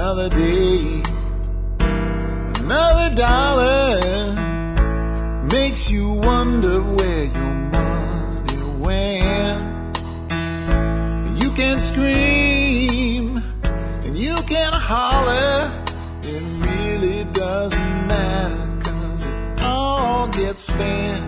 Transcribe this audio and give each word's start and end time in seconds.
another 0.00 0.28
day, 0.28 1.02
another 2.60 3.12
dollar 3.16 3.98
makes 5.50 5.90
you 5.90 6.12
wonder 6.12 6.80
where 6.80 7.24
your 7.24 7.54
money 7.74 8.62
went. 8.78 9.60
You 11.42 11.50
can 11.50 11.80
scream 11.80 13.42
and 14.04 14.16
you 14.16 14.36
can 14.46 14.72
holler, 14.72 15.68
it 16.22 16.44
really 16.64 17.24
doesn't 17.32 18.06
matter 18.06 18.68
cause 18.84 19.24
it 19.24 19.62
all 19.62 20.28
gets 20.28 20.62
spent. 20.62 21.27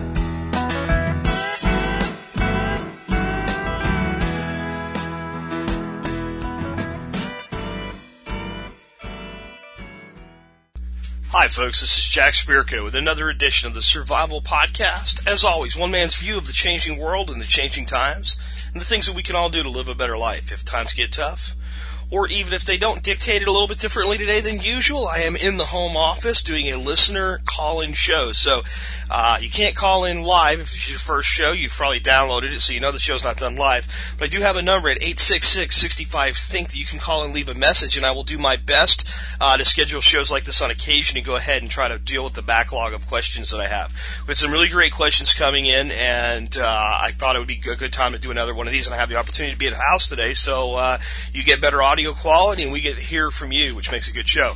Hi, 11.41 11.47
folks. 11.47 11.81
This 11.81 11.97
is 11.97 12.05
Jack 12.05 12.35
Spirko 12.35 12.83
with 12.83 12.93
another 12.93 13.27
edition 13.27 13.67
of 13.67 13.73
the 13.73 13.81
Survival 13.81 14.43
Podcast. 14.43 15.27
As 15.27 15.43
always, 15.43 15.75
one 15.75 15.89
man's 15.89 16.15
view 16.15 16.37
of 16.37 16.45
the 16.45 16.53
changing 16.53 16.99
world 16.99 17.31
and 17.31 17.41
the 17.41 17.45
changing 17.45 17.87
times, 17.87 18.37
and 18.71 18.79
the 18.79 18.85
things 18.85 19.07
that 19.07 19.15
we 19.15 19.23
can 19.23 19.35
all 19.35 19.49
do 19.49 19.63
to 19.63 19.69
live 19.69 19.87
a 19.87 19.95
better 19.95 20.19
life 20.19 20.51
if 20.51 20.63
times 20.63 20.93
get 20.93 21.11
tough 21.11 21.55
or 22.11 22.27
even 22.27 22.53
if 22.53 22.65
they 22.65 22.77
don't 22.77 23.01
dictate 23.01 23.41
it 23.41 23.47
a 23.47 23.51
little 23.51 23.69
bit 23.69 23.79
differently 23.79 24.17
today 24.17 24.41
than 24.41 24.59
usual, 24.59 25.07
I 25.07 25.19
am 25.19 25.37
in 25.37 25.55
the 25.55 25.65
home 25.65 25.95
office 25.95 26.43
doing 26.43 26.67
a 26.67 26.77
listener 26.77 27.39
call-in 27.45 27.93
show. 27.93 28.33
So 28.33 28.63
uh, 29.09 29.37
you 29.41 29.49
can't 29.49 29.75
call 29.75 30.03
in 30.03 30.21
live 30.21 30.59
if 30.59 30.75
it's 30.75 30.89
your 30.89 30.99
first 30.99 31.29
show. 31.29 31.53
You've 31.53 31.71
probably 31.71 32.01
downloaded 32.01 32.51
it, 32.51 32.61
so 32.61 32.73
you 32.73 32.81
know 32.81 32.91
the 32.91 32.99
show's 32.99 33.23
not 33.23 33.37
done 33.37 33.55
live. 33.55 33.87
But 34.17 34.25
I 34.25 34.27
do 34.27 34.41
have 34.41 34.57
a 34.57 34.61
number 34.61 34.89
at 34.89 34.99
866-65-THINK 34.99 36.67
that 36.67 36.75
you 36.75 36.85
can 36.85 36.99
call 36.99 37.23
and 37.23 37.33
leave 37.33 37.47
a 37.47 37.53
message, 37.53 37.95
and 37.95 38.05
I 38.05 38.11
will 38.11 38.25
do 38.25 38.37
my 38.37 38.57
best 38.57 39.09
uh, 39.39 39.55
to 39.55 39.63
schedule 39.63 40.01
shows 40.01 40.29
like 40.29 40.43
this 40.43 40.61
on 40.61 40.69
occasion 40.69 41.17
and 41.17 41.25
go 41.25 41.37
ahead 41.37 41.61
and 41.61 41.71
try 41.71 41.87
to 41.87 41.97
deal 41.97 42.25
with 42.25 42.33
the 42.33 42.41
backlog 42.41 42.93
of 42.93 43.07
questions 43.07 43.51
that 43.51 43.61
I 43.61 43.67
have. 43.67 43.93
We 44.27 44.31
had 44.31 44.37
some 44.37 44.51
really 44.51 44.67
great 44.67 44.91
questions 44.91 45.33
coming 45.33 45.65
in, 45.65 45.91
and 45.91 46.57
uh, 46.57 46.99
I 47.01 47.11
thought 47.11 47.37
it 47.37 47.39
would 47.39 47.47
be 47.47 47.61
a 47.71 47.75
good 47.77 47.93
time 47.93 48.11
to 48.11 48.19
do 48.19 48.31
another 48.31 48.53
one 48.53 48.67
of 48.67 48.73
these, 48.73 48.85
and 48.85 48.93
I 48.93 48.97
have 48.97 49.07
the 49.07 49.15
opportunity 49.15 49.53
to 49.53 49.59
be 49.59 49.67
at 49.67 49.73
the 49.73 49.79
house 49.79 50.09
today, 50.09 50.33
so 50.33 50.75
uh, 50.75 50.97
you 51.33 51.43
get 51.43 51.61
better 51.61 51.81
audio 51.81 52.00
audio 52.01 52.13
quality 52.13 52.63
and 52.63 52.71
we 52.71 52.81
get 52.81 52.95
to 52.95 53.01
hear 53.01 53.29
from 53.29 53.51
you, 53.51 53.75
which 53.75 53.91
makes 53.91 54.07
a 54.07 54.11
good 54.11 54.27
show. 54.27 54.53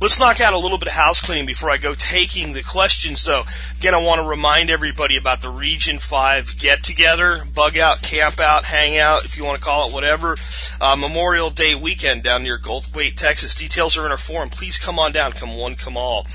Let's 0.00 0.18
knock 0.18 0.40
out 0.40 0.54
a 0.54 0.58
little 0.58 0.78
bit 0.78 0.88
of 0.88 0.94
house 0.94 1.20
cleaning 1.20 1.44
before 1.44 1.68
I 1.68 1.76
go 1.76 1.94
taking 1.94 2.54
the 2.54 2.62
questions 2.62 3.22
though. 3.22 3.44
Again, 3.78 3.94
I 3.94 3.98
want 3.98 4.22
to 4.22 4.26
remind 4.26 4.70
everybody 4.70 5.18
about 5.18 5.42
the 5.42 5.50
Region 5.50 5.98
5 5.98 6.58
get 6.58 6.82
together, 6.82 7.42
bug 7.54 7.76
out, 7.76 8.00
camp 8.00 8.40
out, 8.40 8.64
hang 8.64 8.96
out, 8.96 9.26
if 9.26 9.36
you 9.36 9.44
want 9.44 9.58
to 9.60 9.64
call 9.64 9.88
it 9.88 9.92
whatever, 9.92 10.36
uh, 10.80 10.96
Memorial 10.96 11.50
Day 11.50 11.74
weekend 11.74 12.22
down 12.22 12.42
near 12.42 12.58
Goldthwaite, 12.58 13.16
Texas. 13.16 13.54
Details 13.54 13.98
are 13.98 14.06
in 14.06 14.10
our 14.10 14.16
forum. 14.16 14.48
Please 14.48 14.78
come 14.78 14.98
on 14.98 15.12
down. 15.12 15.32
Come 15.32 15.58
one, 15.58 15.74
come 15.74 15.98
all. 15.98 16.26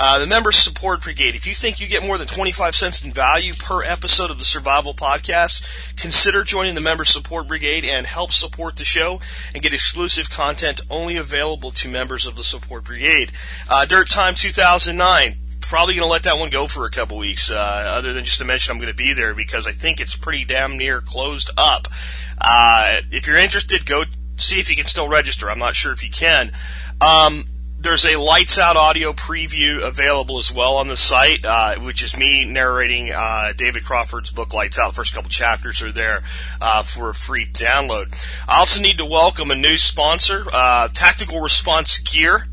Uh, 0.00 0.20
the 0.20 0.28
Member 0.28 0.52
Support 0.52 1.02
Brigade. 1.02 1.34
If 1.34 1.44
you 1.44 1.54
think 1.54 1.80
you 1.80 1.88
get 1.88 2.04
more 2.04 2.18
than 2.18 2.28
25 2.28 2.76
cents 2.76 3.04
in 3.04 3.12
value 3.12 3.52
per 3.52 3.82
episode 3.82 4.30
of 4.30 4.38
the 4.38 4.44
Survival 4.44 4.94
Podcast, 4.94 5.60
consider 5.96 6.44
joining 6.44 6.76
the 6.76 6.80
Member 6.80 7.04
Support 7.04 7.48
Brigade 7.48 7.84
and 7.84 8.06
help 8.06 8.30
support 8.30 8.76
the 8.76 8.84
show 8.84 9.20
and 9.52 9.60
get 9.60 9.74
exclusive 9.74 10.30
content 10.30 10.80
only 10.88 11.16
available 11.16 11.72
to 11.72 11.88
members 11.88 12.26
of 12.26 12.36
the 12.36 12.44
Support 12.44 12.84
Brigade. 12.84 13.32
Uh, 13.68 13.86
Dirt 13.86 14.08
Time 14.08 14.36
2009 14.36 15.36
probably 15.62 15.94
going 15.94 16.06
to 16.06 16.12
let 16.12 16.22
that 16.22 16.38
one 16.38 16.50
go 16.50 16.68
for 16.68 16.86
a 16.86 16.90
couple 16.90 17.18
weeks, 17.18 17.50
uh, 17.50 17.56
other 17.56 18.12
than 18.12 18.24
just 18.24 18.38
to 18.38 18.44
mention 18.44 18.70
I'm 18.70 18.78
going 18.78 18.92
to 18.92 18.96
be 18.96 19.14
there 19.14 19.34
because 19.34 19.66
I 19.66 19.72
think 19.72 20.00
it's 20.00 20.14
pretty 20.14 20.44
damn 20.44 20.78
near 20.78 21.00
closed 21.00 21.50
up. 21.58 21.88
Uh, 22.40 23.00
if 23.10 23.26
you're 23.26 23.36
interested, 23.36 23.84
go 23.84 24.04
see 24.36 24.60
if 24.60 24.70
you 24.70 24.76
can 24.76 24.86
still 24.86 25.08
register. 25.08 25.50
I'm 25.50 25.58
not 25.58 25.74
sure 25.74 25.90
if 25.90 26.04
you 26.04 26.10
can. 26.10 26.52
Um, 27.00 27.44
there's 27.80 28.04
a 28.04 28.16
lights 28.16 28.58
out 28.58 28.76
audio 28.76 29.12
preview 29.12 29.82
available 29.82 30.38
as 30.38 30.52
well 30.52 30.76
on 30.76 30.88
the 30.88 30.96
site, 30.96 31.44
uh, 31.44 31.76
which 31.76 32.02
is 32.02 32.16
me 32.16 32.44
narrating 32.44 33.12
uh, 33.12 33.52
David 33.56 33.84
Crawford's 33.84 34.30
book 34.30 34.52
Lights 34.52 34.78
Out. 34.78 34.88
The 34.88 34.96
first 34.96 35.14
couple 35.14 35.30
chapters 35.30 35.80
are 35.80 35.92
there 35.92 36.22
uh, 36.60 36.82
for 36.82 37.10
a 37.10 37.14
free 37.14 37.46
download. 37.46 38.26
I 38.48 38.58
also 38.58 38.82
need 38.82 38.98
to 38.98 39.06
welcome 39.06 39.52
a 39.52 39.56
new 39.56 39.76
sponsor, 39.76 40.44
uh, 40.52 40.88
Tactical 40.88 41.40
Response 41.40 41.98
Gear. 41.98 42.48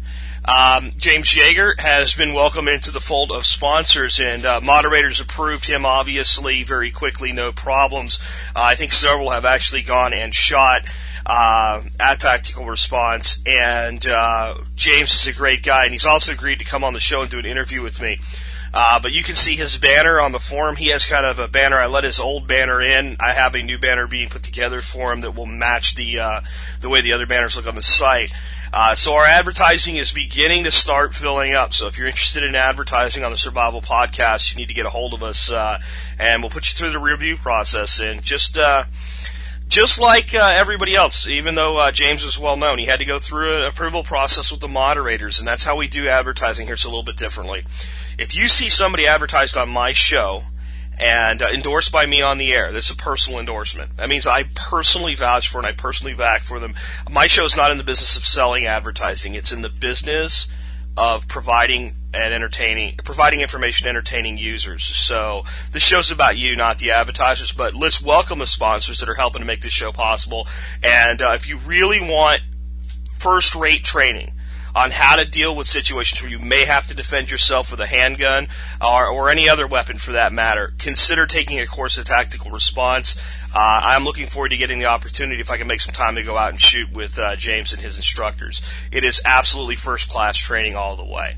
Um, 0.47 0.91
James 0.96 1.30
Yeager 1.30 1.80
has 1.80 2.14
been 2.14 2.35
welcomed 2.35 2.69
into 2.69 2.91
the 2.91 3.00
fold 3.00 3.31
of 3.31 3.47
sponsors, 3.47 4.19
and 4.19 4.46
uh, 4.46 4.62
moderators 4.62 5.19
approved 5.19 5.66
him 5.66 5.88
obviously 5.88 6.62
very 6.62 6.91
quickly, 6.91 7.31
no 7.31 7.52
problems. 7.52 8.19
Uh, 8.56 8.62
I 8.62 8.75
think 8.75 8.91
several 8.91 9.31
have 9.31 9.44
actually 9.44 9.81
gone 9.81 10.14
and 10.14 10.35
shot 10.35 10.84
uh, 11.25 11.81
at 12.00 12.19
Tactical 12.19 12.66
Response, 12.66 13.41
and 13.46 14.06
uh, 14.06 14.58
James 14.75 15.13
is 15.13 15.28
a 15.28 15.34
great 15.34 15.63
guy, 15.63 15.86
and 15.86 15.94
he's 15.94 16.06
also 16.06 16.31
agreed 16.31 16.59
to 16.59 16.66
come 16.66 16.84
on 16.84 16.94
the 16.94 17.00
show 17.00 17.22
and 17.22 17.31
do 17.31 17.40
an 17.40 17.46
interview 17.46 17.81
with 17.81 18.02
me. 18.02 18.19
Uh, 18.74 19.00
but 19.00 19.13
you 19.13 19.24
can 19.24 19.35
see 19.35 19.56
his 19.56 19.78
banner 19.78 20.19
on 20.19 20.34
the 20.34 20.40
forum. 20.40 20.75
He 20.75 20.90
has 20.90 21.06
kind 21.06 21.25
of 21.25 21.40
a 21.40 21.47
banner. 21.47 21.78
I 21.78 21.85
let 21.85 22.03
his 22.03 22.19
old 22.19 22.46
banner 22.46 22.81
in. 22.81 23.16
I 23.22 23.31
have 23.31 23.56
a 23.56 23.64
new 23.64 23.80
banner 23.80 24.06
being 24.06 24.28
put 24.28 24.44
together 24.44 24.81
for 24.81 25.14
him 25.14 25.22
that 25.22 25.34
will 25.34 25.46
match 25.46 25.96
the 25.96 26.19
uh, 26.19 26.41
the 26.81 26.90
way 26.90 27.02
the 27.02 27.14
other 27.14 27.25
banners 27.25 27.56
look 27.56 27.68
on 27.68 27.75
the 27.75 27.81
site. 27.81 28.34
Uh, 28.74 28.94
so 28.94 29.14
our 29.14 29.24
advertising 29.24 29.96
is 29.96 30.12
beginning 30.12 30.66
to 30.66 30.72
start 30.72 31.16
filling 31.16 31.53
up. 31.53 31.74
So 31.74 31.88
if 31.88 31.97
you're 31.97 32.08
interested 32.08 32.44
in 32.44 32.56
advertising 32.56 33.24
on 33.24 33.31
the 33.31 33.38
Survival 33.38 33.81
Podcast, 33.81 34.52
you 34.52 34.58
need 34.58 34.68
to 34.68 34.74
get 34.74 34.85
a 34.85 34.90
hold 34.90 35.14
of 35.14 35.24
us, 35.24 35.50
uh, 35.50 35.80
and 36.19 36.44
we'll 36.44 36.50
put 36.50 36.69
you 36.69 36.75
through 36.75 36.91
the 36.91 37.00
review 37.00 37.38
process. 37.38 38.02
And 38.02 38.22
just 38.22 38.58
uh, 38.58 38.84
just 39.75 40.00
like 40.00 40.34
uh, 40.34 40.53
everybody 40.56 40.96
else, 40.96 41.28
even 41.28 41.56
though 41.56 41.78
uh, 41.78 41.91
James 41.91 42.24
was 42.24 42.40
well 42.40 42.56
known, 42.56 42.80
he 42.80 42.86
had 42.86 43.00
to 43.00 43.06
go 43.06 43.19
through 43.19 43.58
an 43.58 43.63
approval 43.63 44.06
process 44.06 44.50
with 44.50 44.62
the 44.62 44.69
moderators, 44.69 45.38
and 45.38 45.46
that's 45.46 45.66
how 45.66 45.75
we 45.75 45.90
do 45.90 46.08
advertising 46.08 46.66
here. 46.66 46.75
It's 46.75 46.86
a 46.86 46.88
little 46.88 47.03
bit 47.03 47.18
differently. 47.18 47.66
If 48.18 48.34
you 48.34 48.47
see 48.47 48.69
somebody 48.69 49.06
advertised 49.06 49.58
on 49.58 49.68
my 49.68 49.91
show 49.91 50.44
and 50.97 51.41
uh, 51.41 51.50
endorsed 51.53 51.91
by 51.91 52.06
me 52.06 52.22
on 52.22 52.38
the 52.38 52.53
air, 52.53 52.72
that's 52.72 52.90
a 52.90 52.96
personal 52.96 53.38
endorsement. 53.38 53.97
That 53.97 54.08
means 54.08 54.25
I 54.25 54.44
personally 54.44 55.14
vouch 55.14 55.50
for 55.50 55.58
and 55.58 55.68
I 55.68 55.74
personally 55.74 56.14
back 56.14 56.44
for 56.44 56.58
them. 56.58 56.75
My 57.12 57.28
show 57.28 57.44
is 57.44 57.58
not 57.58 57.69
in 57.69 57.78
the 57.78 57.84
business 57.84 58.16
of 58.16 58.24
selling 58.24 58.66
advertising; 58.66 59.35
it's 59.35 59.52
in 59.52 59.62
the 59.62 59.68
business 59.68 60.47
of 60.98 61.28
providing 61.28 61.94
and 62.14 62.34
entertaining, 62.34 62.96
providing 63.04 63.42
information, 63.42 63.88
entertaining 63.88 64.38
users. 64.38 64.84
So 64.84 65.44
the 65.74 65.80
show's 65.80 66.12
about 66.12 66.38
you, 66.38 66.56
not 66.56 66.80
the 66.80 66.92
advertisers. 66.92 67.52
But 67.52 67.74
let's 67.74 68.02
welcome 68.02 68.40
the 68.40 68.48
sponsors 68.48 69.00
that 69.00 69.10
are 69.10 69.16
helping 69.16 69.42
to 69.42 69.46
make 69.46 69.62
this 69.62 69.74
show 69.74 69.92
possible. 69.92 70.48
And 70.82 71.22
uh, 71.22 71.34
if 71.36 71.50
you 71.50 71.58
really 71.58 72.00
want 72.00 72.42
first-rate 73.20 73.84
training 73.84 74.32
on 74.75 74.91
how 74.91 75.16
to 75.16 75.25
deal 75.25 75.56
with 75.56 75.68
situations 75.68 76.22
where 76.22 76.30
you 76.30 76.40
may 76.40 76.66
have 76.66 76.86
to 76.88 76.94
defend 76.94 77.31
yourself 77.31 77.72
with 77.72 77.80
a 77.80 77.88
handgun 77.88 78.47
or, 78.81 79.08
or 79.08 79.30
any 79.30 79.47
other 79.47 79.66
weapon 79.66 79.97
for 79.97 80.12
that 80.12 80.34
matter, 80.34 80.74
consider 80.78 81.25
taking 81.25 81.59
a 81.59 81.66
course 81.66 81.97
of 81.97 82.06
tactical 82.06 82.52
response. 82.52 83.19
Uh, 83.56 83.81
I'm 83.84 84.03
looking 84.03 84.28
forward 84.28 84.50
to 84.50 84.58
getting 84.58 84.80
the 84.80 84.85
opportunity 84.85 85.40
if 85.40 85.50
I 85.50 85.58
can 85.58 85.68
make 85.68 85.80
some 85.80 85.94
time 85.94 86.16
to 86.16 86.24
go 86.24 86.35
out 86.35 86.50
and 86.50 86.59
shoot 86.59 86.91
with 86.91 87.18
uh, 87.18 87.38
James 87.38 87.72
and 87.72 87.81
his 87.81 87.96
instructors. 87.96 88.62
It 88.91 89.06
is 89.06 89.22
absolutely 89.24 89.75
first 89.75 90.09
class 90.09 90.38
training 90.38 90.75
all 90.75 90.97
the 90.97 91.06
way. 91.06 91.38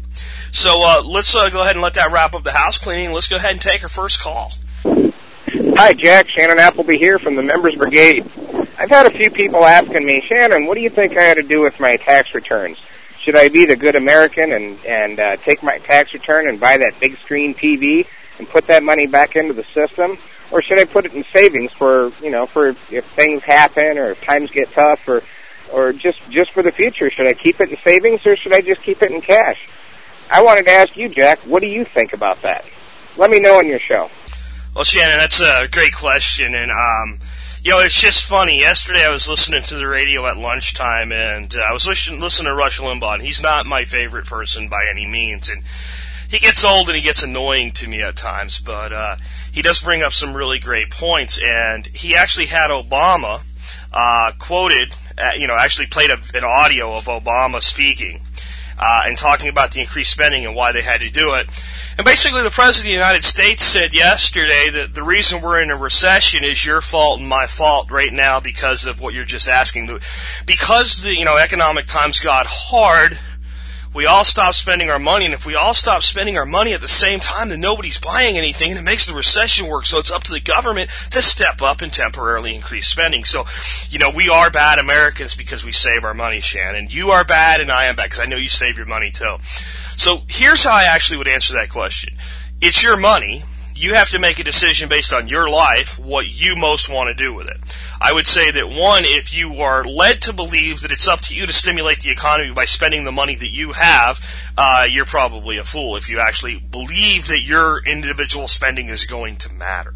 So 0.52 0.82
uh, 0.84 1.04
let's 1.06 1.36
uh, 1.36 1.50
go 1.50 1.62
ahead 1.62 1.76
and 1.76 1.84
let 1.84 1.94
that 1.94 2.12
wrap 2.12 2.34
up 2.34 2.44
the 2.44 2.54
house 2.54 2.80
cleaning. 2.80 3.14
Let's 3.14 3.28
go 3.28 3.36
ahead 3.36 3.52
and 3.52 3.62
take 3.62 3.84
our 3.84 3.90
first 3.90 4.20
call. 4.20 4.54
Hi, 4.84 5.94
Jack. 5.94 6.28
Shannon 6.30 6.58
Appleby 6.58 6.98
here 6.98 7.20
from 7.20 7.36
the 7.36 7.44
Members 7.44 7.76
Brigade. 7.76 8.28
I've 8.80 8.90
had 8.90 9.06
a 9.06 9.12
few 9.12 9.30
people 9.30 9.64
asking 9.64 10.06
me, 10.06 10.24
Shannon, 10.28 10.66
what 10.66 10.74
do 10.74 10.82
you 10.82 10.90
think 10.90 11.16
I 11.16 11.32
ought 11.32 11.36
to 11.36 11.44
do 11.44 11.62
with 11.62 11.80
my 11.80 11.98
tax 11.98 12.34
returns? 12.34 12.80
Should 13.28 13.36
I 13.36 13.50
be 13.50 13.66
the 13.66 13.76
good 13.76 13.98
American 13.98 14.54
and 14.54 14.80
and 14.86 15.20
uh, 15.20 15.36
take 15.36 15.62
my 15.62 15.80
tax 15.80 16.14
return 16.14 16.48
and 16.48 16.62
buy 16.62 16.78
that 16.78 16.98
big 17.02 17.18
screen 17.18 17.54
TV 17.54 18.08
and 18.40 18.48
put 18.48 18.68
that 18.68 18.84
money 18.84 19.06
back 19.06 19.36
into 19.36 19.54
the 19.54 19.66
system, 19.74 20.18
or 20.50 20.62
should 20.62 20.80
I 20.80 20.86
put 20.86 21.06
it 21.06 21.14
in 21.14 21.26
savings 21.36 21.74
for 21.74 22.14
you 22.22 22.32
know 22.32 22.48
for 22.48 22.70
if 22.90 23.04
things 23.18 23.44
happen 23.44 23.98
or 23.98 24.12
if 24.12 24.22
times 24.22 24.50
get 24.52 24.72
tough 24.72 25.06
or 25.10 25.24
or 25.74 25.92
just 25.92 26.22
just 26.30 26.54
for 26.54 26.64
the 26.64 26.72
future? 26.72 27.12
Should 27.12 27.28
I 27.28 27.34
keep 27.34 27.60
it 27.60 27.70
in 27.70 27.78
savings 27.84 28.26
or 28.26 28.38
should 28.38 28.54
I 28.54 28.62
just 28.62 28.82
keep 28.82 29.04
it 29.04 29.12
in 29.12 29.20
cash? 29.20 29.60
I 30.32 30.42
wanted 30.42 30.66
to 30.68 30.72
ask 30.72 30.96
you, 30.96 31.10
Jack, 31.10 31.40
what 31.40 31.60
do 31.60 31.68
you 31.68 31.84
think 31.84 32.14
about 32.14 32.42
that? 32.44 32.64
Let 33.18 33.30
me 33.30 33.42
know 33.42 33.58
on 33.58 33.68
your 33.68 33.80
show. 33.80 34.10
Well, 34.74 34.86
Shannon, 34.86 35.18
that's 35.18 35.42
a 35.42 35.68
great 35.70 35.94
question, 35.94 36.56
and 36.56 36.72
um, 36.72 37.20
know, 37.74 37.80
it's 37.80 38.00
just 38.00 38.24
funny. 38.24 38.60
Yesterday, 38.60 39.04
I 39.06 39.10
was 39.10 39.28
listening 39.28 39.64
to 39.64 39.76
the 39.76 39.88
radio 39.88 40.26
at 40.28 40.38
lunchtime, 40.38 41.12
and 41.12 41.54
uh, 41.54 41.60
I 41.60 41.74
was 41.74 41.88
listening, 41.88 42.22
listening 42.22 42.52
to 42.52 42.56
Rush 42.56 42.80
Limbaugh. 42.80 43.16
And 43.16 43.24
he's 43.24 43.42
not 43.42 43.66
my 43.66 43.84
favorite 43.84 44.26
person 44.26 44.70
by 44.70 44.86
any 44.90 45.06
means, 45.06 45.50
and 45.50 45.64
he 46.30 46.40
gets 46.40 46.64
old 46.64 46.88
and 46.88 46.96
he 46.96 47.02
gets 47.02 47.24
annoying 47.24 47.72
to 47.74 47.88
me 47.88 48.02
at 48.02 48.16
times. 48.16 48.60
But 48.60 48.94
uh, 48.94 49.16
he 49.52 49.62
does 49.62 49.80
bring 49.80 50.02
up 50.02 50.14
some 50.14 50.36
really 50.36 50.60
great 50.60 50.92
points, 50.92 51.42
and 51.44 51.88
he 51.88 52.16
actually 52.16 52.46
had 52.46 52.70
Obama 52.70 53.44
uh, 53.92 54.32
quoted. 54.40 54.94
Uh, 55.18 55.32
you 55.36 55.48
know, 55.48 55.58
actually 55.58 55.88
played 55.88 56.12
a, 56.12 56.18
an 56.36 56.44
audio 56.44 56.96
of 56.96 57.06
Obama 57.06 57.62
speaking 57.62 58.22
uh, 58.78 59.04
and 59.06 59.18
talking 59.18 59.50
about 59.50 59.72
the 59.72 59.82
increased 59.82 60.12
spending 60.12 60.46
and 60.46 60.56
why 60.56 60.72
they 60.72 60.82
had 60.82 61.02
to 61.02 61.10
do 61.10 61.34
it. 61.34 61.48
And 61.98 62.06
basically, 62.06 62.44
the 62.44 62.52
president 62.52 62.86
of 62.86 62.90
the 62.90 62.94
United 62.94 63.24
States 63.24 63.64
said 63.64 63.94
yesterday 63.94 64.70
that 64.70 64.94
the 64.94 65.04
reason 65.04 65.42
we're 65.42 65.62
in 65.62 65.72
a 65.72 65.76
recession 65.76 66.44
is 66.44 66.66
your 66.66 66.82
fault 66.82 67.20
and 67.20 67.28
my 67.28 67.48
fault 67.48 67.90
right 67.90 68.14
now 68.14 68.40
because 68.40 68.86
of 68.86 69.02
what 69.02 69.14
you're 69.14 69.26
just 69.26 69.48
asking. 69.48 70.00
Because 70.46 71.04
the 71.04 71.16
you 71.16 71.26
know 71.26 71.38
economic 71.38 71.88
times 71.88 72.20
got 72.20 72.46
hard 72.48 73.18
we 73.94 74.06
all 74.06 74.26
stop 74.26 74.54
spending 74.54 74.90
our 74.90 75.00
money, 75.00 75.26
and 75.26 75.34
if 75.34 75.46
we 75.46 75.56
all 75.56 75.74
stop 75.74 76.04
spending 76.04 76.38
our 76.38 76.46
money 76.46 76.74
at 76.74 76.82
the 76.82 76.88
same 76.88 77.20
time, 77.20 77.50
then 77.50 77.60
nobody's 77.60 78.00
buying 78.00 78.38
anything, 78.38 78.70
and 78.70 78.80
it 78.80 78.84
makes 78.84 79.06
the 79.06 79.14
recession 79.14 79.68
work. 79.68 79.86
So 79.86 80.00
it's 80.00 80.12
up 80.12 80.24
to 80.26 80.32
the 80.32 80.40
government 80.40 80.90
to 81.12 81.22
step 81.22 81.62
up 81.62 81.82
and 81.82 81.92
temporarily 81.92 82.56
increase 82.56 82.88
spending. 82.88 83.24
So, 83.24 83.46
you 83.90 84.00
know, 84.00 84.10
we 84.10 84.30
are 84.30 84.50
bad 84.50 84.80
Americans 84.80 85.36
because 85.36 85.66
we 85.66 85.72
save 85.72 86.04
our 86.04 86.14
money, 86.14 86.40
Shannon. 86.40 86.88
You 86.90 87.10
are 87.10 87.24
bad, 87.24 87.62
and 87.62 87.72
I 87.72 87.86
am 87.86 87.96
bad 87.96 88.06
because 88.06 88.20
I 88.20 88.26
know 88.26 88.38
you 88.38 88.50
save 88.50 88.78
your 88.78 88.86
money 88.86 89.12
too. 89.12 89.38
So 89.96 90.24
here's 90.28 90.64
how 90.64 90.76
I 90.76 90.84
actually 90.84 91.18
would 91.18 91.28
answer 91.28 91.54
that 91.54 91.70
question. 91.70 92.18
It's 92.62 92.84
your 92.84 92.98
money 92.98 93.44
you 93.78 93.94
have 93.94 94.10
to 94.10 94.20
make 94.20 94.40
a 94.40 94.44
decision 94.44 94.90
based 94.90 95.14
on 95.14 95.28
your 95.28 95.50
life, 95.50 96.00
what 96.00 96.28
you 96.28 96.56
most 96.56 96.90
want 96.90 97.08
to 97.10 97.14
do 97.14 97.34
with 97.34 97.48
it. 97.48 97.58
I 98.00 98.14
would 98.14 98.28
say 98.28 98.52
that 98.52 98.70
one, 98.70 99.04
if 99.06 99.34
you 99.34 99.62
are 99.62 99.84
led 99.84 100.22
to 100.24 100.34
believe 100.34 100.82
that 100.82 100.92
it's 100.92 101.08
up 101.08 101.22
to 101.22 101.36
you 101.36 101.46
to 101.46 101.54
stimulate 101.54 102.02
the 102.02 102.12
economy 102.12 102.54
by 102.54 102.66
spending 102.66 103.04
the 103.04 103.12
money 103.12 103.36
that 103.36 103.50
you 103.50 103.72
have, 103.74 104.20
uh, 104.58 104.86
you're 104.90 105.06
probably 105.06 105.58
a 105.58 105.64
fool 105.64 105.96
if 105.96 106.10
you 106.10 106.20
actually 106.20 106.58
believe 106.58 107.28
that 107.28 107.42
your 107.42 107.84
individual 107.86 108.48
spending 108.48 108.90
is 108.90 109.06
going 109.06 109.38
to 109.38 109.54
matter. 109.54 109.94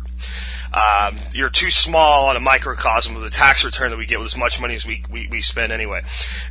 Um, 0.74 1.18
you're 1.34 1.50
too 1.50 1.70
small 1.70 2.30
on 2.30 2.38
a 2.38 2.40
microcosm 2.40 3.16
of 3.16 3.22
the 3.22 3.30
tax 3.30 3.66
return 3.66 3.92
that 3.92 3.98
we 3.98 4.06
get 4.06 4.20
with 4.20 4.28
as 4.28 4.38
much 4.38 4.60
money 4.62 4.74
as 4.74 4.86
we, 4.86 5.04
we, 5.12 5.28
we 5.28 5.42
spend 5.42 5.72
anyway. 5.72 6.02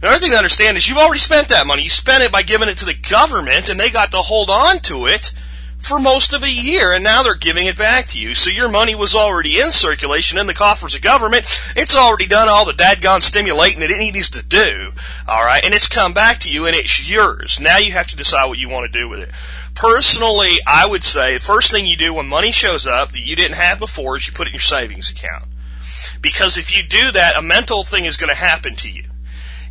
The 0.02 0.08
other 0.08 0.18
thing 0.18 0.32
to 0.32 0.36
understand 0.36 0.76
is 0.76 0.88
you've 0.88 0.98
already 0.98 1.20
spent 1.20 1.48
that 1.48 1.66
money. 1.66 1.82
You 1.82 1.90
spent 1.90 2.22
it 2.22 2.30
by 2.30 2.42
giving 2.42 2.68
it 2.68 2.78
to 2.78 2.84
the 2.84 2.94
government 2.94 3.70
and 3.70 3.80
they 3.80 3.88
got 3.88 4.12
to 4.12 4.18
hold 4.18 4.50
on 4.50 4.80
to 4.80 5.06
it 5.06 5.32
for 5.80 5.98
most 5.98 6.32
of 6.32 6.42
a 6.42 6.50
year, 6.50 6.92
and 6.92 7.02
now 7.02 7.22
they're 7.22 7.34
giving 7.34 7.66
it 7.66 7.76
back 7.76 8.06
to 8.08 8.18
you. 8.18 8.34
So 8.34 8.50
your 8.50 8.68
money 8.68 8.94
was 8.94 9.14
already 9.14 9.58
in 9.58 9.72
circulation 9.72 10.38
in 10.38 10.46
the 10.46 10.54
coffers 10.54 10.94
of 10.94 11.02
government. 11.02 11.46
It's 11.74 11.96
already 11.96 12.26
done 12.26 12.48
all 12.48 12.64
the 12.64 12.72
dadgone 12.72 13.22
stimulating 13.22 13.80
that 13.80 13.90
it 13.90 13.98
needs 13.98 14.30
to 14.30 14.44
do. 14.44 14.92
All 15.26 15.44
right, 15.44 15.64
and 15.64 15.74
it's 15.74 15.88
come 15.88 16.12
back 16.12 16.38
to 16.40 16.50
you, 16.50 16.66
and 16.66 16.76
it's 16.76 17.10
yours. 17.10 17.58
Now 17.58 17.78
you 17.78 17.92
have 17.92 18.08
to 18.08 18.16
decide 18.16 18.46
what 18.46 18.58
you 18.58 18.68
want 18.68 18.92
to 18.92 18.98
do 18.98 19.08
with 19.08 19.20
it. 19.20 19.30
Personally, 19.74 20.58
I 20.66 20.86
would 20.86 21.04
say 21.04 21.34
the 21.34 21.40
first 21.40 21.70
thing 21.70 21.86
you 21.86 21.96
do 21.96 22.14
when 22.14 22.28
money 22.28 22.52
shows 22.52 22.86
up 22.86 23.12
that 23.12 23.26
you 23.26 23.34
didn't 23.34 23.56
have 23.56 23.78
before 23.78 24.16
is 24.16 24.26
you 24.26 24.32
put 24.32 24.46
it 24.46 24.50
in 24.50 24.54
your 24.54 24.60
savings 24.60 25.10
account. 25.10 25.44
Because 26.20 26.58
if 26.58 26.76
you 26.76 26.82
do 26.82 27.10
that, 27.12 27.36
a 27.36 27.42
mental 27.42 27.84
thing 27.84 28.04
is 28.04 28.16
going 28.16 28.30
to 28.30 28.36
happen 28.36 28.74
to 28.76 28.90
you 28.90 29.09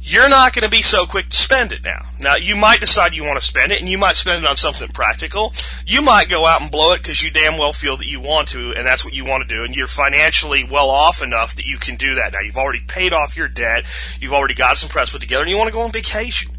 you're 0.01 0.29
not 0.29 0.53
going 0.53 0.63
to 0.63 0.69
be 0.69 0.81
so 0.81 1.05
quick 1.05 1.29
to 1.29 1.37
spend 1.37 1.71
it 1.71 1.83
now. 1.83 2.05
Now, 2.19 2.35
you 2.35 2.55
might 2.55 2.79
decide 2.79 3.13
you 3.13 3.23
want 3.23 3.39
to 3.39 3.45
spend 3.45 3.71
it, 3.71 3.79
and 3.79 3.89
you 3.89 3.97
might 3.97 4.15
spend 4.15 4.43
it 4.43 4.49
on 4.49 4.55
something 4.55 4.87
practical. 4.89 5.53
You 5.85 6.01
might 6.01 6.29
go 6.29 6.45
out 6.45 6.61
and 6.61 6.71
blow 6.71 6.93
it 6.93 7.03
because 7.03 7.21
you 7.21 7.31
damn 7.31 7.57
well 7.57 7.73
feel 7.73 7.97
that 7.97 8.07
you 8.07 8.19
want 8.19 8.47
to, 8.49 8.73
and 8.73 8.85
that's 8.85 9.03
what 9.03 9.13
you 9.13 9.25
want 9.25 9.47
to 9.47 9.53
do, 9.53 9.63
and 9.63 9.75
you're 9.75 9.87
financially 9.87 10.63
well 10.63 10.89
off 10.89 11.21
enough 11.21 11.55
that 11.55 11.65
you 11.65 11.77
can 11.77 11.95
do 11.95 12.15
that. 12.15 12.33
Now, 12.33 12.39
you've 12.39 12.57
already 12.57 12.81
paid 12.81 13.13
off 13.13 13.35
your 13.35 13.47
debt, 13.47 13.85
you've 14.19 14.33
already 14.33 14.55
got 14.55 14.77
some 14.77 14.89
press 14.89 15.11
put 15.11 15.21
together, 15.21 15.43
and 15.43 15.51
you 15.51 15.57
want 15.57 15.67
to 15.67 15.73
go 15.73 15.81
on 15.81 15.91
vacation. 15.91 16.51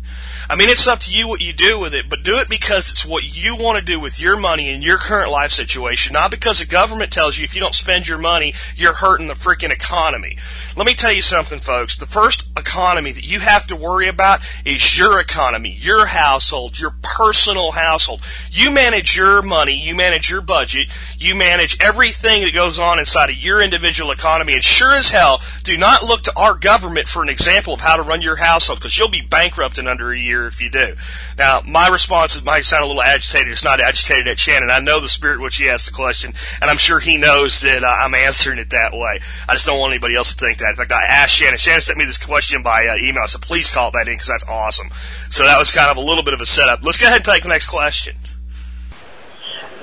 I 0.50 0.56
mean, 0.56 0.68
it's 0.68 0.88
up 0.88 0.98
to 1.00 1.12
you 1.12 1.28
what 1.28 1.40
you 1.40 1.52
do 1.52 1.78
with 1.78 1.94
it, 1.94 2.06
but 2.10 2.24
do 2.24 2.34
it 2.38 2.48
because 2.48 2.90
it's 2.90 3.06
what 3.06 3.22
you 3.22 3.54
want 3.54 3.78
to 3.78 3.84
do 3.84 4.00
with 4.00 4.20
your 4.20 4.36
money 4.36 4.70
in 4.70 4.82
your 4.82 4.98
current 4.98 5.30
life 5.30 5.52
situation, 5.52 6.12
not 6.12 6.32
because 6.32 6.58
the 6.58 6.66
government 6.66 7.12
tells 7.12 7.38
you 7.38 7.44
if 7.44 7.54
you 7.54 7.60
don't 7.60 7.72
spend 7.72 8.08
your 8.08 8.18
money, 8.18 8.52
you're 8.74 8.94
hurting 8.94 9.28
the 9.28 9.34
freaking 9.34 9.70
economy. 9.70 10.38
Let 10.76 10.86
me 10.86 10.94
tell 10.94 11.12
you 11.12 11.22
something, 11.22 11.60
folks. 11.60 11.96
The 11.96 12.04
first 12.04 12.48
economy 12.58 13.12
that 13.12 13.24
you 13.24 13.38
have 13.38 13.68
to 13.68 13.76
worry 13.76 14.08
about 14.08 14.40
is 14.64 14.98
your 14.98 15.20
economy, 15.20 15.70
your 15.70 16.06
household, 16.06 16.80
your 16.80 16.96
personal 17.00 17.70
household. 17.70 18.20
You 18.50 18.72
manage 18.72 19.16
your 19.16 19.42
money, 19.42 19.76
you 19.76 19.94
manage 19.94 20.28
your 20.28 20.40
budget, 20.40 20.88
you 21.16 21.36
manage 21.36 21.80
everything 21.80 22.42
that 22.42 22.52
goes 22.52 22.80
on 22.80 22.98
inside 22.98 23.30
of 23.30 23.36
your 23.36 23.60
individual 23.60 24.10
economy, 24.10 24.54
and 24.54 24.64
sure 24.64 24.96
as 24.96 25.10
hell, 25.10 25.40
do 25.62 25.78
not 25.78 26.02
look 26.02 26.22
to 26.22 26.36
our 26.36 26.54
government 26.54 27.06
for 27.06 27.22
an 27.22 27.28
example 27.28 27.74
of 27.74 27.82
how 27.82 27.96
to 27.96 28.02
run 28.02 28.20
your 28.20 28.34
household 28.34 28.80
because 28.80 28.98
you'll 28.98 29.08
be 29.08 29.22
bankrupt 29.22 29.78
in 29.78 29.86
under 29.86 30.10
a 30.10 30.18
year 30.18 30.39
if 30.46 30.60
you 30.60 30.70
do. 30.70 30.94
Now, 31.38 31.62
my 31.66 31.88
response 31.88 32.42
might 32.44 32.64
sound 32.64 32.84
a 32.84 32.86
little 32.86 33.02
agitated. 33.02 33.52
It's 33.52 33.64
not 33.64 33.80
agitated 33.80 34.28
at 34.28 34.38
Shannon. 34.38 34.70
I 34.70 34.80
know 34.80 35.00
the 35.00 35.08
spirit 35.08 35.40
which 35.40 35.56
he 35.56 35.68
asked 35.68 35.86
the 35.86 35.92
question, 35.92 36.34
and 36.60 36.70
I'm 36.70 36.76
sure 36.76 36.98
he 36.98 37.16
knows 37.16 37.60
that 37.62 37.82
uh, 37.82 37.86
I'm 37.86 38.14
answering 38.14 38.58
it 38.58 38.70
that 38.70 38.92
way. 38.92 39.20
I 39.48 39.52
just 39.52 39.66
don't 39.66 39.78
want 39.78 39.92
anybody 39.92 40.14
else 40.14 40.34
to 40.34 40.44
think 40.44 40.58
that. 40.58 40.70
In 40.70 40.76
fact, 40.76 40.92
I 40.92 41.04
asked 41.04 41.34
Shannon. 41.34 41.58
Shannon 41.58 41.80
sent 41.80 41.98
me 41.98 42.04
this 42.04 42.18
question 42.18 42.62
by 42.62 42.86
uh, 42.86 42.96
email. 42.96 43.26
Said, 43.26 43.42
please 43.42 43.70
call 43.70 43.90
that 43.92 44.08
in 44.08 44.14
because 44.14 44.28
that's 44.28 44.44
awesome. 44.48 44.88
So 45.30 45.44
that 45.44 45.58
was 45.58 45.70
kind 45.72 45.90
of 45.90 45.96
a 45.96 46.06
little 46.06 46.24
bit 46.24 46.34
of 46.34 46.40
a 46.40 46.46
setup. 46.46 46.84
Let's 46.84 46.98
go 46.98 47.06
ahead 47.06 47.18
and 47.18 47.24
take 47.24 47.42
the 47.42 47.48
next 47.48 47.66
question. 47.66 48.16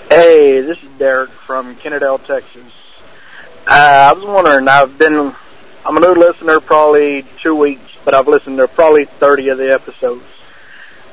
Hey, 0.10 0.62
this 0.62 0.82
is 0.82 0.90
Derek 0.98 1.32
from 1.46 1.76
Kennedale, 1.76 2.26
Texas. 2.26 2.72
Uh, 3.68 3.72
I 4.10 4.14
was 4.14 4.24
wondering, 4.24 4.66
I've 4.70 4.98
been, 4.98 5.36
I'm 5.86 5.98
a 5.98 6.00
new 6.00 6.16
listener, 6.16 6.62
probably 6.62 7.26
two 7.44 7.54
weeks, 7.54 7.92
but 8.06 8.14
I've 8.16 8.28
listened 8.28 8.58
to 8.60 8.70
probably 8.70 9.04
30 9.04 9.50
of 9.50 9.58
the 9.58 9.74
episodes. 9.74 10.24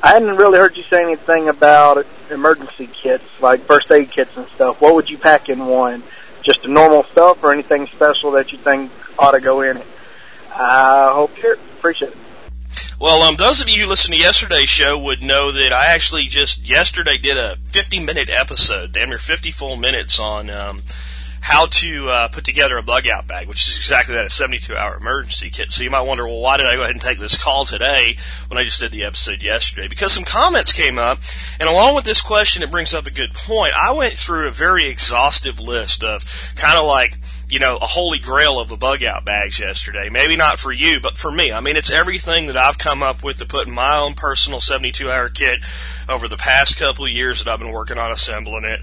I 0.04 0.08
hadn't 0.08 0.36
really 0.36 0.58
heard 0.58 0.76
you 0.76 0.82
say 0.82 1.02
anything 1.02 1.48
about 1.48 2.06
emergency 2.30 2.88
kits, 2.88 3.24
like 3.40 3.64
first 3.66 3.90
aid 3.90 4.10
kits 4.10 4.36
and 4.36 4.46
stuff. 4.48 4.78
What 4.78 4.94
would 4.96 5.08
you 5.08 5.16
pack 5.16 5.48
in 5.48 5.64
one? 5.64 6.02
Just 6.42 6.60
the 6.60 6.68
normal 6.68 7.04
stuff 7.04 7.38
or 7.42 7.52
anything 7.52 7.86
special 7.86 8.32
that 8.32 8.52
you 8.52 8.58
think 8.58 8.92
ought 9.18 9.30
to 9.30 9.40
go 9.40 9.62
in 9.62 9.78
it? 9.78 9.86
I 10.54 11.10
hope 11.14 11.30
you 11.42 11.56
appreciate 11.78 12.12
it. 12.12 12.18
Well, 13.00 13.22
um, 13.22 13.36
those 13.36 13.62
of 13.62 13.68
you 13.70 13.84
who 13.84 13.88
listened 13.88 14.12
to 14.12 14.20
yesterday's 14.20 14.68
show 14.68 14.98
would 14.98 15.22
know 15.22 15.50
that 15.50 15.72
I 15.72 15.86
actually 15.86 16.24
just 16.24 16.68
yesterday 16.68 17.16
did 17.16 17.38
a 17.38 17.56
50 17.64 18.00
minute 18.00 18.28
episode, 18.28 18.92
damn 18.92 19.08
near 19.08 19.16
50 19.16 19.52
full 19.52 19.76
minutes 19.76 20.18
on 20.18 20.50
um, 20.50 20.82
how 21.44 21.66
to 21.66 22.08
uh, 22.08 22.28
put 22.28 22.42
together 22.42 22.78
a 22.78 22.82
bug 22.82 23.06
out 23.06 23.26
bag, 23.26 23.46
which 23.46 23.68
is 23.68 23.76
exactly 23.76 24.14
that, 24.14 24.24
a 24.24 24.30
72 24.30 24.74
hour 24.74 24.96
emergency 24.96 25.50
kit. 25.50 25.70
So 25.70 25.82
you 25.82 25.90
might 25.90 26.00
wonder, 26.00 26.24
well, 26.24 26.40
why 26.40 26.56
did 26.56 26.64
I 26.64 26.74
go 26.74 26.80
ahead 26.80 26.94
and 26.94 27.02
take 27.02 27.18
this 27.18 27.36
call 27.36 27.66
today 27.66 28.16
when 28.48 28.56
I 28.56 28.64
just 28.64 28.80
did 28.80 28.92
the 28.92 29.04
episode 29.04 29.42
yesterday? 29.42 29.86
Because 29.86 30.14
some 30.14 30.24
comments 30.24 30.72
came 30.72 30.98
up, 30.98 31.18
and 31.60 31.68
along 31.68 31.96
with 31.96 32.06
this 32.06 32.22
question, 32.22 32.62
it 32.62 32.70
brings 32.70 32.94
up 32.94 33.06
a 33.06 33.10
good 33.10 33.34
point. 33.34 33.74
I 33.78 33.92
went 33.92 34.14
through 34.14 34.48
a 34.48 34.52
very 34.52 34.86
exhaustive 34.86 35.60
list 35.60 36.02
of 36.02 36.24
kind 36.56 36.78
of 36.78 36.86
like, 36.86 37.18
you 37.50 37.58
know, 37.58 37.76
a 37.76 37.86
holy 37.86 38.18
grail 38.18 38.58
of 38.58 38.70
the 38.70 38.78
bug 38.78 39.04
out 39.04 39.26
bags 39.26 39.60
yesterday. 39.60 40.08
Maybe 40.08 40.36
not 40.36 40.58
for 40.58 40.72
you, 40.72 40.98
but 40.98 41.18
for 41.18 41.30
me. 41.30 41.52
I 41.52 41.60
mean, 41.60 41.76
it's 41.76 41.90
everything 41.90 42.46
that 42.46 42.56
I've 42.56 42.78
come 42.78 43.02
up 43.02 43.22
with 43.22 43.36
to 43.36 43.44
put 43.44 43.68
in 43.68 43.74
my 43.74 43.98
own 43.98 44.14
personal 44.14 44.60
72 44.60 45.10
hour 45.10 45.28
kit 45.28 45.58
over 46.08 46.26
the 46.26 46.38
past 46.38 46.78
couple 46.78 47.04
of 47.04 47.10
years 47.10 47.44
that 47.44 47.52
I've 47.52 47.60
been 47.60 47.70
working 47.70 47.98
on 47.98 48.10
assembling 48.10 48.64
it. 48.64 48.80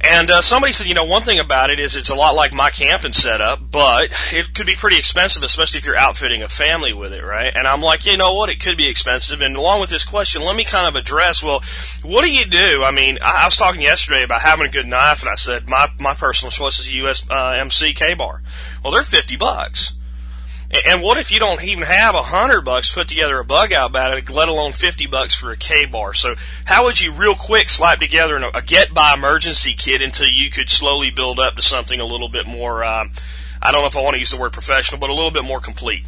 And 0.00 0.30
uh, 0.30 0.42
somebody 0.42 0.72
said, 0.72 0.86
you 0.86 0.94
know, 0.94 1.04
one 1.04 1.22
thing 1.22 1.40
about 1.40 1.70
it 1.70 1.80
is 1.80 1.96
it's 1.96 2.10
a 2.10 2.14
lot 2.14 2.36
like 2.36 2.52
my 2.52 2.70
camping 2.70 3.12
setup, 3.12 3.58
but 3.70 4.10
it 4.32 4.54
could 4.54 4.66
be 4.66 4.76
pretty 4.76 4.96
expensive, 4.96 5.42
especially 5.42 5.78
if 5.78 5.84
you're 5.84 5.96
outfitting 5.96 6.40
a 6.40 6.48
family 6.48 6.92
with 6.92 7.12
it, 7.12 7.24
right? 7.24 7.52
And 7.54 7.66
I'm 7.66 7.82
like, 7.82 8.06
you 8.06 8.16
know 8.16 8.34
what, 8.34 8.48
it 8.48 8.60
could 8.60 8.76
be 8.76 8.88
expensive. 8.88 9.42
And 9.42 9.56
along 9.56 9.80
with 9.80 9.90
this 9.90 10.04
question, 10.04 10.42
let 10.42 10.54
me 10.54 10.64
kind 10.64 10.86
of 10.86 10.94
address, 10.94 11.42
well, 11.42 11.62
what 12.02 12.24
do 12.24 12.32
you 12.32 12.44
do? 12.44 12.84
I 12.84 12.92
mean, 12.92 13.18
I, 13.20 13.42
I 13.42 13.44
was 13.46 13.56
talking 13.56 13.80
yesterday 13.80 14.22
about 14.22 14.42
having 14.42 14.66
a 14.66 14.70
good 14.70 14.86
knife, 14.86 15.22
and 15.22 15.30
I 15.30 15.34
said 15.34 15.68
my 15.68 15.88
my 15.98 16.14
personal 16.14 16.52
choice 16.52 16.78
is 16.78 16.88
a 16.88 16.92
US 17.06 17.28
uh, 17.28 17.56
MC 17.58 17.92
Ka-Bar. 17.92 18.42
Well, 18.84 18.92
they're 18.92 19.02
fifty 19.02 19.36
bucks. 19.36 19.94
And 20.70 21.02
what 21.02 21.16
if 21.16 21.30
you 21.30 21.38
don't 21.38 21.64
even 21.64 21.84
have 21.84 22.14
a 22.14 22.22
hundred 22.22 22.60
bucks 22.60 22.92
put 22.92 23.08
together 23.08 23.38
a 23.38 23.44
bug 23.44 23.72
out 23.72 23.90
bag, 23.90 24.28
let 24.28 24.50
alone 24.50 24.72
fifty 24.72 25.06
bucks 25.06 25.34
for 25.34 25.50
a 25.50 25.56
Ka-Bar? 25.56 26.12
So 26.12 26.34
how 26.66 26.84
would 26.84 27.00
you 27.00 27.10
real 27.12 27.34
quick 27.34 27.70
slap 27.70 28.00
together 28.00 28.36
a 28.36 28.60
get 28.60 28.92
by 28.92 29.14
emergency 29.14 29.72
kit 29.72 30.02
until 30.02 30.28
you 30.28 30.50
could 30.50 30.68
slowly 30.68 31.10
build 31.10 31.40
up 31.40 31.56
to 31.56 31.62
something 31.62 32.00
a 32.00 32.04
little 32.04 32.28
bit 32.28 32.46
more? 32.46 32.84
Uh, 32.84 33.06
I 33.62 33.72
don't 33.72 33.80
know 33.80 33.86
if 33.86 33.96
I 33.96 34.02
want 34.02 34.14
to 34.14 34.20
use 34.20 34.30
the 34.30 34.36
word 34.36 34.52
professional, 34.52 35.00
but 35.00 35.08
a 35.08 35.14
little 35.14 35.30
bit 35.30 35.44
more 35.44 35.60
complete. 35.60 36.04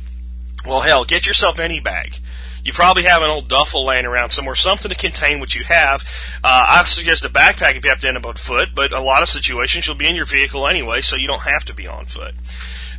Well, 0.66 0.80
hell, 0.80 1.06
get 1.06 1.26
yourself 1.26 1.58
any 1.58 1.80
bag. 1.80 2.18
You 2.62 2.74
probably 2.74 3.04
have 3.04 3.22
an 3.22 3.30
old 3.30 3.48
duffel 3.48 3.86
laying 3.86 4.04
around 4.04 4.28
somewhere, 4.28 4.54
something 4.54 4.90
to 4.90 4.96
contain 4.96 5.40
what 5.40 5.54
you 5.54 5.64
have. 5.64 6.04
Uh, 6.44 6.66
I 6.68 6.84
suggest 6.84 7.24
a 7.24 7.30
backpack 7.30 7.76
if 7.76 7.84
you 7.84 7.90
have 7.90 8.00
to 8.00 8.08
end 8.08 8.18
up 8.18 8.26
on 8.26 8.34
foot, 8.34 8.74
but 8.74 8.92
a 8.92 9.00
lot 9.00 9.22
of 9.22 9.30
situations 9.30 9.86
you'll 9.86 9.96
be 9.96 10.06
in 10.06 10.14
your 10.14 10.26
vehicle 10.26 10.66
anyway, 10.66 11.00
so 11.00 11.16
you 11.16 11.26
don't 11.26 11.40
have 11.40 11.64
to 11.64 11.74
be 11.74 11.88
on 11.88 12.04
foot 12.04 12.34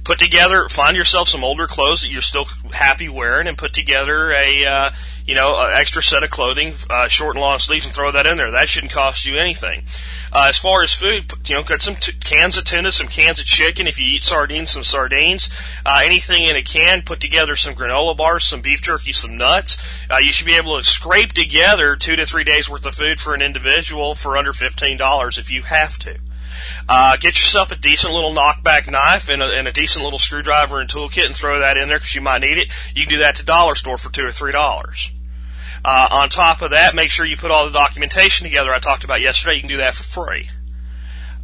put 0.03 0.20
together, 0.20 0.67
find 0.67 0.96
yourself 0.96 1.27
some 1.27 1.43
older 1.43 1.67
clothes 1.67 2.01
that 2.01 2.10
you're 2.10 2.22
still 2.22 2.46
happy 2.74 3.10
wearing, 3.10 3.48
and 3.48 3.58
put 3.58 3.74
together 3.74 4.31
a 4.31 4.65
uh, 4.65 4.89
you 5.25 5.36
know 5.36 5.55
an 5.60 5.74
extra 5.74 6.01
set 6.01 6.24
of 6.24 6.29
clothing, 6.29 6.74
uh, 6.89 7.08
short 7.08 7.36
and 7.36 7.41
long 7.41 7.60
sleeves, 7.60 7.86
and 7.86 7.93
throw 7.93 8.12
that 8.12 8.25
in 8.25 8.38
there. 8.38 8.51
That 8.51 8.70
shouldn't 8.70 8.91
cost 8.91 9.25
you 9.25 9.38
anything. 9.38 9.84
Uh, 10.34 10.48
as 10.50 10.58
far 10.58 10.81
as 10.81 10.93
food, 10.93 11.31
you 11.46 11.55
know, 11.55 11.63
got 11.63 11.81
some 11.81 11.96
t- 11.96 12.13
cans 12.13 12.58
of 12.58 12.63
tuna, 12.63 12.91
some 12.91 13.08
cans 13.08 13.39
of 13.39 13.46
chicken. 13.46 13.88
If 13.88 14.00
you 14.00 14.05
eat 14.05 14.24
sardines, 14.24 14.72
some 14.72 14.84
sardines. 14.84 15.50
Uh, 15.86 16.01
anything 16.03 16.43
in 16.43 16.55
a 16.55 16.63
can. 16.63 17.01
Put 17.01 17.20
together 17.20 17.55
some 17.55 17.75
granola 17.75 18.15
bars, 18.15 18.46
some 18.46 18.62
beef 18.62 18.81
jerky, 18.81 19.12
some 19.12 19.38
nuts. 19.38 19.77
Uh, 20.10 20.17
you 20.17 20.31
should 20.31 20.48
be 20.48 20.55
able 20.55 20.77
to 20.77 20.84
scrape 20.84 21.34
together 21.34 21.96
two 21.96 22.15
to 22.15 22.25
three 22.25 22.43
days 22.43 22.70
worth 22.70 22.86
of 22.86 22.96
food 22.96 23.20
for 23.20 23.34
an 23.34 23.41
individual 23.41 24.15
for 24.15 24.38
under 24.38 24.53
fifteen 24.53 24.98
dollars 24.98 25.38
if 25.38 25.51
you 25.51 25.63
have 25.63 26.00
to. 26.00 26.17
Uh, 26.88 27.18
get 27.18 27.36
yourself 27.36 27.72
a 27.72 27.75
decent 27.75 28.13
little 28.13 28.34
lockback 28.34 28.89
knife 28.89 29.30
and 29.30 29.41
a, 29.41 29.46
and 29.46 29.68
a 29.68 29.72
decent 29.72 30.03
little 30.03 30.20
screwdriver 30.20 30.80
and 30.80 30.89
toolkit 30.89 31.25
and 31.25 31.36
throw 31.36 31.60
that 31.60 31.77
in 31.77 31.89
there 31.89 31.98
because 31.98 32.15
you 32.15 32.22
might 32.22 32.41
need 32.41 32.58
it. 32.58 32.68
You 32.96 33.03
can 33.06 33.13
do 33.13 33.20
that 33.20 33.36
to 33.38 33.46
dollar 33.46 33.75
store 33.75 33.98
for 33.98 34.12
two 34.12 34.25
or 34.25 34.32
three 34.32 34.51
dollars. 34.51 35.12
Uh, 35.84 36.08
on 36.12 36.30
top 36.30 36.62
of 36.62 36.72
that, 36.72 36.94
make 36.94 37.10
sure 37.10 37.25
you 37.25 37.38
put 37.38 37.50
all 37.51 37.65
the 37.65 37.72
documentation 37.72 38.46
together 38.46 38.72
I 38.72 38.80
talked 38.80 39.03
about 39.03 39.22
yesterday. 39.22 39.56
You 39.56 39.62
can 39.62 39.70
do 39.70 39.77
that 39.77 39.96
for 39.96 40.03
free. 40.03 40.50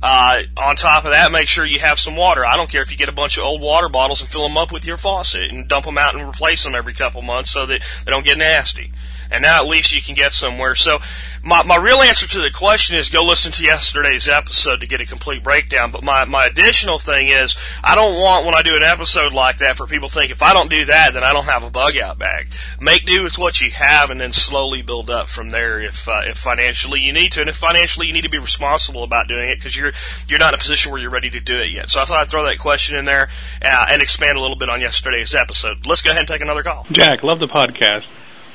Uh, 0.01 0.43
on 0.57 0.75
top 0.75 1.05
of 1.05 1.11
that, 1.11 1.31
make 1.31 1.47
sure 1.47 1.65
you 1.65 1.79
have 1.79 1.97
some 1.97 2.15
water. 2.15 2.45
I 2.45 2.55
don't 2.55 2.69
care 2.69 2.83
if 2.83 2.91
you 2.91 2.97
get 2.97 3.09
a 3.09 3.13
bunch 3.13 3.37
of 3.37 3.43
old 3.43 3.61
water 3.61 3.89
bottles 3.89 4.21
and 4.21 4.29
fill 4.29 4.47
them 4.47 4.57
up 4.57 4.71
with 4.71 4.85
your 4.85 4.97
faucet 4.97 5.49
and 5.49 5.67
dump 5.67 5.85
them 5.85 5.97
out 5.97 6.13
and 6.13 6.23
replace 6.23 6.63
them 6.63 6.75
every 6.75 6.93
couple 6.93 7.23
months 7.23 7.49
so 7.49 7.65
that 7.65 7.81
they 8.05 8.11
don't 8.11 8.25
get 8.25 8.37
nasty 8.37 8.91
and 9.31 9.41
now 9.41 9.61
at 9.61 9.67
least 9.67 9.93
you 9.93 10.01
can 10.01 10.15
get 10.15 10.31
somewhere. 10.31 10.75
So 10.75 10.99
my, 11.43 11.63
my 11.63 11.77
real 11.77 12.01
answer 12.01 12.27
to 12.27 12.39
the 12.39 12.51
question 12.51 12.97
is 12.97 13.09
go 13.09 13.23
listen 13.23 13.51
to 13.53 13.63
yesterday's 13.63 14.27
episode 14.27 14.81
to 14.81 14.87
get 14.87 15.01
a 15.01 15.05
complete 15.05 15.43
breakdown. 15.43 15.91
But 15.91 16.03
my, 16.03 16.25
my 16.25 16.45
additional 16.45 16.99
thing 16.99 17.27
is 17.29 17.55
I 17.83 17.95
don't 17.95 18.15
want 18.15 18.45
when 18.45 18.55
I 18.55 18.61
do 18.61 18.75
an 18.75 18.83
episode 18.83 19.33
like 19.33 19.59
that 19.59 19.77
for 19.77 19.87
people 19.87 20.09
to 20.09 20.15
think 20.15 20.31
if 20.31 20.41
I 20.41 20.53
don't 20.53 20.69
do 20.69 20.85
that, 20.85 21.13
then 21.13 21.23
I 21.23 21.33
don't 21.33 21.45
have 21.45 21.63
a 21.63 21.69
bug 21.69 21.97
out 21.97 22.19
bag. 22.19 22.49
Make 22.81 23.05
do 23.05 23.23
with 23.23 23.37
what 23.37 23.61
you 23.61 23.71
have 23.71 24.09
and 24.09 24.19
then 24.19 24.33
slowly 24.33 24.81
build 24.81 25.09
up 25.09 25.29
from 25.29 25.51
there 25.51 25.79
if, 25.79 26.07
uh, 26.07 26.21
if 26.25 26.37
financially 26.37 26.99
you 26.99 27.13
need 27.13 27.31
to. 27.33 27.41
And 27.41 27.49
if 27.49 27.55
financially 27.55 28.07
you 28.07 28.13
need 28.13 28.23
to 28.23 28.29
be 28.29 28.39
responsible 28.39 29.03
about 29.03 29.27
doing 29.27 29.49
it 29.49 29.55
because 29.55 29.75
you're, 29.75 29.93
you're 30.27 30.39
not 30.39 30.53
in 30.53 30.55
a 30.55 30.59
position 30.59 30.91
where 30.91 30.99
you're 30.99 31.09
ready 31.09 31.29
to 31.29 31.39
do 31.39 31.59
it 31.59 31.69
yet. 31.69 31.89
So 31.89 32.01
I 32.01 32.05
thought 32.05 32.19
I'd 32.19 32.29
throw 32.29 32.43
that 32.43 32.59
question 32.59 32.95
in 32.95 33.05
there 33.05 33.29
uh, 33.63 33.87
and 33.89 34.01
expand 34.01 34.37
a 34.37 34.41
little 34.41 34.57
bit 34.57 34.69
on 34.69 34.81
yesterday's 34.81 35.33
episode. 35.33 35.85
Let's 35.85 36.01
go 36.01 36.11
ahead 36.11 36.21
and 36.21 36.27
take 36.27 36.41
another 36.41 36.63
call. 36.63 36.85
Jack, 36.91 37.23
love 37.23 37.39
the 37.39 37.47
podcast 37.47 38.03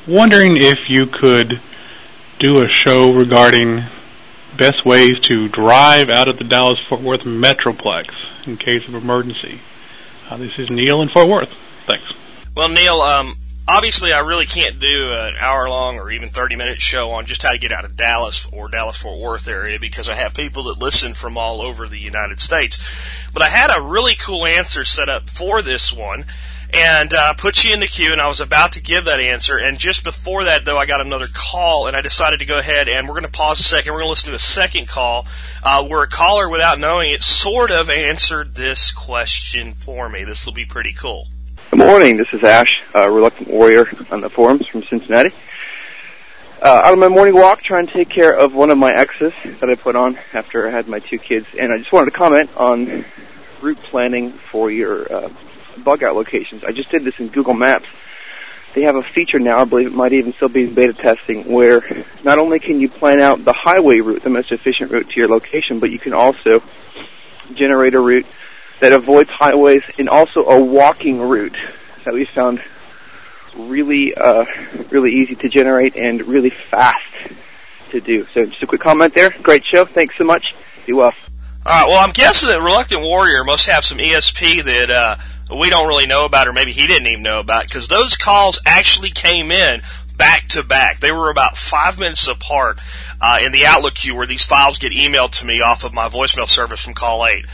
wondering 0.06 0.56
if 0.56 0.88
you 0.88 1.06
could 1.06 1.60
do 2.38 2.62
a 2.62 2.68
show 2.68 3.12
regarding 3.12 3.84
best 4.56 4.84
ways 4.84 5.18
to 5.20 5.48
drive 5.48 6.10
out 6.10 6.28
of 6.28 6.38
the 6.38 6.44
Dallas 6.44 6.78
Fort 6.88 7.00
Worth 7.00 7.22
Metroplex 7.22 8.10
in 8.46 8.56
case 8.56 8.86
of 8.88 8.94
emergency. 8.94 9.60
Uh, 10.28 10.36
this 10.36 10.52
is 10.58 10.70
Neil 10.70 11.00
in 11.02 11.08
Fort 11.08 11.28
Worth. 11.28 11.50
Thanks. 11.86 12.12
Well, 12.54 12.68
Neil, 12.68 13.00
um, 13.00 13.36
obviously 13.68 14.12
I 14.12 14.20
really 14.20 14.46
can't 14.46 14.80
do 14.80 15.12
an 15.12 15.34
hour 15.38 15.68
long 15.68 15.98
or 15.98 16.10
even 16.10 16.28
30 16.28 16.56
minute 16.56 16.80
show 16.80 17.10
on 17.10 17.26
just 17.26 17.42
how 17.42 17.52
to 17.52 17.58
get 17.58 17.72
out 17.72 17.84
of 17.84 17.96
Dallas 17.96 18.46
or 18.52 18.68
Dallas 18.68 18.96
Fort 18.96 19.18
Worth 19.18 19.48
area 19.48 19.78
because 19.78 20.08
I 20.08 20.14
have 20.14 20.34
people 20.34 20.64
that 20.64 20.78
listen 20.78 21.14
from 21.14 21.38
all 21.38 21.60
over 21.60 21.86
the 21.86 21.98
United 21.98 22.40
States. 22.40 22.78
But 23.32 23.42
I 23.42 23.48
had 23.48 23.74
a 23.74 23.82
really 23.82 24.14
cool 24.14 24.44
answer 24.44 24.84
set 24.84 25.08
up 25.08 25.28
for 25.28 25.62
this 25.62 25.92
one 25.92 26.24
and 26.72 27.12
uh, 27.12 27.34
put 27.34 27.64
you 27.64 27.74
in 27.74 27.80
the 27.80 27.86
queue. 27.86 28.12
And 28.12 28.20
I 28.20 28.28
was 28.28 28.40
about 28.40 28.72
to 28.72 28.80
give 28.80 29.04
that 29.04 29.20
answer, 29.20 29.58
and 29.58 29.78
just 29.78 30.04
before 30.04 30.44
that, 30.44 30.64
though, 30.64 30.78
I 30.78 30.86
got 30.86 31.00
another 31.00 31.26
call, 31.32 31.86
and 31.86 31.96
I 31.96 32.00
decided 32.00 32.40
to 32.40 32.46
go 32.46 32.58
ahead 32.58 32.88
and 32.88 33.06
we're 33.06 33.14
going 33.14 33.24
to 33.24 33.30
pause 33.30 33.60
a 33.60 33.64
second. 33.64 33.92
We're 33.92 34.00
going 34.00 34.06
to 34.06 34.10
listen 34.10 34.30
to 34.30 34.36
a 34.36 34.40
second 34.40 34.88
call 34.88 35.26
uh, 35.62 35.84
where 35.86 36.02
a 36.02 36.08
caller, 36.08 36.48
without 36.48 36.78
knowing 36.78 37.10
it, 37.10 37.22
sort 37.22 37.70
of 37.70 37.90
answered 37.90 38.54
this 38.54 38.92
question 38.92 39.74
for 39.74 40.08
me. 40.08 40.24
This 40.24 40.46
will 40.46 40.52
be 40.52 40.64
pretty 40.64 40.92
cool. 40.92 41.28
Good 41.70 41.78
morning. 41.78 42.16
This 42.16 42.28
is 42.32 42.42
Ash, 42.42 42.82
uh, 42.94 43.08
reluctant 43.08 43.48
warrior 43.48 43.86
on 44.10 44.20
the 44.20 44.28
forums 44.28 44.66
from 44.66 44.82
Cincinnati. 44.84 45.32
Uh, 46.60 46.82
out 46.84 46.92
on 46.92 47.00
my 47.00 47.08
morning 47.08 47.34
walk, 47.34 47.60
trying 47.62 47.86
to 47.86 47.92
take 47.92 48.08
care 48.08 48.32
of 48.32 48.54
one 48.54 48.70
of 48.70 48.78
my 48.78 48.92
exes 48.94 49.32
that 49.58 49.68
I 49.68 49.74
put 49.74 49.96
on 49.96 50.16
after 50.32 50.68
I 50.68 50.70
had 50.70 50.86
my 50.86 51.00
two 51.00 51.18
kids, 51.18 51.46
and 51.58 51.72
I 51.72 51.78
just 51.78 51.92
wanted 51.92 52.12
to 52.12 52.16
comment 52.16 52.50
on 52.56 53.04
route 53.60 53.78
planning 53.78 54.32
for 54.32 54.70
your 54.70 55.12
uh, 55.12 55.28
bug 55.78 56.02
out 56.02 56.14
locations. 56.14 56.64
I 56.64 56.72
just 56.72 56.90
did 56.90 57.04
this 57.04 57.18
in 57.18 57.28
Google 57.28 57.54
Maps. 57.54 57.86
They 58.74 58.82
have 58.82 58.96
a 58.96 59.02
feature 59.02 59.38
now, 59.38 59.58
I 59.58 59.64
believe 59.64 59.88
it 59.88 59.92
might 59.92 60.14
even 60.14 60.32
still 60.32 60.48
be 60.48 60.64
in 60.64 60.74
beta 60.74 60.94
testing, 60.94 61.52
where 61.52 62.04
not 62.24 62.38
only 62.38 62.58
can 62.58 62.80
you 62.80 62.88
plan 62.88 63.20
out 63.20 63.44
the 63.44 63.52
highway 63.52 64.00
route, 64.00 64.22
the 64.22 64.30
most 64.30 64.50
efficient 64.50 64.90
route 64.90 65.10
to 65.10 65.20
your 65.20 65.28
location, 65.28 65.78
but 65.78 65.90
you 65.90 65.98
can 65.98 66.14
also 66.14 66.62
generate 67.54 67.94
a 67.94 68.00
route 68.00 68.26
that 68.80 68.92
avoids 68.92 69.28
highways 69.30 69.82
and 69.98 70.08
also 70.08 70.46
a 70.46 70.58
walking 70.58 71.20
route 71.20 71.56
that 72.04 72.14
we 72.14 72.24
found 72.24 72.62
really, 73.54 74.14
uh, 74.14 74.46
really 74.90 75.12
easy 75.12 75.36
to 75.36 75.48
generate 75.48 75.94
and 75.96 76.26
really 76.26 76.50
fast 76.50 77.04
to 77.90 78.00
do. 78.00 78.26
So 78.34 78.46
just 78.46 78.62
a 78.62 78.66
quick 78.66 78.80
comment 78.80 79.14
there. 79.14 79.30
Great 79.42 79.64
show. 79.64 79.84
Thanks 79.84 80.16
so 80.16 80.24
much. 80.24 80.54
Be 80.86 80.92
well. 80.92 81.12
All 81.64 81.72
right. 81.72 81.86
Well, 81.86 82.04
I'm 82.04 82.12
guessing 82.12 82.48
that 82.48 82.60
Reluctant 82.60 83.02
Warrior 83.02 83.44
must 83.44 83.66
have 83.66 83.84
some 83.84 83.98
ESP 83.98 84.64
that 84.64 84.90
uh, 84.90 85.16
we 85.58 85.70
don't 85.70 85.88
really 85.88 86.06
know 86.06 86.24
about, 86.24 86.48
or 86.48 86.52
maybe 86.52 86.72
he 86.72 86.86
didn't 86.86 87.08
even 87.08 87.22
know 87.22 87.40
about, 87.40 87.64
because 87.64 87.88
those 87.88 88.16
calls 88.16 88.60
actually 88.66 89.10
came 89.10 89.50
in 89.50 89.82
back 90.16 90.46
to 90.48 90.62
back. 90.62 91.00
They 91.00 91.12
were 91.12 91.30
about 91.30 91.56
five 91.56 91.98
minutes 91.98 92.28
apart 92.28 92.78
uh, 93.20 93.40
in 93.42 93.52
the 93.52 93.66
Outlook 93.66 93.94
queue 93.94 94.14
where 94.14 94.26
these 94.26 94.42
files 94.42 94.78
get 94.78 94.92
emailed 94.92 95.32
to 95.32 95.46
me 95.46 95.60
off 95.60 95.84
of 95.84 95.92
my 95.92 96.08
voicemail 96.08 96.48
service 96.48 96.84
from 96.84 96.94
Call 96.94 97.26
8 97.26 97.46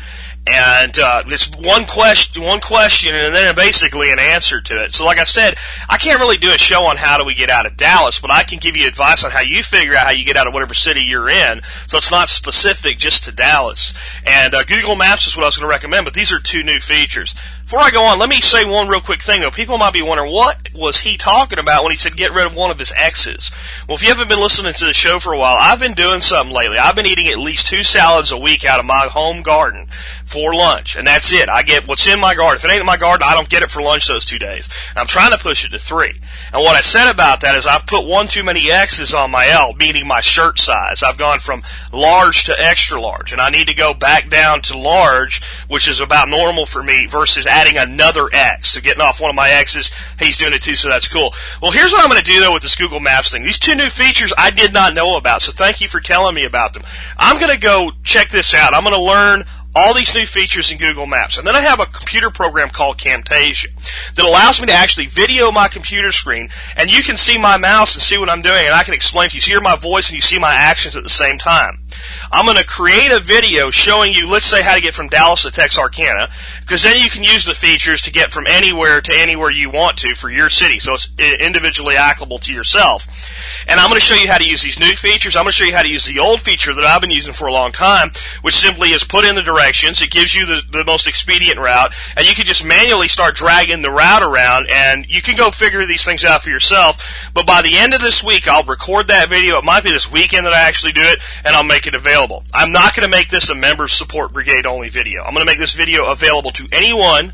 and 0.50 0.98
uh, 0.98 1.24
it's 1.26 1.50
one 1.56 1.84
question, 1.84 2.42
one 2.42 2.60
question, 2.60 3.14
and 3.14 3.34
then 3.34 3.54
basically 3.54 4.10
an 4.10 4.18
answer 4.18 4.60
to 4.62 4.82
it. 4.82 4.94
So, 4.94 5.04
like 5.04 5.18
I 5.18 5.24
said, 5.24 5.56
I 5.90 5.98
can't 5.98 6.20
really 6.20 6.38
do 6.38 6.50
a 6.50 6.58
show 6.58 6.86
on 6.86 6.96
how 6.96 7.18
do 7.18 7.24
we 7.24 7.34
get 7.34 7.50
out 7.50 7.66
of 7.66 7.76
Dallas, 7.76 8.20
but 8.20 8.30
I 8.30 8.44
can 8.44 8.58
give 8.58 8.74
you 8.74 8.86
advice 8.86 9.24
on 9.24 9.30
how 9.30 9.42
you 9.42 9.62
figure 9.62 9.94
out 9.94 10.06
how 10.06 10.12
you 10.12 10.24
get 10.24 10.36
out 10.36 10.46
of 10.46 10.54
whatever 10.54 10.72
city 10.72 11.00
you're 11.00 11.28
in. 11.28 11.60
So 11.86 11.98
it's 11.98 12.10
not 12.10 12.30
specific 12.30 12.98
just 12.98 13.24
to 13.24 13.32
Dallas. 13.32 13.92
And 14.24 14.54
uh, 14.54 14.64
Google 14.64 14.96
Maps 14.96 15.26
is 15.26 15.36
what 15.36 15.42
I 15.42 15.48
was 15.48 15.56
going 15.56 15.68
to 15.68 15.74
recommend, 15.74 16.06
but 16.06 16.14
these 16.14 16.32
are 16.32 16.40
two 16.40 16.62
new 16.62 16.80
features. 16.80 17.34
Before 17.68 17.80
I 17.80 17.90
go 17.90 18.04
on, 18.04 18.18
let 18.18 18.30
me 18.30 18.40
say 18.40 18.64
one 18.64 18.88
real 18.88 19.02
quick 19.02 19.20
thing 19.20 19.42
though. 19.42 19.50
People 19.50 19.76
might 19.76 19.92
be 19.92 20.00
wondering 20.00 20.32
what 20.32 20.70
was 20.72 21.00
he 21.00 21.18
talking 21.18 21.58
about 21.58 21.82
when 21.82 21.90
he 21.90 21.98
said 21.98 22.16
get 22.16 22.32
rid 22.32 22.46
of 22.46 22.56
one 22.56 22.70
of 22.70 22.78
his 22.78 22.94
exes. 22.96 23.50
Well, 23.86 23.96
if 23.96 24.02
you 24.02 24.08
haven't 24.08 24.30
been 24.30 24.40
listening 24.40 24.72
to 24.72 24.86
the 24.86 24.94
show 24.94 25.18
for 25.18 25.34
a 25.34 25.38
while, 25.38 25.58
I've 25.60 25.78
been 25.78 25.92
doing 25.92 26.22
something 26.22 26.54
lately. 26.54 26.78
I've 26.78 26.96
been 26.96 27.04
eating 27.04 27.28
at 27.28 27.36
least 27.36 27.66
two 27.66 27.82
salads 27.82 28.32
a 28.32 28.38
week 28.38 28.64
out 28.64 28.80
of 28.80 28.86
my 28.86 29.08
home 29.10 29.42
garden 29.42 29.88
for 30.24 30.54
lunch, 30.54 30.96
and 30.96 31.06
that's 31.06 31.30
it. 31.30 31.50
I 31.50 31.62
get 31.62 31.86
what's 31.86 32.06
in 32.06 32.18
my 32.18 32.34
garden. 32.34 32.56
If 32.56 32.64
it 32.64 32.70
ain't 32.70 32.80
in 32.80 32.86
my 32.86 32.96
garden, 32.96 33.28
I 33.28 33.34
don't 33.34 33.50
get 33.50 33.62
it 33.62 33.70
for 33.70 33.82
lunch 33.82 34.08
those 34.08 34.24
two 34.24 34.38
days. 34.38 34.70
And 34.90 34.98
I'm 34.98 35.06
trying 35.06 35.32
to 35.32 35.38
push 35.38 35.66
it 35.66 35.72
to 35.72 35.78
three. 35.78 36.18
And 36.54 36.62
what 36.62 36.74
I 36.74 36.80
said 36.80 37.10
about 37.10 37.42
that 37.42 37.54
is 37.54 37.66
I've 37.66 37.86
put 37.86 38.06
one 38.06 38.28
too 38.28 38.44
many 38.44 38.70
X's 38.70 39.12
on 39.12 39.30
my 39.30 39.46
L, 39.46 39.74
meaning 39.74 40.06
my 40.06 40.22
shirt 40.22 40.58
size. 40.58 41.02
I've 41.02 41.18
gone 41.18 41.40
from 41.40 41.62
large 41.92 42.44
to 42.44 42.58
extra 42.58 42.98
large, 42.98 43.32
and 43.32 43.42
I 43.42 43.50
need 43.50 43.68
to 43.68 43.74
go 43.74 43.92
back 43.92 44.30
down 44.30 44.62
to 44.62 44.78
large, 44.78 45.42
which 45.68 45.86
is 45.86 46.00
about 46.00 46.30
normal 46.30 46.64
for 46.64 46.82
me, 46.82 47.06
versus 47.06 47.46
adding 47.58 47.76
another 47.76 48.28
X. 48.32 48.70
So 48.70 48.80
getting 48.80 49.02
off 49.02 49.20
one 49.20 49.30
of 49.30 49.36
my 49.36 49.50
X's, 49.50 49.90
he's 50.18 50.38
doing 50.38 50.52
it 50.52 50.62
too, 50.62 50.76
so 50.76 50.88
that's 50.88 51.08
cool. 51.08 51.32
Well, 51.60 51.72
here's 51.72 51.92
what 51.92 52.02
I'm 52.02 52.10
going 52.10 52.22
to 52.22 52.32
do 52.32 52.40
though 52.40 52.52
with 52.52 52.62
this 52.62 52.76
Google 52.76 53.00
Maps 53.00 53.32
thing. 53.32 53.42
These 53.42 53.58
two 53.58 53.74
new 53.74 53.90
features 53.90 54.32
I 54.36 54.50
did 54.50 54.72
not 54.72 54.94
know 54.94 55.16
about, 55.16 55.42
so 55.42 55.52
thank 55.52 55.80
you 55.80 55.88
for 55.88 56.00
telling 56.00 56.34
me 56.34 56.44
about 56.44 56.72
them. 56.72 56.82
I'm 57.16 57.40
going 57.40 57.52
to 57.52 57.60
go 57.60 57.90
check 58.04 58.28
this 58.28 58.54
out. 58.54 58.74
I'm 58.74 58.84
going 58.84 58.94
to 58.94 59.02
learn 59.02 59.44
all 59.74 59.94
these 59.94 60.14
new 60.14 60.26
features 60.26 60.72
in 60.72 60.78
Google 60.78 61.06
Maps. 61.06 61.38
And 61.38 61.46
then 61.46 61.54
I 61.54 61.60
have 61.60 61.78
a 61.78 61.86
computer 61.86 62.30
program 62.30 62.70
called 62.70 62.98
Camtasia 62.98 63.68
that 64.14 64.24
allows 64.24 64.60
me 64.60 64.66
to 64.66 64.72
actually 64.72 65.06
video 65.06 65.52
my 65.52 65.68
computer 65.68 66.10
screen 66.10 66.48
and 66.76 66.92
you 66.92 67.02
can 67.02 67.16
see 67.16 67.38
my 67.38 67.58
mouse 67.58 67.94
and 67.94 68.02
see 68.02 68.18
what 68.18 68.30
I'm 68.30 68.42
doing 68.42 68.64
and 68.64 68.74
I 68.74 68.82
can 68.82 68.94
explain 68.94 69.28
to 69.30 69.36
you. 69.36 69.40
So 69.40 69.48
you 69.48 69.54
hear 69.54 69.62
my 69.62 69.76
voice 69.76 70.08
and 70.08 70.16
you 70.16 70.22
see 70.22 70.38
my 70.38 70.52
actions 70.52 70.96
at 70.96 71.02
the 71.02 71.10
same 71.10 71.38
time. 71.38 71.80
I'm 72.30 72.44
going 72.44 72.56
to 72.56 72.64
create 72.64 73.10
a 73.10 73.20
video 73.20 73.70
showing 73.70 74.12
you, 74.12 74.28
let's 74.28 74.46
say, 74.46 74.62
how 74.62 74.74
to 74.74 74.82
get 74.82 74.94
from 74.94 75.08
Dallas 75.08 75.42
to 75.42 75.50
Texarkana, 75.50 76.28
because 76.60 76.82
then 76.82 76.96
you 77.02 77.08
can 77.08 77.24
use 77.24 77.44
the 77.44 77.54
features 77.54 78.02
to 78.02 78.12
get 78.12 78.32
from 78.32 78.46
anywhere 78.46 79.00
to 79.00 79.12
anywhere 79.14 79.50
you 79.50 79.70
want 79.70 79.98
to 79.98 80.14
for 80.14 80.30
your 80.30 80.50
city. 80.50 80.78
So 80.78 80.94
it's 80.94 81.08
uh, 81.18 81.36
individually 81.40 81.96
applicable 81.96 82.38
to 82.40 82.52
yourself. 82.52 83.06
And 83.68 83.80
I'm 83.80 83.88
going 83.88 84.00
to 84.00 84.04
show 84.06 84.14
you 84.14 84.28
how 84.28 84.38
to 84.38 84.46
use 84.46 84.62
these 84.62 84.78
new 84.78 84.94
features. 84.94 85.36
I'm 85.36 85.44
going 85.44 85.52
to 85.52 85.56
show 85.56 85.64
you 85.64 85.74
how 85.74 85.82
to 85.82 85.88
use 85.88 86.06
the 86.06 86.18
old 86.18 86.40
feature 86.40 86.74
that 86.74 86.84
I've 86.84 87.00
been 87.00 87.10
using 87.10 87.32
for 87.32 87.46
a 87.46 87.52
long 87.52 87.72
time, 87.72 88.10
which 88.42 88.54
simply 88.54 88.90
is 88.90 89.04
put 89.04 89.24
in 89.24 89.34
the 89.34 89.42
directions. 89.42 90.02
It 90.02 90.10
gives 90.10 90.34
you 90.34 90.46
the, 90.46 90.62
the 90.70 90.84
most 90.84 91.06
expedient 91.06 91.58
route, 91.58 91.94
and 92.16 92.26
you 92.26 92.34
can 92.34 92.44
just 92.44 92.64
manually 92.64 93.08
start 93.08 93.34
dragging 93.34 93.82
the 93.82 93.90
route 93.90 94.22
around, 94.22 94.68
and 94.70 95.06
you 95.08 95.22
can 95.22 95.36
go 95.36 95.50
figure 95.50 95.84
these 95.86 96.04
things 96.04 96.24
out 96.24 96.42
for 96.42 96.50
yourself. 96.50 97.30
But 97.34 97.46
by 97.46 97.62
the 97.62 97.76
end 97.76 97.94
of 97.94 98.00
this 98.00 98.22
week, 98.22 98.46
I'll 98.46 98.64
record 98.64 99.08
that 99.08 99.28
video. 99.28 99.58
It 99.58 99.64
might 99.64 99.84
be 99.84 99.90
this 99.90 100.10
weekend 100.10 100.46
that 100.46 100.52
I 100.52 100.68
actually 100.68 100.92
do 100.92 101.02
it, 101.02 101.20
and 101.44 101.54
I'll 101.54 101.64
make 101.64 101.77
it 101.86 101.94
available. 101.94 102.44
I'm 102.52 102.72
not 102.72 102.94
going 102.94 103.08
to 103.08 103.16
make 103.16 103.28
this 103.28 103.50
a 103.50 103.54
member 103.54 103.88
support 103.88 104.32
brigade 104.32 104.66
only 104.66 104.88
video. 104.88 105.22
I'm 105.22 105.34
going 105.34 105.46
to 105.46 105.50
make 105.50 105.58
this 105.58 105.74
video 105.74 106.06
available 106.06 106.50
to 106.52 106.66
anyone 106.72 107.32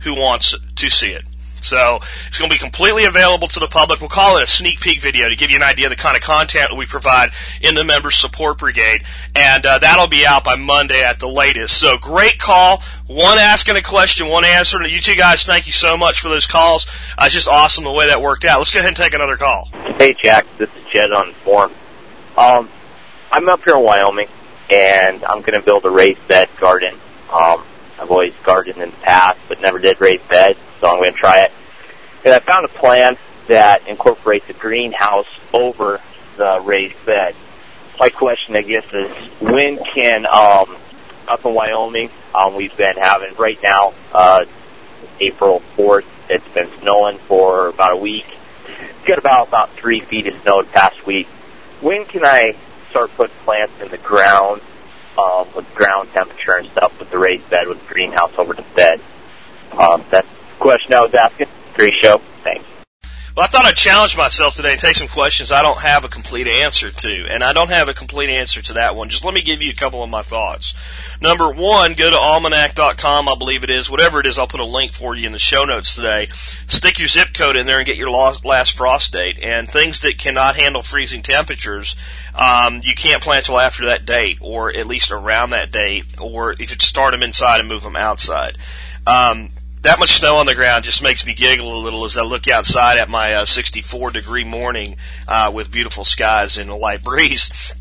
who 0.00 0.14
wants 0.14 0.54
to 0.76 0.90
see 0.90 1.10
it. 1.10 1.24
So 1.60 1.98
it's 2.28 2.38
going 2.38 2.50
to 2.50 2.54
be 2.54 2.60
completely 2.60 3.06
available 3.06 3.48
to 3.48 3.60
the 3.60 3.66
public. 3.66 4.00
We'll 4.00 4.08
call 4.08 4.36
it 4.36 4.44
a 4.44 4.46
sneak 4.46 4.80
peek 4.80 5.00
video 5.00 5.28
to 5.28 5.34
give 5.34 5.50
you 5.50 5.56
an 5.56 5.62
idea 5.62 5.86
of 5.86 5.90
the 5.90 5.96
kind 5.96 6.16
of 6.16 6.22
content 6.22 6.76
we 6.76 6.86
provide 6.86 7.30
in 7.60 7.74
the 7.74 7.82
member 7.82 8.10
support 8.10 8.58
brigade. 8.58 9.02
And 9.34 9.66
uh, 9.66 9.78
that'll 9.78 10.06
be 10.06 10.24
out 10.24 10.44
by 10.44 10.54
Monday 10.54 11.02
at 11.02 11.18
the 11.18 11.28
latest. 11.28 11.78
So 11.78 11.98
great 11.98 12.38
call. 12.38 12.82
One 13.06 13.38
asking 13.38 13.76
a 13.76 13.82
question, 13.82 14.28
one 14.28 14.44
answering. 14.44 14.90
You 14.90 15.00
two 15.00 15.16
guys, 15.16 15.44
thank 15.44 15.66
you 15.66 15.72
so 15.72 15.96
much 15.96 16.20
for 16.20 16.28
those 16.28 16.46
calls. 16.46 16.86
Uh, 17.18 17.24
it's 17.24 17.34
just 17.34 17.48
awesome 17.48 17.84
the 17.84 17.92
way 17.92 18.06
that 18.06 18.22
worked 18.22 18.44
out. 18.44 18.58
Let's 18.58 18.72
go 18.72 18.78
ahead 18.78 18.88
and 18.88 18.96
take 18.96 19.14
another 19.14 19.36
call. 19.36 19.68
Hey, 19.98 20.14
Jack. 20.22 20.46
This 20.58 20.68
is 20.70 20.84
Jed 20.92 21.10
on 21.10 21.32
Forum. 21.44 21.72
Um, 22.36 22.68
I'm 23.36 23.50
up 23.50 23.64
here 23.64 23.76
in 23.76 23.84
Wyoming, 23.84 24.28
and 24.70 25.22
I'm 25.22 25.42
going 25.42 25.60
to 25.60 25.60
build 25.60 25.84
a 25.84 25.90
raised 25.90 26.26
bed 26.26 26.48
garden. 26.58 26.94
Um, 27.30 27.66
I've 28.00 28.10
always 28.10 28.32
gardened 28.42 28.78
in 28.78 28.92
the 28.92 28.96
past, 28.96 29.38
but 29.46 29.60
never 29.60 29.78
did 29.78 30.00
raised 30.00 30.26
beds, 30.26 30.58
so 30.80 30.88
I'm 30.88 31.00
going 31.00 31.12
to 31.12 31.18
try 31.18 31.40
it. 31.40 31.52
And 32.24 32.32
I 32.32 32.38
found 32.38 32.64
a 32.64 32.68
plan 32.68 33.18
that 33.48 33.86
incorporates 33.88 34.48
a 34.48 34.54
greenhouse 34.54 35.26
over 35.52 36.00
the 36.38 36.62
raised 36.64 36.96
bed. 37.04 37.36
My 38.00 38.08
question, 38.08 38.56
I 38.56 38.62
guess, 38.62 38.86
is 38.90 39.10
when 39.42 39.84
can 39.84 40.24
um, 40.24 40.78
up 41.28 41.44
in 41.44 41.52
Wyoming 41.52 42.08
um, 42.34 42.54
we've 42.54 42.74
been 42.78 42.96
having 42.96 43.34
right 43.34 43.62
now 43.62 43.92
uh, 44.14 44.46
April 45.20 45.60
4th. 45.76 46.06
It's 46.30 46.48
been 46.54 46.70
snowing 46.80 47.18
for 47.28 47.68
about 47.68 47.92
a 47.92 47.96
week. 47.96 48.24
got 49.04 49.18
about 49.18 49.48
about 49.48 49.72
three 49.72 50.00
feet 50.00 50.26
of 50.26 50.40
snow 50.40 50.62
the 50.62 50.70
past 50.70 51.04
week. 51.04 51.26
When 51.82 52.06
can 52.06 52.24
I 52.24 52.56
start 52.96 53.10
putting 53.14 53.36
plants 53.44 53.74
in 53.82 53.90
the 53.90 53.98
ground 53.98 54.62
um, 55.18 55.46
with 55.54 55.66
ground 55.74 56.08
temperature 56.14 56.56
and 56.56 56.70
stuff 56.70 56.98
with 56.98 57.10
the 57.10 57.18
raised 57.18 57.48
bed 57.50 57.68
with 57.68 57.78
the 57.78 57.92
greenhouse 57.92 58.32
over 58.38 58.54
the 58.54 58.64
bed? 58.74 58.98
Um, 59.72 60.02
that's 60.10 60.26
the 60.26 60.58
question 60.58 60.94
I 60.94 61.02
was 61.02 61.12
asking. 61.12 61.48
Great 61.74 61.92
show. 62.00 62.22
Well, 63.36 63.44
I 63.44 63.48
thought 63.48 63.66
I'd 63.66 63.76
challenge 63.76 64.16
myself 64.16 64.54
today 64.54 64.72
and 64.72 64.80
take 64.80 64.96
some 64.96 65.08
questions 65.08 65.52
I 65.52 65.60
don't 65.60 65.80
have 65.80 66.06
a 66.06 66.08
complete 66.08 66.48
answer 66.48 66.90
to. 66.90 67.26
And 67.28 67.44
I 67.44 67.52
don't 67.52 67.68
have 67.68 67.86
a 67.86 67.92
complete 67.92 68.30
answer 68.30 68.62
to 68.62 68.72
that 68.72 68.96
one. 68.96 69.10
Just 69.10 69.26
let 69.26 69.34
me 69.34 69.42
give 69.42 69.60
you 69.60 69.70
a 69.70 69.74
couple 69.74 70.02
of 70.02 70.08
my 70.08 70.22
thoughts. 70.22 70.72
Number 71.20 71.50
one, 71.50 71.92
go 71.92 72.10
to 72.10 72.16
almanac.com, 72.16 73.28
I 73.28 73.34
believe 73.34 73.62
it 73.62 73.68
is. 73.68 73.90
Whatever 73.90 74.20
it 74.20 74.26
is, 74.26 74.38
I'll 74.38 74.46
put 74.46 74.60
a 74.60 74.64
link 74.64 74.94
for 74.94 75.14
you 75.14 75.26
in 75.26 75.32
the 75.32 75.38
show 75.38 75.66
notes 75.66 75.94
today. 75.94 76.28
Stick 76.66 76.98
your 76.98 77.08
zip 77.08 77.34
code 77.34 77.56
in 77.56 77.66
there 77.66 77.76
and 77.76 77.86
get 77.86 77.98
your 77.98 78.08
last 78.08 78.74
frost 78.74 79.12
date. 79.12 79.38
And 79.42 79.70
things 79.70 80.00
that 80.00 80.16
cannot 80.16 80.56
handle 80.56 80.80
freezing 80.80 81.22
temperatures, 81.22 81.94
um, 82.34 82.80
you 82.84 82.94
can't 82.94 83.22
plant 83.22 83.44
till 83.44 83.60
after 83.60 83.84
that 83.84 84.06
date, 84.06 84.38
or 84.40 84.74
at 84.74 84.86
least 84.86 85.10
around 85.10 85.50
that 85.50 85.70
date, 85.70 86.06
or 86.18 86.52
if 86.52 86.70
you 86.70 86.76
start 86.80 87.12
them 87.12 87.22
inside 87.22 87.60
and 87.60 87.68
move 87.68 87.82
them 87.82 87.96
outside. 87.96 88.56
Um, 89.06 89.50
that 89.86 90.00
much 90.00 90.18
snow 90.18 90.36
on 90.36 90.46
the 90.46 90.54
ground 90.54 90.84
just 90.84 91.00
makes 91.00 91.24
me 91.24 91.32
giggle 91.32 91.72
a 91.72 91.78
little 91.78 92.04
as 92.04 92.16
I 92.16 92.22
look 92.22 92.48
outside 92.48 92.98
at 92.98 93.08
my 93.08 93.34
uh, 93.34 93.44
64 93.44 94.10
degree 94.10 94.42
morning 94.42 94.96
uh, 95.28 95.52
with 95.54 95.70
beautiful 95.70 96.04
skies 96.04 96.58
and 96.58 96.68
a 96.68 96.74
light 96.74 97.04
breeze. 97.04 97.72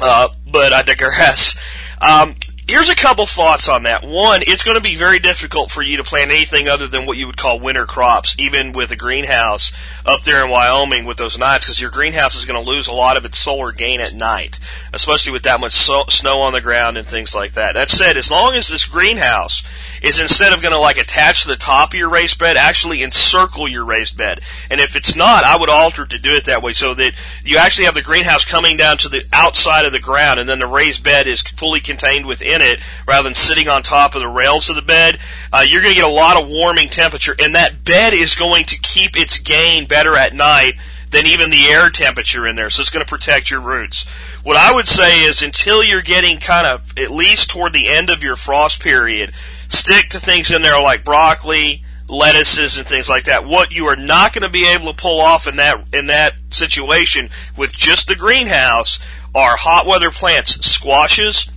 Uh, 0.00 0.28
but 0.50 0.72
I 0.72 0.80
digress. 0.80 1.62
Um, 2.00 2.34
here's 2.66 2.88
a 2.88 2.94
couple 2.94 3.26
thoughts 3.26 3.68
on 3.68 3.82
that. 3.82 4.02
One, 4.02 4.42
it's 4.46 4.62
going 4.62 4.78
to 4.78 4.82
be 4.82 4.96
very 4.96 5.18
difficult 5.18 5.70
for 5.70 5.82
you 5.82 5.98
to 5.98 6.04
plant 6.04 6.30
anything 6.30 6.66
other 6.66 6.86
than 6.86 7.04
what 7.04 7.18
you 7.18 7.26
would 7.26 7.36
call 7.36 7.60
winter 7.60 7.84
crops, 7.84 8.34
even 8.38 8.72
with 8.72 8.90
a 8.90 8.96
greenhouse 8.96 9.70
up 10.06 10.22
there 10.22 10.42
in 10.42 10.50
Wyoming 10.50 11.04
with 11.04 11.18
those 11.18 11.36
nights, 11.36 11.66
because 11.66 11.80
your 11.80 11.90
greenhouse 11.90 12.36
is 12.36 12.46
going 12.46 12.62
to 12.62 12.70
lose 12.70 12.86
a 12.86 12.92
lot 12.92 13.18
of 13.18 13.26
its 13.26 13.38
solar 13.38 13.72
gain 13.72 14.00
at 14.00 14.14
night, 14.14 14.58
especially 14.94 15.32
with 15.32 15.42
that 15.42 15.60
much 15.60 15.72
so- 15.72 16.04
snow 16.08 16.40
on 16.40 16.54
the 16.54 16.62
ground 16.62 16.96
and 16.96 17.06
things 17.06 17.34
like 17.34 17.52
that. 17.52 17.74
That 17.74 17.90
said, 17.90 18.16
as 18.16 18.30
long 18.30 18.54
as 18.54 18.68
this 18.68 18.86
greenhouse 18.86 19.62
is 20.02 20.20
instead 20.20 20.52
of 20.52 20.62
going 20.62 20.72
to 20.72 20.78
like 20.78 20.98
attach 20.98 21.42
to 21.42 21.48
the 21.48 21.56
top 21.56 21.92
of 21.92 21.98
your 21.98 22.08
raised 22.08 22.38
bed, 22.38 22.56
actually 22.56 23.02
encircle 23.02 23.68
your 23.68 23.84
raised 23.84 24.16
bed. 24.16 24.40
And 24.70 24.80
if 24.80 24.96
it's 24.96 25.14
not, 25.14 25.44
I 25.44 25.58
would 25.58 25.70
alter 25.70 26.06
to 26.06 26.18
do 26.18 26.32
it 26.32 26.44
that 26.44 26.62
way 26.62 26.72
so 26.72 26.94
that 26.94 27.12
you 27.44 27.58
actually 27.58 27.84
have 27.84 27.94
the 27.94 28.02
greenhouse 28.02 28.44
coming 28.44 28.76
down 28.76 28.98
to 28.98 29.08
the 29.08 29.26
outside 29.32 29.84
of 29.84 29.92
the 29.92 30.00
ground 30.00 30.40
and 30.40 30.48
then 30.48 30.58
the 30.58 30.66
raised 30.66 31.04
bed 31.04 31.26
is 31.26 31.42
fully 31.42 31.80
contained 31.80 32.26
within 32.26 32.60
it 32.62 32.80
rather 33.06 33.24
than 33.24 33.34
sitting 33.34 33.68
on 33.68 33.82
top 33.82 34.14
of 34.14 34.20
the 34.20 34.28
rails 34.28 34.70
of 34.70 34.76
the 34.76 34.82
bed. 34.82 35.18
Uh, 35.52 35.64
you're 35.66 35.82
going 35.82 35.94
to 35.94 36.00
get 36.00 36.08
a 36.08 36.12
lot 36.12 36.40
of 36.40 36.48
warming 36.48 36.88
temperature 36.88 37.34
and 37.38 37.54
that 37.54 37.84
bed 37.84 38.12
is 38.12 38.34
going 38.34 38.64
to 38.64 38.78
keep 38.78 39.16
its 39.16 39.38
gain 39.38 39.86
better 39.86 40.16
at 40.16 40.34
night 40.34 40.74
than 41.10 41.26
even 41.26 41.50
the 41.50 41.66
air 41.66 41.90
temperature 41.90 42.46
in 42.46 42.56
there. 42.56 42.70
So 42.70 42.80
it's 42.80 42.90
going 42.90 43.04
to 43.04 43.08
protect 43.08 43.50
your 43.50 43.60
roots. 43.60 44.08
What 44.42 44.56
I 44.56 44.72
would 44.72 44.86
say 44.86 45.22
is 45.22 45.42
until 45.42 45.82
you're 45.82 46.02
getting 46.02 46.38
kind 46.38 46.66
of 46.66 46.96
at 46.96 47.10
least 47.10 47.50
toward 47.50 47.72
the 47.72 47.88
end 47.88 48.10
of 48.10 48.22
your 48.22 48.36
frost 48.36 48.80
period, 48.80 49.32
stick 49.70 50.10
to 50.10 50.20
things 50.20 50.50
in 50.50 50.62
there 50.62 50.80
like 50.80 51.04
broccoli, 51.04 51.82
lettuces 52.08 52.76
and 52.76 52.86
things 52.86 53.08
like 53.08 53.24
that. 53.24 53.44
What 53.44 53.72
you 53.72 53.86
are 53.86 53.96
not 53.96 54.32
going 54.32 54.42
to 54.42 54.50
be 54.50 54.66
able 54.66 54.92
to 54.92 55.02
pull 55.02 55.20
off 55.20 55.46
in 55.46 55.56
that 55.56 55.94
in 55.94 56.08
that 56.08 56.34
situation 56.50 57.30
with 57.56 57.72
just 57.72 58.08
the 58.08 58.16
greenhouse 58.16 59.00
are 59.34 59.56
hot 59.56 59.86
weather 59.86 60.10
plants, 60.10 60.66
squashes, 60.66 61.50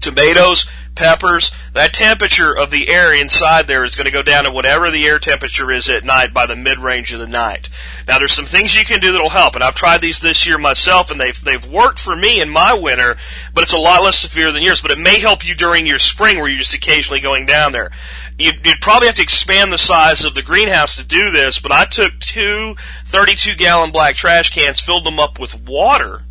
tomatoes, 0.00 0.66
peppers, 0.94 1.50
that 1.72 1.92
temperature 1.92 2.56
of 2.56 2.70
the 2.70 2.88
air 2.88 3.12
inside 3.12 3.66
there 3.66 3.84
is 3.84 3.96
going 3.96 4.06
to 4.06 4.12
go 4.12 4.22
down 4.22 4.44
to 4.44 4.50
whatever 4.50 4.90
the 4.90 5.06
air 5.06 5.18
temperature 5.18 5.70
is 5.70 5.88
at 5.88 6.04
night 6.04 6.32
by 6.32 6.46
the 6.46 6.56
mid-range 6.56 7.12
of 7.12 7.18
the 7.18 7.26
night. 7.26 7.68
Now 8.06 8.18
there's 8.18 8.32
some 8.32 8.44
things 8.44 8.76
you 8.76 8.84
can 8.84 9.00
do 9.00 9.12
that'll 9.12 9.30
help, 9.30 9.54
and 9.54 9.64
I've 9.64 9.74
tried 9.74 10.00
these 10.00 10.20
this 10.20 10.46
year 10.46 10.58
myself, 10.58 11.10
and 11.10 11.20
they've 11.20 11.40
they've 11.40 11.66
worked 11.66 11.98
for 11.98 12.14
me 12.14 12.40
in 12.40 12.48
my 12.48 12.74
winter, 12.74 13.16
but 13.52 13.62
it's 13.62 13.72
a 13.72 13.78
lot 13.78 14.02
less 14.02 14.20
severe 14.20 14.52
than 14.52 14.62
yours. 14.62 14.80
But 14.80 14.92
it 14.92 14.98
may 14.98 15.18
help 15.18 15.46
you 15.46 15.54
during 15.54 15.86
your 15.86 15.98
spring 15.98 16.38
where 16.38 16.48
you're 16.48 16.58
just 16.58 16.74
occasionally 16.74 17.20
going 17.20 17.46
down 17.46 17.72
there. 17.72 17.90
You'd, 18.38 18.66
you'd 18.66 18.80
probably 18.80 19.06
have 19.06 19.16
to 19.16 19.22
expand 19.22 19.72
the 19.72 19.78
size 19.78 20.24
of 20.24 20.34
the 20.34 20.42
greenhouse 20.42 20.96
to 20.96 21.04
do 21.04 21.30
this, 21.30 21.60
but 21.60 21.70
I 21.70 21.84
took 21.84 22.18
two 22.18 22.74
32 23.06 23.54
gallon 23.54 23.92
black 23.92 24.16
trash 24.16 24.50
cans, 24.50 24.80
filled 24.80 25.06
them 25.06 25.20
up 25.20 25.38
with 25.38 25.66
water, 25.66 26.22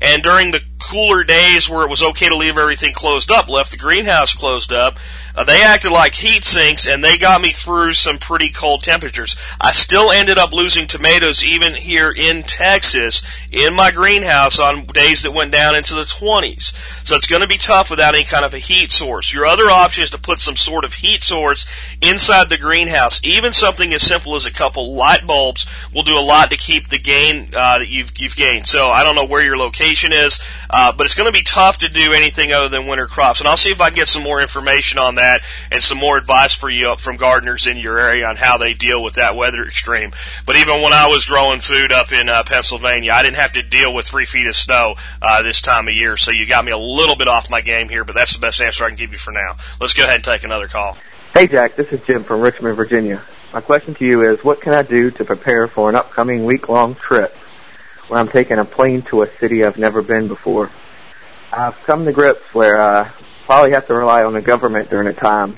and 0.00 0.22
during 0.22 0.50
the 0.50 0.62
cooler 0.78 1.24
days 1.24 1.68
where 1.68 1.82
it 1.82 1.90
was 1.90 2.02
okay 2.02 2.28
to 2.28 2.36
leave 2.36 2.56
everything 2.56 2.92
closed 2.92 3.30
up, 3.30 3.48
left 3.48 3.72
the 3.72 3.76
greenhouse 3.76 4.34
closed 4.34 4.72
up, 4.72 4.98
uh, 5.34 5.44
they 5.44 5.62
acted 5.62 5.90
like 5.90 6.14
heat 6.14 6.44
sinks 6.44 6.86
and 6.86 7.04
they 7.04 7.18
got 7.18 7.42
me 7.42 7.52
through 7.52 7.92
some 7.92 8.18
pretty 8.18 8.48
cold 8.48 8.82
temperatures. 8.82 9.36
I 9.60 9.72
still 9.72 10.10
ended 10.10 10.38
up 10.38 10.52
losing 10.52 10.86
tomatoes 10.86 11.44
even 11.44 11.74
here 11.74 12.10
in 12.10 12.42
Texas 12.44 13.20
in 13.50 13.74
my 13.74 13.90
greenhouse 13.90 14.58
on 14.58 14.86
days 14.86 15.22
that 15.22 15.32
went 15.32 15.52
down 15.52 15.74
into 15.74 15.94
the 15.94 16.02
20s. 16.02 16.72
So 17.04 17.16
it's 17.16 17.26
going 17.26 17.42
to 17.42 17.48
be 17.48 17.58
tough 17.58 17.90
without 17.90 18.14
any 18.14 18.24
kind 18.24 18.44
of 18.44 18.54
a 18.54 18.58
heat 18.58 18.90
source. 18.92 19.32
Your 19.32 19.44
other 19.44 19.70
option 19.70 20.04
is 20.04 20.10
to 20.10 20.18
put 20.18 20.40
some 20.40 20.56
sort 20.56 20.84
of 20.84 20.94
heat 20.94 21.22
source 21.22 21.66
inside 22.00 22.48
the 22.48 22.58
greenhouse. 22.58 23.20
Even 23.22 23.52
something 23.52 23.92
as 23.92 24.02
simple 24.02 24.36
as 24.36 24.46
a 24.46 24.50
couple 24.50 24.94
light 24.94 25.26
bulbs 25.26 25.66
will 25.92 26.02
do 26.02 26.18
a 26.18 26.20
lot 26.20 26.50
to 26.50 26.56
keep 26.56 26.88
the 26.88 26.98
gain 26.98 27.48
uh, 27.54 27.78
that 27.78 27.88
you've 27.88 28.12
you've 28.16 28.36
gained. 28.36 28.66
So 28.66 28.88
I 28.88 29.04
don't 29.04 29.16
know 29.16 29.24
where 29.24 29.42
your 29.42 29.56
location 29.86 30.12
is, 30.12 30.40
uh, 30.70 30.92
but 30.92 31.04
it's 31.04 31.14
going 31.14 31.32
to 31.32 31.38
be 31.38 31.44
tough 31.44 31.78
to 31.78 31.88
do 31.88 32.12
anything 32.12 32.52
other 32.52 32.68
than 32.68 32.86
winter 32.86 33.06
crops. 33.06 33.40
And 33.40 33.48
I'll 33.48 33.56
see 33.56 33.70
if 33.70 33.80
I 33.80 33.90
can 33.90 33.96
get 33.96 34.08
some 34.08 34.22
more 34.22 34.40
information 34.40 34.98
on 34.98 35.14
that 35.16 35.26
that 35.26 35.44
and 35.70 35.82
some 35.82 35.98
more 35.98 36.16
advice 36.16 36.54
for 36.54 36.70
you 36.70 36.96
from 36.96 37.16
gardeners 37.16 37.66
in 37.66 37.78
your 37.78 37.98
area 37.98 38.26
on 38.26 38.36
how 38.36 38.58
they 38.58 38.74
deal 38.74 39.02
with 39.02 39.14
that 39.14 39.36
weather 39.36 39.64
extreme. 39.64 40.12
But 40.44 40.56
even 40.56 40.82
when 40.82 40.92
I 40.92 41.08
was 41.08 41.24
growing 41.24 41.60
food 41.60 41.92
up 41.92 42.12
in 42.12 42.28
uh, 42.28 42.44
Pennsylvania, 42.44 43.12
I 43.12 43.22
didn't 43.22 43.36
have 43.36 43.52
to 43.54 43.62
deal 43.62 43.94
with 43.94 44.06
three 44.06 44.26
feet 44.26 44.46
of 44.46 44.56
snow 44.56 44.94
uh, 45.20 45.42
this 45.42 45.60
time 45.60 45.88
of 45.88 45.94
year. 45.94 46.16
So 46.16 46.30
you 46.30 46.46
got 46.46 46.64
me 46.64 46.72
a 46.72 46.78
little 46.78 47.16
bit 47.16 47.28
off 47.28 47.50
my 47.50 47.60
game 47.60 47.88
here, 47.88 48.04
but 48.04 48.14
that's 48.14 48.32
the 48.32 48.38
best 48.38 48.60
answer 48.60 48.84
I 48.84 48.88
can 48.88 48.96
give 48.96 49.10
you 49.10 49.18
for 49.18 49.32
now. 49.32 49.56
Let's 49.80 49.94
go 49.94 50.04
ahead 50.04 50.16
and 50.16 50.24
take 50.24 50.44
another 50.44 50.68
call. 50.68 50.96
Hey 51.34 51.46
Jack, 51.46 51.76
this 51.76 51.88
is 51.88 52.00
Jim 52.06 52.24
from 52.24 52.40
Richmond, 52.40 52.76
Virginia. 52.76 53.22
My 53.52 53.60
question 53.60 53.94
to 53.94 54.04
you 54.04 54.30
is, 54.30 54.42
what 54.44 54.60
can 54.60 54.74
I 54.74 54.82
do 54.82 55.10
to 55.12 55.24
prepare 55.24 55.68
for 55.68 55.88
an 55.88 55.96
upcoming 55.96 56.44
week-long 56.44 56.94
trip 56.94 57.34
where 58.08 58.20
I'm 58.20 58.28
taking 58.28 58.58
a 58.58 58.64
plane 58.64 59.02
to 59.02 59.22
a 59.22 59.38
city 59.38 59.64
I've 59.64 59.78
never 59.78 60.02
been 60.02 60.28
before? 60.28 60.70
I've 61.52 61.76
come 61.84 62.04
to 62.04 62.12
grips 62.12 62.42
where 62.52 62.80
uh, 62.80 63.10
probably 63.44 63.72
have 63.72 63.86
to 63.86 63.94
rely 63.94 64.24
on 64.24 64.32
the 64.32 64.42
government 64.42 64.90
during 64.90 65.06
a 65.06 65.12
time 65.12 65.56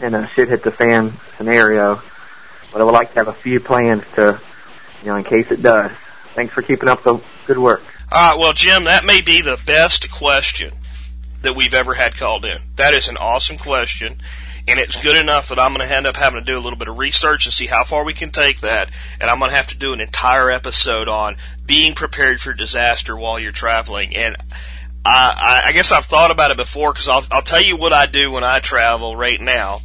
in 0.00 0.14
a 0.14 0.28
shit 0.34 0.48
hit 0.48 0.62
the 0.62 0.70
fan 0.70 1.18
scenario. 1.36 2.00
But 2.72 2.80
I 2.80 2.84
would 2.84 2.94
like 2.94 3.12
to 3.14 3.18
have 3.18 3.28
a 3.28 3.34
few 3.34 3.60
plans 3.60 4.04
to, 4.14 4.40
you 5.02 5.06
know, 5.06 5.16
in 5.16 5.24
case 5.24 5.50
it 5.50 5.62
does. 5.62 5.90
Thanks 6.34 6.54
for 6.54 6.62
keeping 6.62 6.88
up 6.88 7.02
the 7.02 7.20
good 7.46 7.58
work. 7.58 7.82
All 8.12 8.30
right, 8.30 8.38
well, 8.38 8.52
Jim, 8.52 8.84
that 8.84 9.04
may 9.04 9.20
be 9.20 9.42
the 9.42 9.60
best 9.66 10.10
question 10.10 10.72
that 11.42 11.54
we've 11.54 11.74
ever 11.74 11.94
had 11.94 12.16
called 12.16 12.44
in. 12.44 12.58
That 12.76 12.94
is 12.94 13.08
an 13.08 13.16
awesome 13.16 13.58
question, 13.58 14.20
and 14.68 14.78
it's 14.78 15.02
good 15.02 15.16
enough 15.16 15.48
that 15.48 15.58
I'm 15.58 15.74
going 15.74 15.86
to 15.86 15.94
end 15.94 16.06
up 16.06 16.16
having 16.16 16.40
to 16.40 16.44
do 16.44 16.58
a 16.58 16.60
little 16.60 16.78
bit 16.78 16.88
of 16.88 16.98
research 16.98 17.46
and 17.46 17.52
see 17.52 17.66
how 17.66 17.84
far 17.84 18.04
we 18.04 18.12
can 18.12 18.30
take 18.30 18.60
that. 18.60 18.90
And 19.20 19.30
I'm 19.30 19.38
going 19.38 19.50
to 19.50 19.56
have 19.56 19.68
to 19.68 19.76
do 19.76 19.94
an 19.94 20.00
entire 20.00 20.50
episode 20.50 21.08
on 21.08 21.36
being 21.64 21.94
prepared 21.94 22.40
for 22.40 22.52
disaster 22.52 23.16
while 23.16 23.38
you're 23.40 23.52
traveling. 23.52 24.14
And 24.14 24.36
I, 25.06 25.62
I 25.66 25.72
guess 25.72 25.90
I've 25.90 26.04
thought 26.04 26.30
about 26.30 26.50
it 26.50 26.58
before 26.58 26.92
because 26.92 27.08
I'll, 27.08 27.24
I'll 27.30 27.42
tell 27.42 27.62
you 27.62 27.76
what 27.76 27.94
I 27.94 28.06
do 28.06 28.30
when 28.30 28.44
I 28.44 28.60
travel 28.60 29.16
right 29.16 29.40
now, 29.40 29.80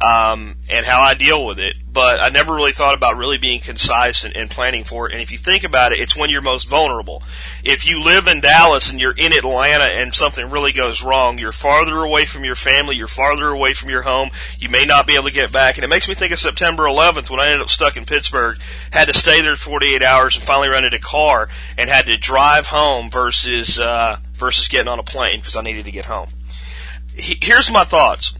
um, 0.00 0.56
and 0.68 0.84
how 0.84 1.00
I 1.00 1.14
deal 1.14 1.44
with 1.44 1.58
it. 1.58 1.76
But 1.90 2.20
I 2.20 2.28
never 2.28 2.52
really 2.52 2.72
thought 2.72 2.96
about 2.96 3.16
really 3.16 3.38
being 3.38 3.60
concise 3.60 4.24
and, 4.24 4.36
and 4.36 4.50
planning 4.50 4.82
for 4.82 5.08
it. 5.08 5.12
And 5.12 5.22
if 5.22 5.30
you 5.30 5.38
think 5.38 5.62
about 5.62 5.92
it, 5.92 6.00
it's 6.00 6.16
when 6.16 6.28
you're 6.28 6.42
most 6.42 6.68
vulnerable. 6.68 7.22
If 7.62 7.86
you 7.86 8.02
live 8.02 8.26
in 8.26 8.40
Dallas 8.40 8.90
and 8.90 9.00
you're 9.00 9.14
in 9.16 9.32
Atlanta 9.32 9.84
and 9.84 10.12
something 10.12 10.50
really 10.50 10.72
goes 10.72 11.04
wrong, 11.04 11.38
you're 11.38 11.52
farther 11.52 11.98
away 11.98 12.26
from 12.26 12.44
your 12.44 12.56
family, 12.56 12.96
you're 12.96 13.06
farther 13.06 13.48
away 13.48 13.74
from 13.74 13.90
your 13.90 14.02
home. 14.02 14.30
You 14.58 14.68
may 14.68 14.84
not 14.84 15.06
be 15.06 15.14
able 15.14 15.28
to 15.28 15.32
get 15.32 15.52
back. 15.52 15.76
And 15.76 15.84
it 15.84 15.88
makes 15.88 16.08
me 16.08 16.14
think 16.16 16.32
of 16.32 16.40
September 16.40 16.84
11th 16.84 17.30
when 17.30 17.38
I 17.38 17.46
ended 17.46 17.60
up 17.60 17.68
stuck 17.68 17.96
in 17.96 18.04
Pittsburgh, 18.04 18.58
had 18.90 19.06
to 19.06 19.14
stay 19.14 19.40
there 19.40 19.54
48 19.54 20.02
hours 20.02 20.34
and 20.34 20.44
finally 20.44 20.68
rented 20.68 20.94
a 20.94 20.98
car 20.98 21.48
and 21.78 21.88
had 21.88 22.06
to 22.06 22.16
drive 22.16 22.66
home 22.66 23.10
versus. 23.10 23.78
Uh, 23.78 24.18
versus 24.34 24.68
getting 24.68 24.88
on 24.88 24.98
a 24.98 25.02
plane 25.02 25.40
because 25.40 25.56
I 25.56 25.62
needed 25.62 25.84
to 25.86 25.90
get 25.90 26.04
home. 26.04 26.28
Here's 27.14 27.70
my 27.70 27.84
thoughts. 27.84 28.34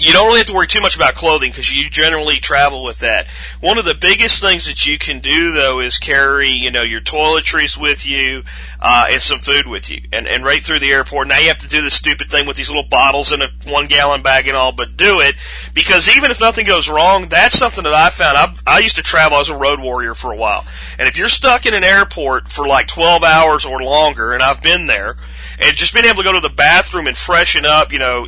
You 0.00 0.12
don't 0.12 0.26
really 0.26 0.38
have 0.38 0.46
to 0.46 0.54
worry 0.54 0.66
too 0.66 0.80
much 0.80 0.96
about 0.96 1.14
clothing 1.14 1.50
because 1.50 1.72
you 1.72 1.90
generally 1.90 2.38
travel 2.38 2.84
with 2.84 3.00
that. 3.00 3.26
One 3.60 3.78
of 3.78 3.84
the 3.84 3.94
biggest 3.94 4.40
things 4.40 4.66
that 4.66 4.86
you 4.86 4.98
can 4.98 5.20
do 5.20 5.52
though 5.52 5.80
is 5.80 5.98
carry, 5.98 6.48
you 6.48 6.70
know, 6.70 6.82
your 6.82 7.00
toiletries 7.00 7.80
with 7.80 8.06
you, 8.06 8.44
uh, 8.80 9.08
and 9.10 9.20
some 9.20 9.40
food 9.40 9.66
with 9.66 9.90
you. 9.90 10.02
And, 10.12 10.26
and 10.26 10.44
right 10.44 10.62
through 10.62 10.78
the 10.78 10.92
airport. 10.92 11.28
Now 11.28 11.38
you 11.38 11.48
have 11.48 11.58
to 11.58 11.68
do 11.68 11.82
the 11.82 11.90
stupid 11.90 12.30
thing 12.30 12.46
with 12.46 12.56
these 12.56 12.68
little 12.68 12.88
bottles 12.88 13.32
in 13.32 13.42
a 13.42 13.48
one 13.66 13.86
gallon 13.86 14.22
bag 14.22 14.46
and 14.46 14.56
all, 14.56 14.72
but 14.72 14.96
do 14.96 15.20
it 15.20 15.34
because 15.74 16.08
even 16.16 16.30
if 16.30 16.40
nothing 16.40 16.66
goes 16.66 16.88
wrong, 16.88 17.28
that's 17.28 17.58
something 17.58 17.84
that 17.84 17.94
I 17.94 18.10
found. 18.10 18.36
I, 18.36 18.76
I 18.76 18.78
used 18.80 18.96
to 18.96 19.02
travel 19.02 19.38
as 19.38 19.48
a 19.48 19.56
road 19.56 19.80
warrior 19.80 20.14
for 20.14 20.32
a 20.32 20.36
while. 20.36 20.64
And 20.98 21.08
if 21.08 21.16
you're 21.16 21.28
stuck 21.28 21.66
in 21.66 21.74
an 21.74 21.84
airport 21.84 22.50
for 22.50 22.66
like 22.66 22.86
12 22.86 23.24
hours 23.24 23.64
or 23.64 23.82
longer, 23.82 24.32
and 24.32 24.42
I've 24.42 24.62
been 24.62 24.86
there, 24.86 25.16
and 25.60 25.76
just 25.76 25.92
being 25.92 26.06
able 26.06 26.22
to 26.22 26.22
go 26.22 26.32
to 26.32 26.40
the 26.40 26.54
bathroom 26.54 27.06
and 27.06 27.16
freshen 27.16 27.64
up, 27.66 27.92
you 27.92 27.98
know, 27.98 28.26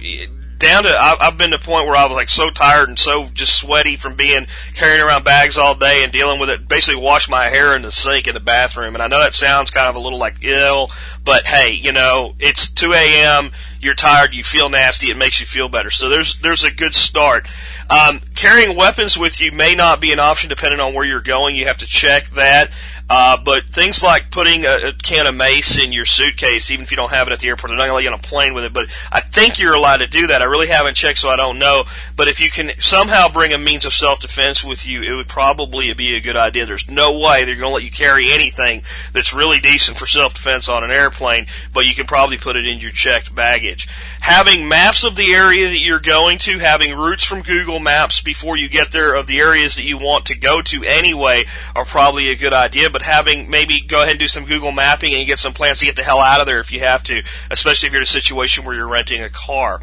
down 0.61 0.85
to 0.85 0.91
I, 0.91 1.17
I've 1.21 1.37
been 1.37 1.51
to 1.51 1.59
the 1.59 1.65
point 1.65 1.87
where 1.87 1.97
I 1.97 2.05
was 2.07 2.15
like 2.15 2.29
so 2.29 2.51
tired 2.51 2.89
and 2.89 2.99
so 2.99 3.25
just 3.35 3.57
sweaty 3.57 3.97
from 3.97 4.15
being 4.15 4.47
carrying 4.75 5.03
around 5.03 5.25
bags 5.25 5.59
all 5.59 5.75
day 5.75 6.05
and 6.05 6.13
dealing 6.13 6.39
with 6.39 6.51
it. 6.51 6.69
Basically, 6.69 7.01
wash 7.01 7.29
my 7.29 7.47
hair 7.47 7.75
in 7.75 7.83
the 7.83 7.91
sink 7.91 8.29
in 8.29 8.35
the 8.35 8.41
bathroom. 8.41 8.95
And 8.95 9.03
I 9.03 9.09
know 9.09 9.19
that 9.19 9.35
sounds 9.35 9.71
kind 9.71 9.89
of 9.89 9.97
a 9.97 10.01
little 10.01 10.19
like 10.19 10.37
ill, 10.43 10.91
but 11.25 11.47
hey, 11.47 11.73
you 11.73 11.93
know, 11.93 12.35
it's 12.39 12.71
2 12.71 12.93
a.m. 12.93 13.51
You're 13.81 13.95
tired, 13.95 14.35
you 14.35 14.45
feel 14.45 14.69
nasty, 14.69 15.11
it 15.11 15.17
makes 15.17 15.41
you 15.41 15.47
feel 15.47 15.71
better. 15.71 15.91
So 15.91 16.09
there's 16.09 16.39
there's 16.41 16.65
a 16.65 16.71
good 16.71 16.95
start. 16.95 17.49
Um, 17.89 18.21
carrying 18.37 18.77
weapons 18.77 19.19
with 19.19 19.41
you 19.41 19.51
may 19.51 19.75
not 19.75 20.01
be 20.01 20.13
an 20.13 20.21
option 20.21 20.49
depending 20.49 20.81
on 20.81 20.95
where 20.95 21.05
you're 21.05 21.21
going. 21.21 21.57
You 21.57 21.67
have 21.67 21.79
to 21.79 21.87
check 21.87 22.29
that. 22.31 22.71
Uh, 23.13 23.37
but 23.45 23.67
things 23.67 24.05
like 24.05 24.31
putting 24.31 24.65
a, 24.65 24.89
a 24.89 24.93
can 24.93 25.27
of 25.27 25.35
mace 25.35 25.77
in 25.79 25.93
your 25.93 26.05
suitcase, 26.05 26.71
even 26.71 26.85
if 26.85 26.93
you 26.93 26.97
don't 26.97 27.11
have 27.11 27.27
it 27.27 27.33
at 27.33 27.41
the 27.41 27.49
airport, 27.49 27.71
they're 27.71 27.77
not 27.77 27.89
going 27.89 27.91
to 27.91 27.95
let 27.97 28.05
you 28.05 28.09
on 28.09 28.15
a 28.15 28.23
plane 28.23 28.55
with 28.55 28.63
it. 28.63 28.73
But 28.73 28.87
I 29.11 29.19
think 29.21 29.59
you're 29.59 29.75
allowed 29.75 29.97
to 29.97 30.07
do 30.07 30.29
that. 30.29 30.43
I 30.43 30.45
really 30.45 30.69
haven't 30.69 30.95
checked, 30.95 31.19
so 31.19 31.29
I 31.29 31.35
don't 31.35 31.59
know. 31.59 31.85
But 32.15 32.29
if 32.29 32.41
you 32.41 32.51
can 32.51 32.71
somehow 32.79 33.29
bring 33.29 33.53
a 33.53 33.59
means 33.59 33.85
of 33.85 33.93
self-defense 33.93 34.63
with 34.63 34.87
you, 34.87 35.03
it 35.03 35.17
would 35.17 35.27
probably 35.27 35.93
be 35.93 36.15
a 36.15 36.21
good 36.21 36.37
idea. 36.37 36.67
There's 36.67 36.89
no 36.89 37.19
way 37.19 37.45
they're 37.45 37.57
going 37.57 37.71
to 37.71 37.75
let 37.75 37.83
you 37.83 37.91
carry 37.91 38.33
anything 38.33 38.83
that's 39.13 39.35
really 39.35 39.59
decent 39.59 39.99
for 39.99 40.07
self-defense 40.07 40.69
on 40.69 40.85
an 40.85 40.93
airplane, 40.93 41.47
but 41.75 41.87
you 41.87 41.97
can 41.97 42.07
probably 42.07 42.39
put 42.39 42.55
it 42.55 42.65
in 42.65 42.79
your 42.79 42.93
checked 42.93 43.35
baggage. 43.35 43.89
Having 44.21 44.69
maps 44.69 45.03
of 45.03 45.17
the 45.17 45.33
area 45.35 45.69
that 45.69 45.81
you're 45.81 45.99
going 45.99 46.39
to, 46.39 46.61
having 46.61 46.97
routes 46.97 47.25
from 47.25 47.43
Google 47.43 47.81
Maps 47.81 48.21
before 48.21 48.57
you 48.57 48.69
get 48.69 48.93
there 48.93 49.15
of 49.15 49.27
the 49.27 49.41
areas 49.41 49.75
that 49.75 49.85
you 49.85 49.99
want 49.99 50.27
to 50.27 50.39
go 50.39 50.63
to 50.63 50.85
anyway 50.85 51.45
are 51.75 51.85
probably 51.85 52.31
a 52.31 52.37
good 52.37 52.53
idea. 52.53 52.89
But 52.89 53.00
having 53.03 53.51
maybe 53.51 53.81
go 53.81 53.99
ahead 53.99 54.13
and 54.13 54.19
do 54.21 54.29
some 54.29 54.45
Google 54.45 54.73
mapping 54.73 55.15
and 55.15 55.27
get 55.27 55.39
some 55.39 55.53
plans 55.53 55.79
to 55.79 55.85
get 55.85 55.97
the 55.97 56.03
hell 56.03 56.21
out 56.21 56.41
of 56.41 56.47
there 56.47 56.61
if 56.61 56.73
you 56.73 56.81
have 56.81 57.03
to, 57.05 57.23
especially 57.51 57.87
if 57.87 57.93
you're 57.93 58.01
in 58.01 58.05
a 58.05 58.07
situation 58.07 58.65
where 58.65 58.75
you're 58.75 58.89
renting 58.89 59.23
a 59.23 59.31
car. 59.31 59.81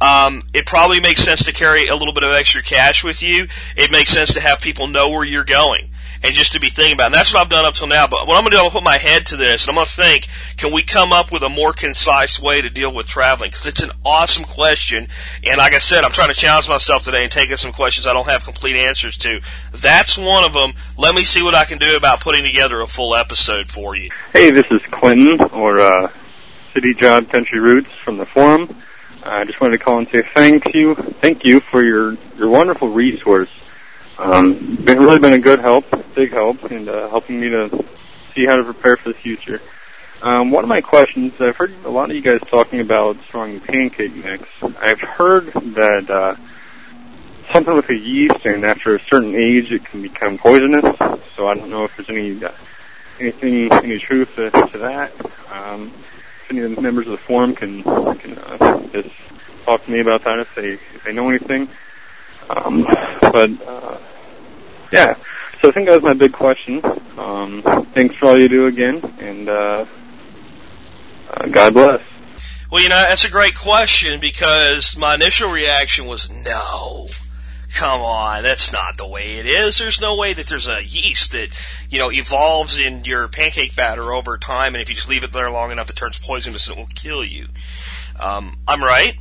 Um, 0.00 0.42
it 0.52 0.66
probably 0.66 1.00
makes 1.00 1.22
sense 1.22 1.44
to 1.44 1.52
carry 1.52 1.88
a 1.88 1.96
little 1.96 2.12
bit 2.12 2.22
of 2.22 2.32
extra 2.32 2.62
cash 2.62 3.02
with 3.02 3.22
you. 3.22 3.48
It 3.76 3.90
makes 3.90 4.10
sense 4.10 4.34
to 4.34 4.40
have 4.40 4.60
people 4.60 4.86
know 4.86 5.08
where 5.08 5.24
you're 5.24 5.44
going 5.44 5.90
and 6.22 6.34
just 6.34 6.52
to 6.52 6.60
be 6.60 6.68
thinking 6.68 6.94
about. 6.94 7.04
It. 7.04 7.06
And 7.06 7.14
that's 7.14 7.32
what 7.32 7.40
I've 7.42 7.48
done 7.48 7.64
up 7.64 7.74
till 7.74 7.86
now. 7.86 8.06
But 8.06 8.26
what 8.26 8.36
I'm 8.36 8.42
going 8.42 8.52
to 8.52 8.56
do, 8.56 8.58
I'm 8.58 8.62
going 8.64 8.70
to 8.70 8.78
put 8.78 8.84
my 8.84 8.98
head 8.98 9.26
to 9.26 9.36
this, 9.36 9.64
and 9.64 9.70
I'm 9.70 9.74
going 9.76 9.86
to 9.86 9.92
think: 9.92 10.28
Can 10.56 10.72
we 10.72 10.82
come 10.82 11.12
up 11.12 11.32
with 11.32 11.42
a 11.42 11.48
more 11.48 11.72
concise 11.72 12.40
way 12.40 12.60
to 12.60 12.70
deal 12.70 12.92
with 12.92 13.06
traveling? 13.06 13.50
Because 13.50 13.66
it's 13.66 13.82
an 13.82 13.90
awesome 14.04 14.44
question, 14.44 15.08
and 15.44 15.58
like 15.58 15.74
I 15.74 15.78
said, 15.78 16.04
I'm 16.04 16.12
trying 16.12 16.32
to 16.32 16.34
challenge 16.34 16.68
myself 16.68 17.02
today 17.02 17.22
and 17.22 17.32
taking 17.32 17.56
some 17.56 17.72
questions 17.72 18.06
I 18.06 18.12
don't 18.12 18.28
have 18.28 18.44
complete 18.44 18.76
answers 18.76 19.16
to. 19.18 19.40
That's 19.72 20.16
one 20.16 20.44
of 20.44 20.52
them. 20.52 20.72
Let 20.96 21.14
me 21.14 21.24
see 21.24 21.42
what 21.42 21.54
I 21.54 21.64
can 21.64 21.78
do 21.78 21.96
about 21.96 22.20
putting 22.20 22.44
together 22.44 22.80
a 22.80 22.86
full 22.86 23.14
episode 23.14 23.70
for 23.70 23.96
you. 23.96 24.10
Hey, 24.32 24.50
this 24.50 24.66
is 24.70 24.80
Clinton 24.90 25.40
or 25.52 25.80
uh, 25.80 26.10
City 26.74 26.94
Job 26.94 27.30
Country 27.30 27.58
Roots 27.58 27.90
from 28.04 28.18
the 28.18 28.26
forum. 28.26 28.74
I 29.22 29.44
just 29.44 29.60
wanted 29.60 29.78
to 29.78 29.84
call 29.84 29.98
and 29.98 30.08
say 30.08 30.22
thank 30.34 30.72
you, 30.72 30.94
thank 30.94 31.44
you 31.44 31.60
for 31.60 31.82
your 31.82 32.16
your 32.36 32.48
wonderful 32.48 32.90
resource 32.90 33.50
um, 34.18 34.76
been 34.84 34.98
really 34.98 35.18
been 35.18 35.34
a 35.34 35.38
good 35.38 35.60
help, 35.60 35.84
big 36.14 36.30
help, 36.32 36.64
and 36.64 36.88
uh, 36.88 37.08
helping 37.08 37.40
me 37.40 37.50
to 37.50 37.84
see 38.34 38.46
how 38.46 38.56
to 38.56 38.64
prepare 38.64 38.96
for 38.96 39.10
the 39.10 39.18
future. 39.18 39.60
Um, 40.22 40.50
one 40.50 40.64
of 40.64 40.68
my 40.68 40.80
questions, 40.80 41.34
I've 41.40 41.56
heard 41.56 41.74
a 41.84 41.90
lot 41.90 42.10
of 42.10 42.16
you 42.16 42.22
guys 42.22 42.40
talking 42.48 42.80
about 42.80 43.16
strong 43.28 43.60
pancake 43.60 44.14
mix. 44.16 44.48
I've 44.80 45.00
heard 45.00 45.52
that 45.52 46.08
uh, 46.08 46.36
something 47.52 47.74
with 47.74 47.86
the 47.86 47.98
yeast, 47.98 48.44
and 48.44 48.64
after 48.64 48.96
a 48.96 49.00
certain 49.10 49.34
age, 49.34 49.70
it 49.70 49.84
can 49.84 50.00
become 50.00 50.38
poisonous. 50.38 50.96
So 51.36 51.48
I 51.48 51.54
don't 51.54 51.68
know 51.68 51.84
if 51.84 51.94
there's 51.96 52.08
any 52.08 52.42
uh, 52.42 52.52
anything 53.20 53.70
any 53.72 53.98
truth 53.98 54.34
to, 54.36 54.50
to 54.50 54.78
that. 54.78 55.12
Um, 55.50 55.92
if 56.44 56.50
any 56.50 56.60
of 56.60 56.74
the 56.74 56.80
members 56.80 57.06
of 57.06 57.12
the 57.12 57.18
forum 57.18 57.54
can 57.54 57.82
can 57.82 58.38
uh, 58.38 58.86
just 58.88 59.10
talk 59.66 59.84
to 59.84 59.90
me 59.90 60.00
about 60.00 60.24
that 60.24 60.38
if 60.38 60.54
they 60.54 60.72
if 60.72 61.04
they 61.04 61.12
know 61.12 61.28
anything. 61.28 61.68
Um, 62.48 62.82
but 63.20 63.50
uh, 63.66 63.98
yeah, 64.92 65.16
so 65.60 65.68
I 65.68 65.72
think 65.72 65.88
that 65.88 65.94
was 65.94 66.02
my 66.02 66.14
big 66.14 66.32
question. 66.32 66.80
Um, 67.18 67.62
thanks 67.92 68.14
for 68.16 68.26
all 68.26 68.38
you 68.38 68.48
do 68.48 68.66
again, 68.66 69.02
and 69.18 69.48
uh, 69.48 69.84
uh, 71.30 71.46
God 71.48 71.74
bless. 71.74 72.02
Well, 72.70 72.82
you 72.82 72.88
know, 72.88 73.04
that's 73.08 73.24
a 73.24 73.30
great 73.30 73.56
question 73.56 74.20
because 74.20 74.96
my 74.96 75.14
initial 75.14 75.50
reaction 75.50 76.06
was 76.06 76.30
no. 76.30 77.08
Come 77.74 78.00
on, 78.00 78.42
that's 78.42 78.72
not 78.72 78.96
the 78.96 79.08
way 79.08 79.34
it 79.34 79.46
is. 79.46 79.78
There's 79.78 80.00
no 80.00 80.16
way 80.16 80.32
that 80.32 80.46
there's 80.46 80.68
a 80.68 80.84
yeast 80.84 81.32
that, 81.32 81.48
you 81.90 81.98
know, 81.98 82.10
evolves 82.10 82.78
in 82.78 83.04
your 83.04 83.28
pancake 83.28 83.76
batter 83.76 84.12
over 84.12 84.38
time, 84.38 84.74
and 84.74 84.82
if 84.82 84.88
you 84.88 84.94
just 84.94 85.08
leave 85.08 85.24
it 85.24 85.32
there 85.32 85.50
long 85.50 85.72
enough, 85.72 85.90
it 85.90 85.96
turns 85.96 86.18
poisonous 86.18 86.68
and 86.68 86.78
it 86.78 86.80
will 86.80 86.88
kill 86.94 87.24
you. 87.24 87.48
Um, 88.18 88.56
I'm 88.66 88.82
right, 88.82 89.14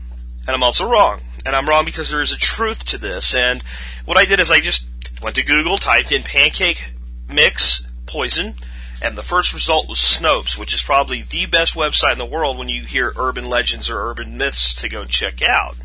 and 0.47 0.55
I'm 0.55 0.63
also 0.63 0.89
wrong 0.89 1.21
and 1.45 1.55
I'm 1.55 1.69
wrong 1.69 1.86
because 1.86 2.10
there 2.10 2.21
is 2.21 2.31
a 2.31 2.38
truth 2.38 2.86
to 2.86 2.97
this. 2.97 3.36
And 3.36 3.62
what 4.05 4.17
I 4.17 4.25
did 4.25 4.39
is 4.39 4.51
I 4.51 4.60
just 4.60 4.88
went 5.21 5.36
to 5.36 5.43
Google, 5.43 5.77
typed 5.77 6.12
in 6.12 6.23
pancake 6.23 6.93
mix 7.29 7.86
poison, 8.05 8.55
and 9.01 9.15
the 9.15 9.23
first 9.23 9.53
result 9.53 9.88
was 9.88 9.99
Snopes, 9.99 10.58
which 10.58 10.73
is 10.73 10.81
probably 10.81 11.21
the 11.21 11.45
best 11.45 11.75
website 11.75 12.13
in 12.13 12.17
the 12.17 12.25
world 12.25 12.58
when 12.58 12.69
you 12.69 12.84
hear 12.84 13.13
urban 13.17 13.45
legends 13.45 13.89
or 13.89 14.10
urban 14.10 14.38
myths 14.38 14.73
to 14.75 14.89
go 14.89 15.05
check 15.05 15.41
out. 15.41 15.75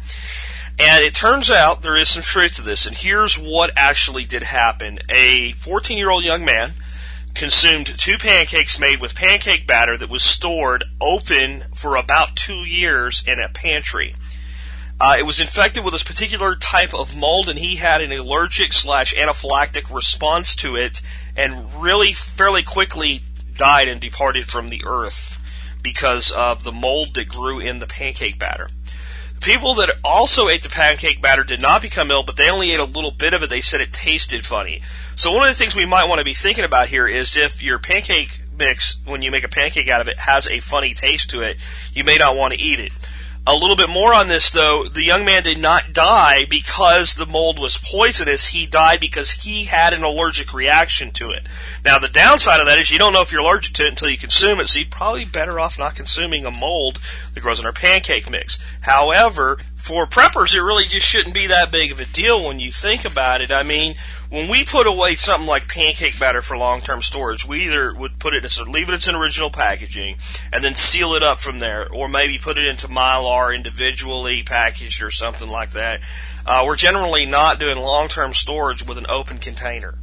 And 0.79 1.05
it 1.05 1.15
turns 1.15 1.51
out 1.51 1.83
there 1.83 1.97
is 1.97 2.09
some 2.09 2.23
truth 2.23 2.57
to 2.57 2.63
this, 2.63 2.87
and 2.87 2.97
here's 2.97 3.39
what 3.39 3.73
actually 3.77 4.25
did 4.25 4.43
happen. 4.43 4.99
A 5.11 5.53
14 5.53 5.99
year 5.99 6.11
old 6.11 6.25
young 6.25 6.45
man 6.45 6.73
consumed 7.35 7.87
two 7.99 8.17
pancakes 8.17 8.79
made 8.79 9.01
with 9.01 9.15
pancake 9.15 9.67
batter 9.67 9.97
that 9.97 10.09
was 10.09 10.23
stored 10.23 10.85
open 11.01 11.65
for 11.75 11.97
about 11.97 12.37
two 12.37 12.65
years 12.65 13.23
in 13.27 13.39
a 13.39 13.49
pantry. 13.49 14.15
Uh, 15.01 15.17
it 15.19 15.25
was 15.25 15.41
infected 15.41 15.83
with 15.83 15.95
this 15.95 16.05
particular 16.05 16.55
type 16.55 16.93
of 16.93 17.17
mold, 17.17 17.49
and 17.49 17.59
he 17.59 17.77
had 17.77 18.03
an 18.03 18.13
allergic 18.13 18.75
slash 18.75 19.15
anaphylactic 19.15 19.93
response 19.95 20.55
to 20.55 20.77
it, 20.77 21.01
and 21.35 21.83
really 21.83 22.13
fairly 22.13 22.63
quickly 22.63 23.23
died 23.55 23.89
and 23.89 24.01
departed 24.01 24.47
from 24.47 24.69
the 24.69 24.83
earth 24.85 25.41
because 25.83 26.31
of 26.31 26.65
the 26.65 26.73
mold 26.73 27.15
that 27.15 27.31
grew 27.31 27.59
in 27.59 27.79
the 27.79 27.87
pancake 27.87 28.39
batter. 28.39 28.69
The 29.35 29.41
people 29.41 29.73
that 29.77 29.97
also 30.05 30.49
ate 30.49 30.63
the 30.63 30.69
pancake 30.69 31.23
batter 31.23 31.45
did 31.45 31.63
not 31.63 31.81
become 31.81 32.11
ill, 32.11 32.23
but 32.23 32.37
they 32.37 32.51
only 32.51 32.73
ate 32.73 32.79
a 32.79 32.85
little 32.85 33.11
bit 33.11 33.33
of 33.33 33.43
it. 33.43 33.49
They 33.49 33.63
said 33.63 33.81
it 33.81 33.95
tasted 33.95 34.45
funny. 34.45 34.83
So 35.17 35.33
one 35.33 35.45
of 35.45 35.49
the 35.49 35.55
things 35.55 35.75
we 35.75 35.87
might 35.87 36.09
want 36.11 36.19
to 36.19 36.27
be 36.27 36.35
thinking 36.35 36.65
about 36.65 36.89
here 36.89 37.09
is 37.09 37.39
if 37.39 37.63
your 37.63 37.79
pancake 37.79 38.39
mix, 38.59 39.01
when 39.07 39.23
you 39.23 39.31
make 39.31 39.45
a 39.45 39.49
pancake 39.49 39.89
out 39.89 40.03
of 40.03 40.09
it, 40.09 40.19
has 40.19 40.47
a 40.47 40.61
funny 40.61 40.93
taste 40.93 41.31
to 41.31 41.41
it, 41.41 41.57
you 41.95 42.05
may 42.05 42.19
not 42.19 42.37
want 42.37 42.53
to 42.53 42.61
eat 42.61 42.81
it. 42.81 42.93
A 43.51 43.57
little 43.57 43.75
bit 43.75 43.89
more 43.89 44.15
on 44.15 44.29
this 44.29 44.49
though, 44.51 44.85
the 44.85 45.03
young 45.03 45.25
man 45.25 45.43
did 45.43 45.61
not 45.61 45.93
die 45.93 46.45
because 46.45 47.15
the 47.15 47.27
mold 47.27 47.59
was 47.59 47.79
poisonous. 47.79 48.47
He 48.47 48.65
died 48.65 49.01
because 49.01 49.33
he 49.33 49.65
had 49.65 49.93
an 49.93 50.05
allergic 50.05 50.55
reaction 50.55 51.11
to 51.15 51.31
it. 51.31 51.49
Now 51.85 51.99
the 51.99 52.07
downside 52.07 52.61
of 52.61 52.67
that 52.67 52.79
is 52.79 52.93
you 52.93 52.99
don't 53.01 53.13
know 53.13 53.23
if 53.23 53.33
you're 53.33 53.41
allergic 53.41 53.75
to 53.75 53.87
it 53.87 53.89
until 53.89 54.09
you 54.09 54.19
consume 54.19 54.61
it, 54.61 54.69
so 54.69 54.79
you're 54.79 54.89
probably 54.89 55.25
better 55.25 55.59
off 55.59 55.81
not 55.81 55.97
consuming 55.97 56.47
a 56.47 56.53
mold 56.53 57.01
that 57.35 57.41
grows 57.41 57.59
in 57.59 57.67
our 57.67 57.73
pancake 57.73 58.31
mix. 58.31 58.61
However, 58.83 59.59
for 59.81 60.07
preppers, 60.07 60.55
it 60.55 60.61
really 60.61 60.85
just 60.85 61.07
shouldn't 61.07 61.35
be 61.35 61.47
that 61.47 61.73
big 61.73 61.91
of 61.91 62.01
a 62.01 62.05
deal 62.05 62.47
when 62.47 62.61
you 62.61 62.71
think 62.71 63.05
about 63.05 63.41
it. 63.41 63.51
I 63.51 63.63
mean, 63.63 63.95
when 64.29 64.49
we 64.51 64.65
put 64.65 64.87
away 64.87 65.15
something 65.15 65.49
like 65.49 65.69
pancake 65.69 66.19
batter 66.19 66.43
for 66.43 66.57
long-term 66.57 67.03
storage, 67.03 67.47
we 67.47 67.65
either 67.65 67.95
would 67.95 68.19
put 68.19 68.35
it, 68.35 68.49
so 68.51 68.65
leave 68.65 68.89
it 68.89 68.91
in 68.91 68.95
its 68.95 69.09
original 69.09 69.51
packaging, 69.51 70.19
and 70.53 70.63
then 70.63 70.75
seal 70.75 71.15
it 71.15 71.23
up 71.23 71.39
from 71.39 71.61
there, 71.61 71.89
or 71.91 72.09
maybe 72.09 72.39
put 72.39 72.59
it 72.59 72.67
into 72.67 72.89
mylar 72.89 73.55
individually 73.55 74.43
packaged 74.43 75.03
or 75.03 75.11
something 75.11 75.49
like 75.49 75.71
that. 75.71 76.01
Uh, 76.45 76.63
we're 76.67 76.77
generally 76.77 77.25
not 77.25 77.59
doing 77.59 77.79
long-term 77.79 78.35
storage 78.35 78.87
with 78.87 78.99
an 78.99 79.07
open 79.09 79.39
container 79.39 79.95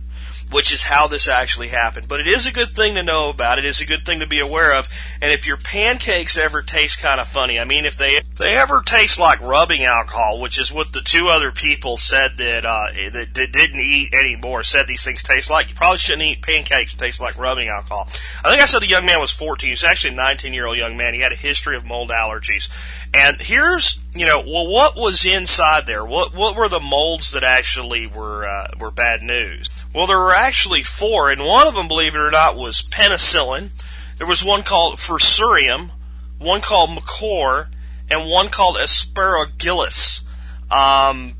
which 0.52 0.74
is 0.74 0.84
how 0.84 1.08
this 1.08 1.28
actually 1.28 1.68
happened. 1.68 2.08
But 2.08 2.20
it 2.20 2.28
is 2.28 2.46
a 2.46 2.54
good 2.54 2.70
thing 2.70 2.96
to 2.96 3.04
know 3.04 3.30
about. 3.30 3.60
It 3.60 3.66
is 3.66 3.82
a 3.82 3.86
good 3.86 4.06
thing 4.06 4.20
to 4.20 4.28
be 4.28 4.40
aware 4.40 4.74
of. 4.74 4.88
And 5.22 5.32
if 5.32 5.46
your 5.46 5.58
pancakes 5.58 6.38
ever 6.38 6.62
taste 6.62 7.00
kind 7.00 7.20
of 7.20 7.28
funny, 7.28 7.60
I 7.60 7.66
mean, 7.66 7.86
if 7.86 7.98
they 7.98 8.12
if 8.18 8.36
they 8.36 8.56
ever 8.56 8.82
taste 8.82 9.20
like 9.20 9.42
rubbing 9.42 9.84
alcohol, 9.84 10.40
which 10.40 10.60
is 10.60 10.72
what 10.72 10.94
the 10.94 11.02
two 11.02 11.28
other 11.28 11.52
people 11.52 11.98
said 11.98 12.38
that 12.38 12.66
uh, 12.66 12.88
that, 13.12 13.34
that 13.34 13.52
didn't 13.52 13.80
eat 13.80 14.14
anymore 14.14 14.64
said 14.64 14.88
these 14.88 15.04
things 15.04 15.24
taste 15.24 15.50
like, 15.50 15.70
you 15.70 15.76
probably 15.76 15.98
shouldn't 15.98 16.24
eat 16.24 16.42
pancakes 16.42 16.94
that 16.94 17.04
taste 17.04 17.20
like 17.20 17.38
rubbing 17.38 17.68
alcohol. 17.68 18.08
I 18.44 18.50
think 18.50 18.62
I 18.62 18.66
said 18.66 18.82
the 18.82 18.88
young 18.88 19.06
man 19.06 19.20
was 19.20 19.32
14. 19.32 19.70
He's 19.70 19.84
actually 19.84 20.14
a 20.14 20.18
19 20.18 20.54
year 20.54 20.66
old 20.66 20.78
young 20.78 20.98
man. 20.98 21.14
He 21.14 21.20
had 21.20 21.32
a 21.32 21.36
history 21.36 21.76
of 21.76 21.86
mold 21.86 22.10
allergies. 22.10 22.70
And 23.14 23.42
here's, 23.42 24.00
you 24.14 24.26
know, 24.26 24.40
well, 24.40 24.68
what 24.68 24.96
was 24.96 25.26
inside 25.26 25.88
there? 25.88 26.06
What 26.06 26.36
what 26.36 26.56
were 26.56 26.70
the 26.70 26.80
molds 26.80 27.32
that 27.32 27.44
actually 27.44 28.06
were 28.06 28.46
uh, 28.46 28.68
were 28.80 28.92
bad 28.92 29.24
news? 29.24 29.70
Well, 29.94 30.08
there 30.08 30.20
were 30.20 30.36
actually 30.36 30.84
four, 30.84 31.32
and 31.32 31.44
one 31.44 31.68
of 31.68 31.74
them, 31.74 31.88
believe 31.88 32.16
it 32.16 32.22
or 32.22 32.32
not, 32.32 32.58
was 32.58 32.82
penicillin. 32.82 33.70
There 34.18 34.28
was 34.28 34.44
one 34.44 34.64
called 34.64 34.96
Fusarium, 34.98 35.92
one 36.38 36.62
called 36.62 36.90
Mucor, 36.92 37.68
and 38.10 38.30
one 38.30 38.50
called 38.50 38.76
Aspergillus. 38.78 40.22
Um, 40.70 41.34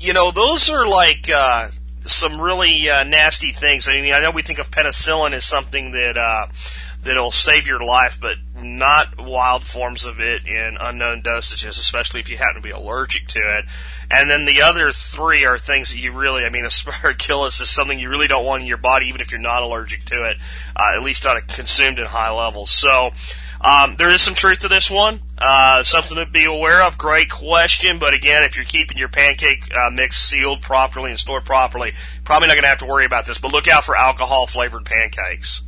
you 0.00 0.12
know, 0.12 0.30
those 0.30 0.70
are 0.70 0.86
like 0.86 1.30
uh, 1.32 1.68
some 2.00 2.40
really 2.40 2.88
uh, 2.88 3.04
nasty 3.04 3.52
things. 3.52 3.88
I 3.88 4.00
mean, 4.00 4.14
I 4.14 4.20
know 4.20 4.30
we 4.30 4.42
think 4.42 4.58
of 4.58 4.70
penicillin 4.70 5.32
as 5.32 5.44
something 5.44 5.90
that 5.92 6.16
uh, 6.16 6.46
that'll 7.02 7.30
save 7.30 7.66
your 7.66 7.82
life, 7.82 8.18
but 8.20 8.36
not 8.60 9.18
wild 9.18 9.64
forms 9.64 10.04
of 10.04 10.20
it 10.20 10.46
in 10.46 10.76
unknown 10.80 11.22
dosages, 11.22 11.78
especially 11.78 12.20
if 12.20 12.28
you 12.28 12.36
happen 12.36 12.56
to 12.56 12.60
be 12.60 12.70
allergic 12.70 13.26
to 13.28 13.58
it. 13.58 13.64
And 14.10 14.28
then 14.28 14.44
the 14.44 14.62
other 14.62 14.90
three 14.90 15.44
are 15.44 15.58
things 15.58 15.92
that 15.92 15.98
you 15.98 16.12
really, 16.12 16.44
I 16.44 16.50
mean, 16.50 16.64
aspergillus 16.66 17.60
is 17.60 17.70
something 17.70 17.98
you 17.98 18.10
really 18.10 18.28
don't 18.28 18.44
want 18.44 18.62
in 18.62 18.68
your 18.68 18.76
body, 18.76 19.06
even 19.06 19.20
if 19.20 19.30
you're 19.30 19.40
not 19.40 19.62
allergic 19.62 20.04
to 20.06 20.28
it, 20.28 20.38
uh, 20.76 20.92
at 20.94 21.02
least 21.02 21.24
a 21.24 21.40
consumed 21.46 21.98
in 21.98 22.06
high 22.06 22.30
levels. 22.30 22.70
So, 22.70 23.12
um, 23.60 23.96
there 23.96 24.10
is 24.10 24.22
some 24.22 24.34
truth 24.34 24.60
to 24.60 24.68
this 24.68 24.90
one. 24.90 25.20
Uh, 25.36 25.82
something 25.82 26.16
to 26.16 26.26
be 26.26 26.44
aware 26.44 26.82
of. 26.82 26.96
Great 26.96 27.28
question, 27.28 27.98
but 27.98 28.14
again, 28.14 28.44
if 28.44 28.56
you're 28.56 28.64
keeping 28.64 28.96
your 28.96 29.08
pancake 29.08 29.74
uh, 29.74 29.90
mix 29.90 30.16
sealed 30.16 30.62
properly 30.62 31.10
and 31.10 31.18
stored 31.18 31.44
properly, 31.44 31.92
probably 32.24 32.48
not 32.48 32.54
going 32.54 32.62
to 32.62 32.68
have 32.68 32.78
to 32.78 32.86
worry 32.86 33.04
about 33.04 33.26
this. 33.26 33.38
But 33.38 33.52
look 33.52 33.66
out 33.66 33.84
for 33.84 33.96
alcohol 33.96 34.46
flavored 34.46 34.84
pancakes. 34.84 35.62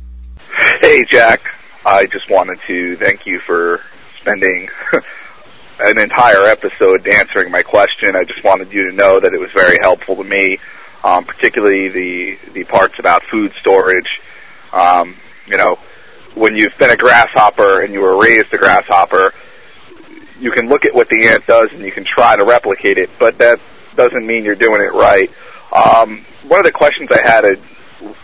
Hey, 0.61 1.05
Jack. 1.05 1.41
I 1.83 2.05
just 2.05 2.29
wanted 2.29 2.59
to 2.67 2.95
thank 2.97 3.25
you 3.25 3.39
for 3.39 3.81
spending 4.19 4.69
an 5.79 5.97
entire 5.97 6.45
episode 6.45 7.07
answering 7.07 7.49
my 7.49 7.63
question. 7.63 8.15
I 8.15 8.25
just 8.25 8.43
wanted 8.43 8.71
you 8.71 8.91
to 8.91 8.95
know 8.95 9.19
that 9.19 9.33
it 9.33 9.39
was 9.39 9.51
very 9.53 9.79
helpful 9.81 10.17
to 10.17 10.23
me, 10.23 10.59
um, 11.03 11.25
particularly 11.25 11.89
the 11.89 12.37
the 12.53 12.63
parts 12.65 12.99
about 12.99 13.23
food 13.23 13.53
storage. 13.59 14.19
Um, 14.71 15.15
you 15.47 15.57
know, 15.57 15.79
when 16.35 16.55
you've 16.55 16.77
been 16.77 16.91
a 16.91 16.97
grasshopper 16.97 17.81
and 17.81 17.91
you 17.91 18.01
were 18.01 18.21
raised 18.21 18.53
a 18.53 18.57
grasshopper, 18.59 19.33
you 20.39 20.51
can 20.51 20.69
look 20.69 20.85
at 20.85 20.93
what 20.93 21.09
the 21.09 21.25
ant 21.25 21.47
does 21.47 21.71
and 21.71 21.81
you 21.81 21.91
can 21.91 22.03
try 22.05 22.35
to 22.35 22.45
replicate 22.45 22.99
it, 22.99 23.09
but 23.17 23.39
that 23.39 23.59
doesn't 23.95 24.27
mean 24.27 24.43
you're 24.43 24.53
doing 24.53 24.81
it 24.81 24.93
right. 24.93 25.31
Um, 25.73 26.23
one 26.47 26.59
of 26.59 26.65
the 26.65 26.71
questions 26.71 27.09
I 27.11 27.21
had 27.21 27.45
uh, 27.45 27.55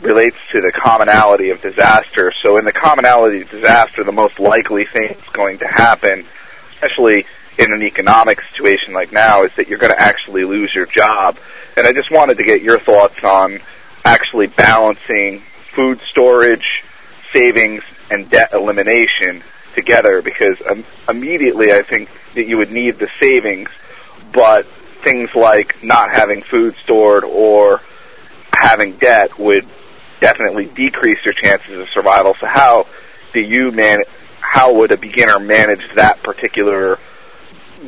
relates 0.01 0.37
to 0.51 0.61
the 0.61 0.71
commonality 0.71 1.49
of 1.49 1.61
disaster. 1.61 2.33
So 2.43 2.57
in 2.57 2.65
the 2.65 2.71
commonality 2.71 3.41
of 3.41 3.49
disaster, 3.49 4.03
the 4.03 4.11
most 4.11 4.39
likely 4.39 4.85
thing 4.85 5.09
that's 5.09 5.29
going 5.29 5.59
to 5.59 5.67
happen, 5.67 6.25
especially 6.73 7.25
in 7.57 7.73
an 7.73 7.81
economic 7.81 8.41
situation 8.51 8.93
like 8.93 9.11
now, 9.11 9.43
is 9.43 9.51
that 9.57 9.67
you're 9.67 9.79
going 9.79 9.93
to 9.93 10.01
actually 10.01 10.45
lose 10.45 10.73
your 10.73 10.85
job. 10.85 11.37
And 11.75 11.87
I 11.87 11.93
just 11.93 12.11
wanted 12.11 12.37
to 12.37 12.43
get 12.43 12.61
your 12.61 12.79
thoughts 12.79 13.23
on 13.23 13.59
actually 14.05 14.47
balancing 14.47 15.43
food 15.75 15.99
storage, 16.09 16.83
savings, 17.33 17.83
and 18.09 18.29
debt 18.29 18.53
elimination 18.53 19.43
together 19.75 20.21
because 20.21 20.57
um, 20.69 20.83
immediately 21.07 21.71
I 21.71 21.83
think 21.83 22.09
that 22.35 22.47
you 22.47 22.57
would 22.57 22.71
need 22.71 22.99
the 22.99 23.09
savings, 23.19 23.69
but 24.31 24.65
things 25.03 25.29
like 25.35 25.83
not 25.83 26.11
having 26.11 26.41
food 26.41 26.75
stored 26.83 27.23
or 27.23 27.81
having 28.57 28.93
debt 28.97 29.37
would 29.39 29.67
definitely 30.19 30.65
decrease 30.65 31.19
your 31.23 31.33
chances 31.33 31.77
of 31.77 31.87
survival. 31.89 32.35
So 32.39 32.47
how 32.47 32.87
do 33.33 33.39
you 33.39 33.71
man? 33.71 34.03
How 34.39 34.73
would 34.73 34.91
a 34.91 34.97
beginner 34.97 35.39
manage 35.39 35.81
that 35.95 36.23
particular 36.23 36.99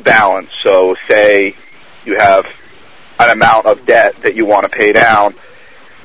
balance? 0.04 0.50
So 0.62 0.96
say 1.08 1.54
you 2.04 2.18
have 2.18 2.46
an 3.18 3.30
amount 3.30 3.66
of 3.66 3.84
debt 3.86 4.14
that 4.22 4.34
you 4.34 4.46
want 4.46 4.64
to 4.64 4.70
pay 4.70 4.92
down, 4.92 5.34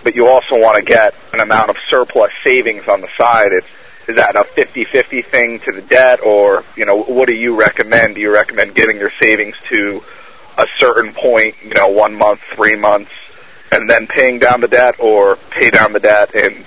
but 0.03 0.15
you 0.15 0.27
also 0.27 0.59
want 0.59 0.77
to 0.77 0.83
get 0.83 1.13
an 1.33 1.39
amount 1.39 1.69
of 1.69 1.77
surplus 1.89 2.31
savings 2.43 2.87
on 2.87 3.01
the 3.01 3.09
side. 3.17 3.51
It's 3.51 3.67
is 4.07 4.17
that 4.17 4.35
a 4.35 4.43
50-50 4.43 5.25
thing 5.25 5.59
to 5.61 5.71
the 5.71 5.81
debt 5.81 6.19
or, 6.23 6.63
you 6.75 6.85
know, 6.85 7.01
what 7.03 7.27
do 7.27 7.33
you 7.33 7.55
recommend? 7.55 8.15
Do 8.15 8.21
you 8.21 8.31
recommend 8.31 8.75
getting 8.75 8.97
your 8.97 9.11
savings 9.19 9.55
to 9.69 10.03
a 10.57 10.67
certain 10.77 11.11
point, 11.11 11.55
you 11.63 11.73
know, 11.73 11.87
one 11.87 12.15
month, 12.15 12.39
three 12.55 12.75
months, 12.75 13.09
and 13.71 13.89
then 13.89 14.07
paying 14.07 14.39
down 14.39 14.61
the 14.61 14.67
debt 14.67 14.95
or 14.99 15.37
pay 15.51 15.69
down 15.69 15.93
the 15.93 15.99
debt 15.99 16.33
and 16.35 16.65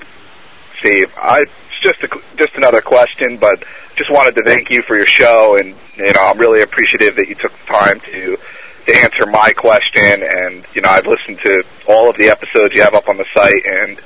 save? 0.83 1.13
I, 1.17 1.43
it's 1.43 1.81
just 1.83 2.03
a, 2.03 2.21
just 2.37 2.55
another 2.55 2.81
question, 2.81 3.37
but 3.37 3.63
just 3.97 4.11
wanted 4.11 4.35
to 4.37 4.43
thank 4.43 4.71
you 4.71 4.83
for 4.83 4.97
your 4.97 5.07
show 5.07 5.57
and, 5.57 5.75
you 5.97 6.13
know, 6.13 6.27
I'm 6.27 6.39
really 6.39 6.63
appreciative 6.63 7.17
that 7.17 7.29
you 7.29 7.35
took 7.35 7.53
the 7.53 7.67
time 7.67 8.01
to 8.13 8.39
to 8.87 8.97
answer 9.03 9.27
my 9.27 9.53
question 9.53 10.23
and 10.23 10.65
you 10.73 10.81
know 10.81 10.89
I've 10.89 11.07
listened 11.07 11.41
to 11.45 11.63
all 11.87 12.09
of 12.09 12.17
the 12.17 12.31
episodes 12.31 12.75
you 12.75 12.81
have 12.81 12.95
up 12.95 13.07
on 13.07 13.19
the 13.19 13.27
site 13.35 13.67
and 13.67 14.01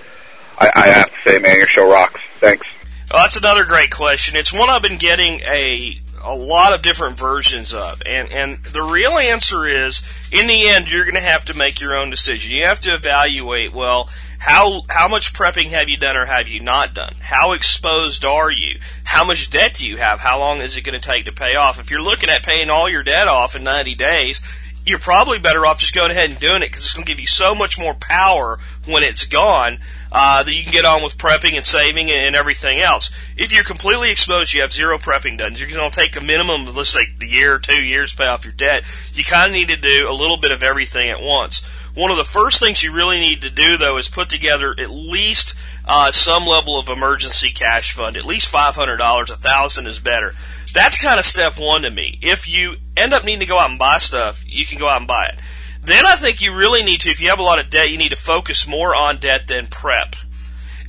I, 0.58 0.72
I 0.74 0.86
have 0.88 1.06
to 1.06 1.30
say 1.30 1.38
man 1.38 1.54
your 1.54 1.68
show 1.68 1.88
rocks 1.88 2.20
thanks 2.40 2.66
well, 3.12 3.24
that's 3.24 3.36
another 3.36 3.66
great 3.66 3.90
question. 3.90 4.36
It's 4.36 4.54
one 4.54 4.70
I've 4.70 4.80
been 4.80 4.96
getting 4.96 5.40
a 5.40 5.96
a 6.24 6.34
lot 6.34 6.72
of 6.72 6.82
different 6.82 7.18
versions 7.18 7.74
of, 7.74 8.02
and 8.06 8.30
and 8.30 8.64
the 8.64 8.82
real 8.82 9.12
answer 9.12 9.66
is, 9.66 10.02
in 10.30 10.46
the 10.46 10.68
end, 10.68 10.90
you're 10.90 11.04
going 11.04 11.14
to 11.14 11.20
have 11.20 11.44
to 11.46 11.54
make 11.54 11.80
your 11.80 11.96
own 11.96 12.10
decision. 12.10 12.52
You 12.52 12.64
have 12.64 12.80
to 12.80 12.94
evaluate 12.94 13.72
well. 13.72 14.08
How 14.38 14.82
how 14.90 15.06
much 15.06 15.32
prepping 15.32 15.68
have 15.68 15.88
you 15.88 15.96
done 15.96 16.16
or 16.16 16.26
have 16.26 16.48
you 16.48 16.60
not 16.60 16.94
done? 16.94 17.14
How 17.20 17.52
exposed 17.52 18.24
are 18.24 18.50
you? 18.50 18.80
How 19.04 19.24
much 19.24 19.50
debt 19.50 19.74
do 19.74 19.86
you 19.86 19.98
have? 19.98 20.18
How 20.18 20.38
long 20.38 20.60
is 20.60 20.76
it 20.76 20.82
going 20.82 21.00
to 21.00 21.06
take 21.06 21.26
to 21.26 21.32
pay 21.32 21.54
off? 21.54 21.78
If 21.78 21.90
you're 21.90 22.02
looking 22.02 22.28
at 22.28 22.42
paying 22.42 22.68
all 22.68 22.88
your 22.88 23.04
debt 23.04 23.28
off 23.28 23.54
in 23.54 23.62
90 23.62 23.94
days, 23.94 24.42
you're 24.84 24.98
probably 24.98 25.38
better 25.38 25.64
off 25.64 25.78
just 25.78 25.94
going 25.94 26.10
ahead 26.10 26.30
and 26.30 26.40
doing 26.40 26.62
it 26.62 26.70
because 26.70 26.84
it's 26.84 26.94
going 26.94 27.04
to 27.04 27.12
give 27.12 27.20
you 27.20 27.26
so 27.26 27.54
much 27.54 27.78
more 27.78 27.94
power 27.94 28.58
when 28.84 29.04
it's 29.04 29.26
gone 29.26 29.78
uh, 30.14 30.42
that 30.42 30.52
you 30.52 30.62
can 30.62 30.72
get 30.72 30.84
on 30.84 31.02
with 31.02 31.16
prepping 31.16 31.54
and 31.54 31.64
saving 31.64 32.10
and 32.10 32.36
everything 32.36 32.78
else. 32.78 33.10
If 33.36 33.50
you're 33.50 33.64
completely 33.64 34.10
exposed, 34.10 34.52
you 34.52 34.60
have 34.60 34.72
zero 34.72 34.98
prepping 34.98 35.38
done. 35.38 35.54
You're 35.56 35.70
going 35.70 35.90
to 35.90 35.96
take 35.98 36.14
a 36.16 36.20
minimum, 36.20 36.68
of, 36.68 36.76
let's 36.76 36.90
say, 36.90 37.06
a 37.20 37.24
year 37.24 37.54
or 37.54 37.58
two 37.58 37.82
years 37.82 38.12
to 38.12 38.18
pay 38.18 38.26
off 38.26 38.44
your 38.44 38.52
debt. 38.52 38.84
You 39.14 39.24
kind 39.24 39.50
of 39.50 39.56
need 39.56 39.68
to 39.68 39.76
do 39.76 40.06
a 40.08 40.12
little 40.12 40.36
bit 40.36 40.52
of 40.52 40.62
everything 40.62 41.08
at 41.08 41.22
once. 41.22 41.62
One 41.94 42.10
of 42.10 42.18
the 42.18 42.24
first 42.24 42.60
things 42.60 42.82
you 42.82 42.92
really 42.92 43.20
need 43.20 43.40
to 43.42 43.50
do, 43.50 43.76
though, 43.78 43.96
is 43.96 44.08
put 44.08 44.28
together 44.28 44.74
at 44.78 44.90
least 44.90 45.54
uh, 45.86 46.12
some 46.12 46.46
level 46.46 46.78
of 46.78 46.88
emergency 46.88 47.50
cash 47.50 47.92
fund. 47.92 48.16
At 48.16 48.26
least 48.26 48.48
five 48.48 48.76
hundred 48.76 48.98
dollars. 48.98 49.30
A 49.30 49.36
thousand 49.36 49.86
is 49.86 49.98
better. 49.98 50.34
That's 50.72 51.00
kind 51.00 51.18
of 51.18 51.26
step 51.26 51.58
one 51.58 51.82
to 51.82 51.90
me. 51.90 52.18
If 52.22 52.48
you 52.48 52.76
end 52.96 53.12
up 53.12 53.24
needing 53.24 53.40
to 53.40 53.46
go 53.46 53.58
out 53.58 53.68
and 53.68 53.78
buy 53.78 53.98
stuff, 53.98 54.42
you 54.46 54.64
can 54.64 54.78
go 54.78 54.88
out 54.88 55.00
and 55.00 55.08
buy 55.08 55.26
it. 55.26 55.38
Then 55.84 56.06
I 56.06 56.16
think 56.16 56.40
you 56.40 56.54
really 56.54 56.82
need 56.82 57.00
to, 57.00 57.10
if 57.10 57.20
you 57.20 57.28
have 57.28 57.40
a 57.40 57.42
lot 57.42 57.58
of 57.58 57.70
debt, 57.70 57.90
you 57.90 57.98
need 57.98 58.10
to 58.10 58.16
focus 58.16 58.68
more 58.68 58.94
on 58.94 59.18
debt 59.18 59.48
than 59.48 59.66
prep. 59.66 60.14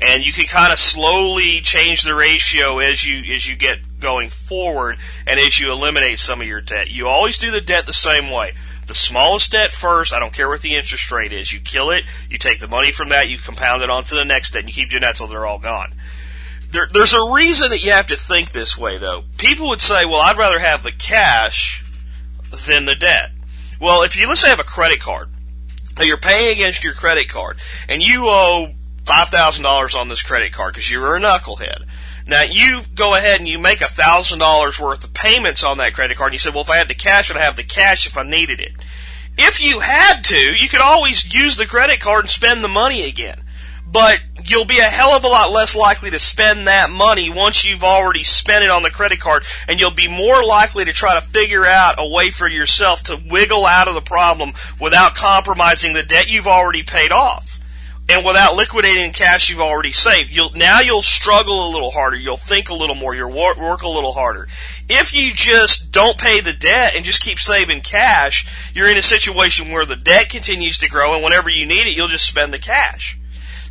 And 0.02 0.26
you 0.26 0.34
can 0.34 0.46
kind 0.46 0.72
of 0.72 0.80
slowly 0.80 1.62
change 1.62 2.04
the 2.04 2.14
ratio 2.14 2.80
as 2.80 3.08
you, 3.08 3.34
as 3.34 3.50
you 3.50 3.56
get 3.56 4.00
going 4.00 4.30
forward 4.30 4.98
and 5.26 5.40
as 5.40 5.60
you 5.60 5.72
eliminate 5.72 6.20
some 6.20 6.42
of 6.42 6.48
your 6.48 6.62
debt. 6.62 6.92
You 6.92 7.08
always 7.08 7.38
do 7.38 7.50
the 7.52 7.62
debt 7.62 7.88
the 7.88 7.94
same 7.94 8.30
way. 8.30 8.54
The 8.86 8.94
smallest 8.94 9.54
debt 9.54 9.72
first, 9.72 10.14
I 10.14 10.20
don't 10.20 10.34
care 10.34 10.50
what 10.50 10.62
the 10.62 10.76
interest 10.76 11.10
rate 11.12 11.32
is. 11.32 11.54
You 11.54 11.62
kill 11.62 11.90
it, 11.90 12.04
you 12.30 12.38
take 12.38 12.60
the 12.60 12.68
money 12.68 12.92
from 12.92 13.10
that, 13.10 13.30
you 13.30 13.38
compound 13.38 13.82
it 13.82 13.90
onto 13.90 14.16
the 14.16 14.26
next 14.26 14.52
debt, 14.52 14.64
and 14.64 14.70
you 14.70 14.76
keep 14.76 14.90
doing 14.90 15.02
that 15.02 15.12
until 15.12 15.28
they're 15.28 15.46
all 15.46 15.60
gone. 15.60 15.94
There, 16.72 16.90
there's 16.92 17.14
a 17.14 17.32
reason 17.34 17.70
that 17.70 17.86
you 17.86 17.92
have 17.94 18.08
to 18.08 18.18
think 18.18 18.52
this 18.52 18.78
way, 18.78 18.98
though. 18.98 19.24
People 19.38 19.70
would 19.70 19.82
say, 19.82 20.06
well, 20.06 20.22
I'd 20.22 20.38
rather 20.38 20.60
have 20.60 20.84
the 20.84 20.92
cash 20.92 21.86
than 22.68 22.86
the 22.86 22.96
debt. 22.96 23.32
Well, 23.84 24.04
if 24.04 24.16
you 24.16 24.30
let's 24.30 24.40
say 24.40 24.48
have 24.48 24.62
a 24.62 24.64
credit 24.64 25.02
card, 25.02 25.28
you're 26.00 26.16
paying 26.16 26.54
against 26.54 26.86
your 26.86 26.94
credit 26.94 27.28
card, 27.28 27.60
and 27.90 28.02
you 28.02 28.28
owe 28.28 28.72
five 29.06 29.28
thousand 29.28 29.64
dollars 29.64 29.94
on 29.94 30.08
this 30.08 30.22
credit 30.22 30.54
card 30.54 30.74
because 30.74 30.90
you're 30.90 31.18
a 31.18 31.20
knucklehead. 31.20 31.84
Now 32.26 32.44
you 32.44 32.80
go 32.96 33.14
ahead 33.14 33.42
and 33.42 33.50
you 33.50 33.60
make 33.60 33.82
a 33.82 33.90
thousand 33.90 34.40
dollars 34.40 34.80
worth 34.80 35.04
of 35.04 35.14
payments 35.14 35.66
on 35.66 35.80
that 35.80 35.94
credit 35.94 36.16
card, 36.16 36.30
and 36.30 36.36
you 36.36 36.40
say, 36.40 36.50
"Well, 36.50 36.62
if 36.62 36.70
I 36.70 36.78
had 36.78 36.88
the 36.88 36.96
cash, 36.96 37.30
I'd 37.30 37.36
have 37.36 37.58
the 37.58 37.64
cash 37.64 38.08
if 38.08 38.18
I 38.18 38.24
needed 38.24 38.62
it." 38.62 38.72
If 39.38 39.62
you 39.62 39.82
had 39.82 40.24
to, 40.28 40.38
you 40.38 40.70
could 40.70 40.80
always 40.80 41.34
use 41.36 41.58
the 41.58 41.66
credit 41.66 42.00
card 42.00 42.24
and 42.24 42.30
spend 42.30 42.64
the 42.64 42.70
money 42.70 43.06
again 43.10 43.43
but 43.94 44.22
you'll 44.46 44.66
be 44.66 44.80
a 44.80 44.84
hell 44.84 45.12
of 45.12 45.24
a 45.24 45.28
lot 45.28 45.52
less 45.52 45.76
likely 45.76 46.10
to 46.10 46.20
spend 46.20 46.68
that 46.68 46.90
money 46.90 47.30
once 47.30 47.64
you've 47.64 47.84
already 47.84 48.24
spent 48.24 48.64
it 48.64 48.72
on 48.72 48.82
the 48.82 48.90
credit 48.90 49.20
card, 49.20 49.44
and 49.68 49.80
you'll 49.80 49.92
be 49.92 50.08
more 50.08 50.44
likely 50.44 50.84
to 50.84 50.92
try 50.92 51.14
to 51.14 51.26
figure 51.26 51.66
out 51.66 51.96
a 51.98 52.10
way 52.10 52.32
for 52.32 52.48
yourself 52.48 53.04
to 53.04 53.22
wiggle 53.30 53.66
out 53.66 53.88
of 53.88 53.94
the 53.94 54.02
problem 54.02 54.54
without 54.82 55.16
compromising 55.16 55.94
the 55.94 56.04
debt 56.04 56.32
you've 56.32 56.48
already 56.48 56.84
paid 56.84 57.12
off. 57.12 57.60
And 58.10 58.26
without 58.26 58.58
liquidating 58.58 59.14
cash 59.14 59.50
you've 59.50 59.62
already 59.62 59.94
saved, 59.94 60.30
you'll 60.30 60.52
now 60.52 60.82
you'll 60.82 61.02
struggle 61.02 61.70
a 61.70 61.72
little 61.72 61.92
harder. 61.92 62.18
You'll 62.18 62.36
think 62.36 62.70
a 62.70 62.74
little 62.74 62.98
more. 62.98 63.16
You'll 63.16 63.32
work 63.32 63.82
a 63.82 63.88
little 63.88 64.12
harder. 64.12 64.50
If 64.90 65.14
you 65.14 65.32
just 65.34 65.94
don't 65.94 66.18
pay 66.18 66.42
the 66.42 66.52
debt 66.52 66.96
and 66.98 67.06
just 67.06 67.22
keep 67.22 67.40
saving 67.40 67.80
cash, 67.80 68.46
you're 68.76 68.90
in 68.90 68.98
a 68.98 69.04
situation 69.04 69.72
where 69.72 69.86
the 69.86 69.96
debt 69.96 70.28
continues 70.28 70.78
to 70.80 70.90
grow, 70.90 71.14
and 71.14 71.24
whenever 71.24 71.50
you 71.50 71.66
need 71.66 71.88
it, 71.88 71.96
you'll 71.96 72.10
just 72.10 72.28
spend 72.28 72.54
the 72.54 72.60
cash. 72.60 73.18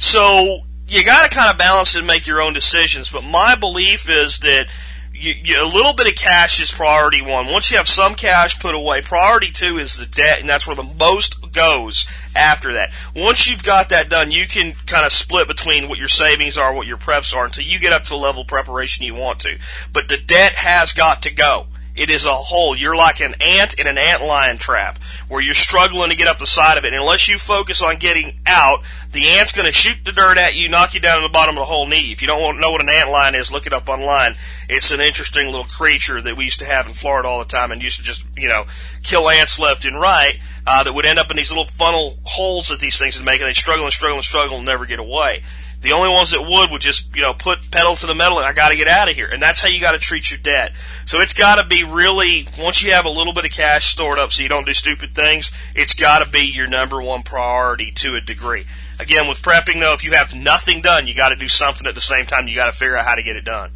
So 0.02 0.58
you 0.88 1.04
got 1.04 1.22
to 1.22 1.34
kind 1.34 1.48
of 1.48 1.56
balance 1.56 1.94
it 1.94 1.98
and 1.98 2.08
make 2.08 2.26
your 2.26 2.42
own 2.42 2.54
decisions. 2.54 3.08
But 3.08 3.22
my 3.22 3.54
belief 3.54 4.10
is 4.10 4.40
that 4.40 4.66
you, 5.14 5.32
you, 5.32 5.62
a 5.62 5.64
little 5.64 5.94
bit 5.94 6.08
of 6.08 6.16
cash 6.16 6.60
is 6.60 6.72
priority 6.72 7.22
one. 7.22 7.46
Once 7.46 7.70
you 7.70 7.76
have 7.76 7.86
some 7.86 8.16
cash 8.16 8.58
put 8.58 8.74
away, 8.74 9.00
priority 9.00 9.52
two 9.52 9.78
is 9.78 9.96
the 9.96 10.06
debt, 10.06 10.40
and 10.40 10.48
that's 10.48 10.66
where 10.66 10.74
the 10.74 10.82
most 10.82 11.52
goes 11.52 12.04
after 12.34 12.72
that. 12.72 12.92
Once 13.14 13.46
you've 13.46 13.62
got 13.62 13.90
that 13.90 14.10
done, 14.10 14.32
you 14.32 14.48
can 14.48 14.72
kind 14.86 15.06
of 15.06 15.12
split 15.12 15.46
between 15.46 15.88
what 15.88 16.00
your 16.00 16.08
savings 16.08 16.58
are, 16.58 16.74
what 16.74 16.88
your 16.88 16.98
preps 16.98 17.34
are, 17.34 17.44
until 17.44 17.64
you 17.64 17.78
get 17.78 17.92
up 17.92 18.02
to 18.02 18.10
the 18.10 18.16
level 18.16 18.42
of 18.42 18.48
preparation 18.48 19.04
you 19.04 19.14
want 19.14 19.38
to. 19.38 19.56
But 19.92 20.08
the 20.08 20.18
debt 20.18 20.54
has 20.56 20.92
got 20.92 21.22
to 21.22 21.30
go. 21.30 21.68
It 21.94 22.10
is 22.10 22.24
a 22.24 22.34
hole. 22.34 22.74
You're 22.74 22.96
like 22.96 23.20
an 23.20 23.34
ant 23.40 23.74
in 23.74 23.86
an 23.86 23.98
ant 23.98 24.22
lion 24.22 24.56
trap 24.56 24.98
where 25.28 25.42
you're 25.42 25.52
struggling 25.52 26.10
to 26.10 26.16
get 26.16 26.26
up 26.26 26.38
the 26.38 26.46
side 26.46 26.78
of 26.78 26.84
it. 26.84 26.92
And 26.92 27.02
unless 27.02 27.28
you 27.28 27.38
focus 27.38 27.82
on 27.82 27.96
getting 27.96 28.38
out, 28.46 28.80
the 29.12 29.28
ant's 29.28 29.52
going 29.52 29.66
to 29.66 29.72
shoot 29.72 29.98
the 30.04 30.12
dirt 30.12 30.38
at 30.38 30.56
you, 30.56 30.68
knock 30.68 30.94
you 30.94 31.00
down 31.00 31.16
to 31.16 31.22
the 31.22 31.32
bottom 31.32 31.56
of 31.56 31.60
the 31.60 31.66
whole 31.66 31.86
knee. 31.86 32.10
If 32.12 32.22
you 32.22 32.28
don't 32.28 32.60
know 32.60 32.72
what 32.72 32.80
an 32.80 32.88
ant 32.88 33.10
lion 33.10 33.34
is, 33.34 33.52
look 33.52 33.66
it 33.66 33.74
up 33.74 33.88
online. 33.88 34.36
It's 34.70 34.90
an 34.90 35.00
interesting 35.00 35.46
little 35.46 35.64
creature 35.64 36.22
that 36.22 36.36
we 36.36 36.44
used 36.44 36.60
to 36.60 36.64
have 36.64 36.86
in 36.86 36.94
Florida 36.94 37.28
all 37.28 37.40
the 37.40 37.44
time 37.44 37.72
and 37.72 37.82
used 37.82 37.98
to 37.98 38.02
just, 38.02 38.24
you 38.36 38.48
know, 38.48 38.64
kill 39.02 39.28
ants 39.28 39.58
left 39.58 39.84
and 39.84 40.00
right, 40.00 40.38
uh, 40.66 40.82
that 40.84 40.94
would 40.94 41.04
end 41.04 41.18
up 41.18 41.30
in 41.30 41.36
these 41.36 41.50
little 41.50 41.66
funnel 41.66 42.16
holes 42.24 42.68
that 42.68 42.80
these 42.80 42.98
things 42.98 43.18
would 43.18 43.26
make 43.26 43.40
and 43.40 43.48
they'd 43.48 43.56
struggle 43.56 43.84
and 43.84 43.92
struggle 43.92 44.16
and 44.16 44.24
struggle 44.24 44.56
and 44.56 44.66
never 44.66 44.86
get 44.86 44.98
away. 44.98 45.42
The 45.82 45.92
only 45.92 46.10
ones 46.10 46.30
that 46.30 46.40
would 46.40 46.70
would 46.70 46.80
just, 46.80 47.14
you 47.14 47.22
know, 47.22 47.34
put 47.34 47.70
pedal 47.70 47.96
to 47.96 48.06
the 48.06 48.14
metal 48.14 48.38
and 48.38 48.46
I 48.46 48.52
gotta 48.52 48.76
get 48.76 48.88
out 48.88 49.10
of 49.10 49.16
here. 49.16 49.28
And 49.28 49.42
that's 49.42 49.60
how 49.60 49.68
you 49.68 49.80
gotta 49.80 49.98
treat 49.98 50.30
your 50.30 50.38
debt. 50.38 50.72
So 51.04 51.20
it's 51.20 51.34
gotta 51.34 51.66
be 51.66 51.84
really, 51.84 52.46
once 52.58 52.82
you 52.82 52.92
have 52.92 53.04
a 53.04 53.10
little 53.10 53.32
bit 53.32 53.44
of 53.44 53.50
cash 53.50 53.86
stored 53.86 54.18
up 54.18 54.30
so 54.30 54.42
you 54.42 54.48
don't 54.48 54.64
do 54.64 54.72
stupid 54.72 55.14
things, 55.14 55.50
it's 55.74 55.94
gotta 55.94 56.28
be 56.28 56.40
your 56.40 56.68
number 56.68 57.02
one 57.02 57.22
priority 57.22 57.90
to 57.96 58.14
a 58.14 58.20
degree. 58.20 58.64
Again, 59.00 59.28
with 59.28 59.42
prepping 59.42 59.80
though, 59.80 59.92
if 59.92 60.04
you 60.04 60.12
have 60.12 60.34
nothing 60.34 60.82
done, 60.82 61.08
you 61.08 61.14
gotta 61.14 61.36
do 61.36 61.48
something 61.48 61.86
at 61.86 61.96
the 61.96 62.00
same 62.00 62.26
time. 62.26 62.46
You 62.46 62.54
gotta 62.54 62.72
figure 62.72 62.96
out 62.96 63.04
how 63.04 63.16
to 63.16 63.22
get 63.22 63.34
it 63.34 63.44
done. 63.44 63.70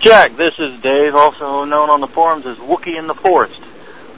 Jack, 0.00 0.36
this 0.36 0.54
is 0.58 0.80
Dave, 0.80 1.14
also 1.14 1.64
known 1.64 1.90
on 1.90 2.00
the 2.00 2.06
forums 2.06 2.46
as 2.46 2.56
Wookie 2.58 2.96
in 2.96 3.06
the 3.06 3.14
Forest. 3.14 3.60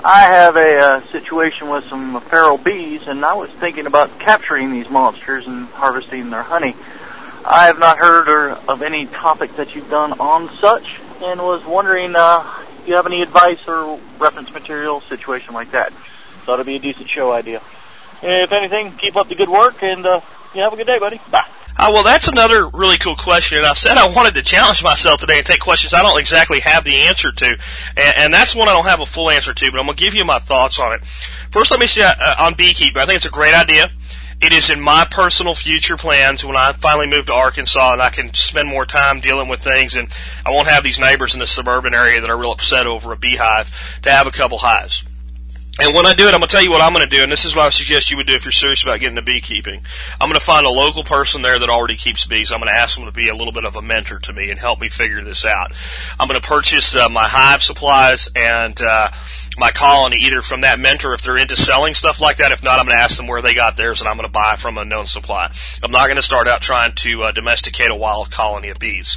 I 0.05 0.23
have 0.23 0.57
a 0.57 0.79
uh, 0.79 1.07
situation 1.13 1.69
with 1.69 1.85
some 1.85 2.21
feral 2.23 2.59
bees, 2.59 3.03
and 3.07 3.25
I 3.25 3.35
was 3.35 3.51
thinking 3.61 3.87
about 3.87 4.19
capturing 4.19 4.73
these 4.73 4.89
monsters 4.89 5.47
and 5.47 5.69
harvesting 5.69 6.31
their 6.31 6.43
honey. 6.43 6.75
I 7.51 7.67
have 7.67 7.81
not 7.81 7.99
heard 7.99 8.29
or, 8.29 8.51
of 8.51 8.81
any 8.81 9.07
topic 9.07 9.57
that 9.57 9.75
you've 9.75 9.91
done 9.91 10.13
on 10.21 10.57
such, 10.59 11.01
and 11.21 11.41
was 11.41 11.65
wondering 11.65 12.15
uh, 12.15 12.65
if 12.79 12.89
you 12.89 12.95
have 12.95 13.07
any 13.07 13.23
advice 13.23 13.59
or 13.67 13.99
reference 14.21 14.53
material, 14.53 15.01
situation 15.03 15.53
like 15.53 15.73
that. 15.73 15.93
Thought 16.47 16.55
it'd 16.55 16.67
be 16.67 16.77
a 16.77 16.79
decent 16.79 17.11
show 17.11 17.33
idea. 17.33 17.61
If 18.23 18.53
anything, 18.53 18.97
keep 18.99 19.17
up 19.17 19.29
the 19.29 19.35
good 19.35 19.49
work, 19.49 19.83
and 19.83 20.07
uh, 20.07 20.21
you 20.55 20.63
have 20.63 20.73
a 20.73 20.77
good 20.77 20.87
day, 20.87 21.01
buddy. 21.01 21.21
Bye. 21.29 21.45
Uh, 21.77 21.91
well, 21.93 22.05
that's 22.05 22.29
another 22.29 22.69
really 22.69 22.99
cool 22.99 23.17
question, 23.17 23.59
and 23.59 23.67
I 23.67 23.73
said 23.73 23.97
I 23.97 24.15
wanted 24.15 24.35
to 24.35 24.43
challenge 24.43 24.85
myself 24.85 25.21
today 25.21 25.39
and 25.39 25.47
take 25.47 25.61
questions 25.61 25.93
I 25.93 26.03
don't 26.03 26.21
exactly 26.21 26.61
have 26.61 26.85
the 26.85 26.95
answer 27.09 27.33
to, 27.33 27.47
and, 27.47 28.15
and 28.19 28.35
that's 28.35 28.55
one 28.55 28.69
I 28.69 28.73
don't 28.73 28.87
have 28.87 29.01
a 29.01 29.07
full 29.07 29.29
answer 29.29 29.55
to, 29.55 29.71
but 29.73 29.81
I'm 29.81 29.87
going 29.87 29.97
to 29.97 30.05
give 30.05 30.15
you 30.15 30.25
my 30.25 30.39
thoughts 30.39 30.79
on 30.79 30.93
it. 30.93 31.05
First, 31.51 31.73
let 31.73 31.81
me 31.81 31.87
say 31.89 32.03
uh, 32.03 32.35
on 32.39 32.55
beekeeping. 32.55 33.01
I 33.01 33.07
think 33.07 33.17
it's 33.17 33.27
a 33.27 33.31
great 33.31 33.55
idea. 33.55 33.91
It 34.41 34.55
is 34.55 34.71
in 34.71 34.81
my 34.81 35.07
personal 35.11 35.55
future 35.55 35.99
plans 35.99 36.45
when 36.45 36.57
I 36.57 36.73
finally 36.73 37.07
move 37.07 37.27
to 37.27 37.35
Arkansas 37.35 37.93
and 37.93 38.01
I 38.01 38.09
can 38.09 38.33
spend 38.33 38.69
more 38.69 38.87
time 38.87 39.21
dealing 39.21 39.49
with 39.49 39.61
things 39.61 39.97
and 39.97 40.09
I 40.47 40.51
won't 40.51 40.67
have 40.67 40.83
these 40.83 40.99
neighbors 40.99 41.35
in 41.35 41.41
the 41.41 41.47
suburban 41.47 41.93
area 41.93 42.23
that 42.23 42.31
are 42.31 42.39
real 42.39 42.53
upset 42.53 42.87
over 42.87 43.13
a 43.13 43.17
beehive 43.17 43.71
to 44.03 44.11
have 44.11 44.27
a 44.27 44.31
couple 44.31 44.57
hives. 44.57 45.05
And 45.83 45.95
when 45.95 46.05
I 46.05 46.15
do 46.15 46.25
it, 46.25 46.35
I'm 46.35 46.41
going 46.41 46.49
to 46.49 46.55
tell 46.55 46.63
you 46.63 46.71
what 46.71 46.83
I'm 46.83 46.93
going 46.93 47.09
to 47.09 47.17
do, 47.17 47.23
and 47.23 47.33
this 47.33 47.47
is 47.47 47.57
what 47.57 47.65
I 47.65 47.71
suggest 47.71 48.11
you 48.11 48.19
would 48.19 48.27
do 48.27 48.35
if 48.35 48.45
you're 48.45 48.53
serious 48.53 48.83
about 48.83 49.01
getting 49.01 49.17
into 49.17 49.23
beekeeping. 49.23 49.81
I'm 50.21 50.29
going 50.29 50.39
to 50.39 50.45
find 50.45 50.67
a 50.67 50.71
local 50.71 51.05
person 51.05 51.41
there 51.41 51.59
that 51.59 51.71
already 51.71 51.97
keeps 51.97 52.27
bees. 52.27 52.53
I'm 52.53 52.59
going 52.59 52.69
to 52.69 52.75
ask 52.75 52.97
them 52.97 53.07
to 53.07 53.13
be 53.13 53.29
a 53.29 53.35
little 53.35 53.53
bit 53.53 53.65
of 53.65 53.77
a 53.77 53.83
mentor 53.83 54.19
to 54.19 54.33
me 54.33 54.51
and 54.51 54.59
help 54.59 54.79
me 54.79 54.91
figure 54.91 55.25
this 55.25 55.47
out. 55.47 55.73
I'm 56.19 56.29
going 56.29 56.41
to 56.41 56.47
purchase 56.47 56.95
uh, 56.95 57.09
my 57.09 57.27
hive 57.27 57.63
supplies 57.63 58.29
and 58.37 58.79
uh, 58.79 59.09
my 59.61 59.71
colony 59.71 60.17
either 60.17 60.43
from 60.43 60.63
that 60.63 60.81
mentor 60.81 61.15
if 61.15 61.23
they're 61.23 61.37
into 61.37 61.55
selling 61.55 61.95
stuff 61.95 62.21
like 62.21 62.39
that. 62.39 62.51
If 62.51 62.65
not, 62.65 62.81
I'm 62.81 62.87
going 62.87 62.97
to 62.97 63.03
ask 63.03 63.17
them 63.17 63.29
where 63.29 63.43
they 63.43 63.55
got 63.55 63.77
theirs, 63.77 64.01
and 64.01 64.09
I'm 64.09 64.17
going 64.17 64.27
to 64.27 64.33
buy 64.33 64.57
from 64.57 64.77
a 64.79 64.85
known 64.85 65.07
supply. 65.07 65.53
I'm 65.85 65.93
not 65.93 66.07
going 66.07 66.17
to 66.17 66.23
start 66.23 66.49
out 66.49 66.61
trying 66.61 66.93
to 66.93 67.23
uh, 67.23 67.33
domesticate 67.33 67.91
a 67.91 67.95
wild 67.95 68.33
colony 68.33 68.71
of 68.71 68.79
bees 68.79 69.17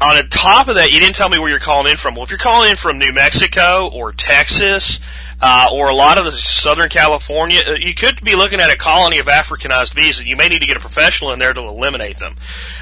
on 0.00 0.16
the 0.16 0.28
top 0.28 0.68
of 0.68 0.74
that, 0.74 0.92
you 0.92 1.00
didn't 1.00 1.14
tell 1.14 1.28
me 1.28 1.38
where 1.38 1.48
you're 1.48 1.58
calling 1.58 1.90
in 1.90 1.96
from. 1.96 2.14
Well, 2.14 2.24
if 2.24 2.30
you're 2.30 2.38
calling 2.38 2.70
in 2.70 2.76
from 2.76 2.98
New 2.98 3.12
Mexico 3.12 3.88
or 3.90 4.12
Texas, 4.12 5.00
uh, 5.40 5.70
or 5.72 5.88
a 5.88 5.94
lot 5.94 6.18
of 6.18 6.24
the 6.24 6.32
Southern 6.32 6.88
California, 6.88 7.60
uh, 7.66 7.72
you 7.72 7.94
could 7.94 8.22
be 8.22 8.34
looking 8.34 8.60
at 8.60 8.70
a 8.70 8.76
colony 8.76 9.18
of 9.18 9.26
Africanized 9.26 9.94
bees, 9.94 10.18
and 10.18 10.28
you 10.28 10.36
may 10.36 10.48
need 10.48 10.60
to 10.60 10.66
get 10.66 10.76
a 10.76 10.80
professional 10.80 11.32
in 11.32 11.38
there 11.38 11.54
to 11.54 11.60
eliminate 11.60 12.18
them. 12.18 12.36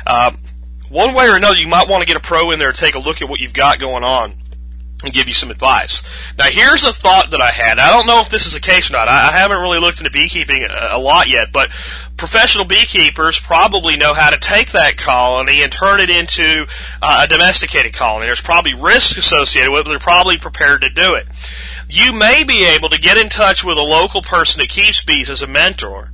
Um, 0.07 0.38
one 0.88 1.14
way 1.14 1.29
or 1.29 1.37
another, 1.37 1.57
you 1.57 1.66
might 1.68 1.88
want 1.88 2.03
to 2.03 2.07
get 2.07 2.16
a 2.16 2.20
pro 2.20 2.50
in 2.50 2.59
there 2.59 2.72
to 2.72 2.79
take 2.79 2.94
a 2.94 3.00
look 3.00 3.22
at 3.22 3.29
what 3.29 3.40
you've 3.40 3.55
got 3.55 3.79
going 3.79 4.05
on 4.05 4.35
and 5.02 5.12
give 5.12 5.26
you 5.26 5.35
some 5.35 5.50
advice. 5.50 6.02
Now, 6.38 6.44
here's 6.44 6.85
a 6.85 6.92
thought 6.92 7.30
that 7.33 7.40
I 7.40 7.50
had. 7.50 7.78
I 7.78 7.90
don't 7.90 8.07
know 8.07 8.20
if 8.20 8.28
this 8.28 8.46
is 8.46 8.54
the 8.54 8.61
case 8.61 8.88
or 8.88 8.94
not. 8.94 9.09
I, 9.09 9.33
haven't 9.33 9.61
really 9.61 9.80
looked 9.80 9.98
into 9.98 10.11
beekeeping 10.11 10.64
a, 10.64 10.90
a 10.92 10.98
lot 10.98 11.28
yet, 11.28 11.52
but 11.52 11.70
professional 12.16 12.64
beekeepers 12.64 13.38
probably 13.38 13.96
know 13.96 14.14
how 14.14 14.30
to 14.30 14.38
take 14.38 14.70
that 14.72 14.96
colony 14.96 15.62
and 15.62 15.72
turn 15.72 16.00
it 16.00 16.11
into 16.11 16.66
uh, 17.02 17.20
a 17.24 17.28
domesticated 17.28 17.92
colony. 17.92 18.26
There's 18.26 18.40
probably 18.40 18.74
risk 18.74 19.18
associated 19.18 19.72
with 19.72 19.80
it, 19.80 19.85
but 19.85 19.90
they're 19.90 19.98
probably 19.98 20.38
prepared 20.38 20.83
to 20.83 20.90
do 20.90 21.14
it 21.14 21.26
you 21.88 22.12
may 22.12 22.44
be 22.44 22.66
able 22.66 22.88
to 22.88 23.00
get 23.00 23.16
in 23.16 23.28
touch 23.28 23.62
with 23.62 23.78
a 23.78 23.83
local 23.83 24.22
person 24.22 24.61
that 24.61 24.68
keeps 24.68 25.04
bees 25.04 25.30
as 25.30 25.42
a 25.42 25.46
mentor. 25.46 26.11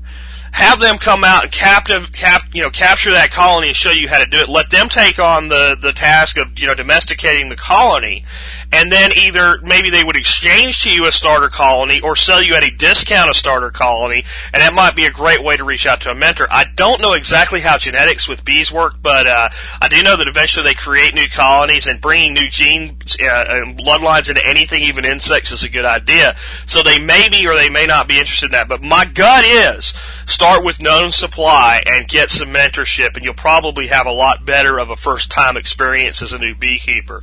Have 0.52 0.80
them 0.80 0.98
come 0.98 1.24
out 1.24 1.44
and 1.44 1.52
captive, 1.52 2.12
cap, 2.12 2.42
you 2.52 2.62
know, 2.62 2.70
capture 2.70 3.10
that 3.10 3.30
colony 3.30 3.68
and 3.68 3.76
show 3.76 3.90
you 3.90 4.08
how 4.08 4.22
to 4.22 4.28
do 4.28 4.38
it. 4.38 4.48
Let 4.48 4.70
them 4.70 4.88
take 4.88 5.18
on 5.18 5.48
the, 5.48 5.76
the 5.80 5.92
task 5.92 6.36
of, 6.36 6.58
you 6.58 6.66
know, 6.66 6.74
domesticating 6.74 7.48
the 7.48 7.56
colony 7.56 8.24
and 8.72 8.90
then 8.90 9.10
either 9.16 9.60
maybe 9.62 9.90
they 9.90 10.04
would 10.04 10.16
exchange 10.16 10.82
to 10.82 10.90
you 10.90 11.06
a 11.06 11.12
starter 11.12 11.48
colony 11.48 12.00
or 12.00 12.14
sell 12.14 12.42
you 12.42 12.54
at 12.54 12.62
a 12.62 12.70
discount 12.70 13.30
a 13.30 13.34
starter 13.34 13.70
colony, 13.70 14.24
and 14.52 14.62
that 14.62 14.74
might 14.74 14.94
be 14.94 15.06
a 15.06 15.10
great 15.10 15.42
way 15.42 15.56
to 15.56 15.64
reach 15.64 15.86
out 15.86 16.00
to 16.02 16.10
a 16.10 16.14
mentor. 16.14 16.46
I 16.50 16.64
don't 16.76 17.02
know 17.02 17.14
exactly 17.14 17.60
how 17.60 17.78
genetics 17.78 18.28
with 18.28 18.44
bees 18.44 18.70
work, 18.70 18.94
but 19.02 19.26
uh, 19.26 19.48
I 19.82 19.88
do 19.88 20.02
know 20.02 20.16
that 20.16 20.28
eventually 20.28 20.64
they 20.64 20.74
create 20.74 21.14
new 21.14 21.28
colonies, 21.28 21.86
and 21.86 22.00
bringing 22.00 22.34
new 22.34 22.48
genes 22.48 23.16
uh, 23.20 23.44
and 23.48 23.78
bloodlines 23.78 24.28
into 24.28 24.46
anything, 24.46 24.82
even 24.82 25.04
insects, 25.04 25.52
is 25.52 25.64
a 25.64 25.70
good 25.70 25.84
idea. 25.84 26.36
So 26.66 26.82
they 26.82 27.00
may 27.00 27.28
be 27.28 27.46
or 27.48 27.54
they 27.54 27.70
may 27.70 27.86
not 27.86 28.08
be 28.08 28.18
interested 28.18 28.46
in 28.46 28.52
that. 28.52 28.68
But 28.68 28.82
my 28.82 29.04
gut 29.04 29.44
is 29.44 29.94
start 30.30 30.64
with 30.64 30.80
known 30.80 31.12
supply 31.12 31.82
and 31.86 32.08
get 32.08 32.30
some 32.30 32.48
mentorship, 32.48 33.16
and 33.16 33.24
you'll 33.24 33.34
probably 33.34 33.88
have 33.88 34.06
a 34.06 34.12
lot 34.12 34.46
better 34.46 34.78
of 34.78 34.90
a 34.90 34.96
first 34.96 35.30
time 35.30 35.56
experience 35.56 36.22
as 36.22 36.32
a 36.32 36.38
new 36.38 36.54
beekeeper 36.54 37.22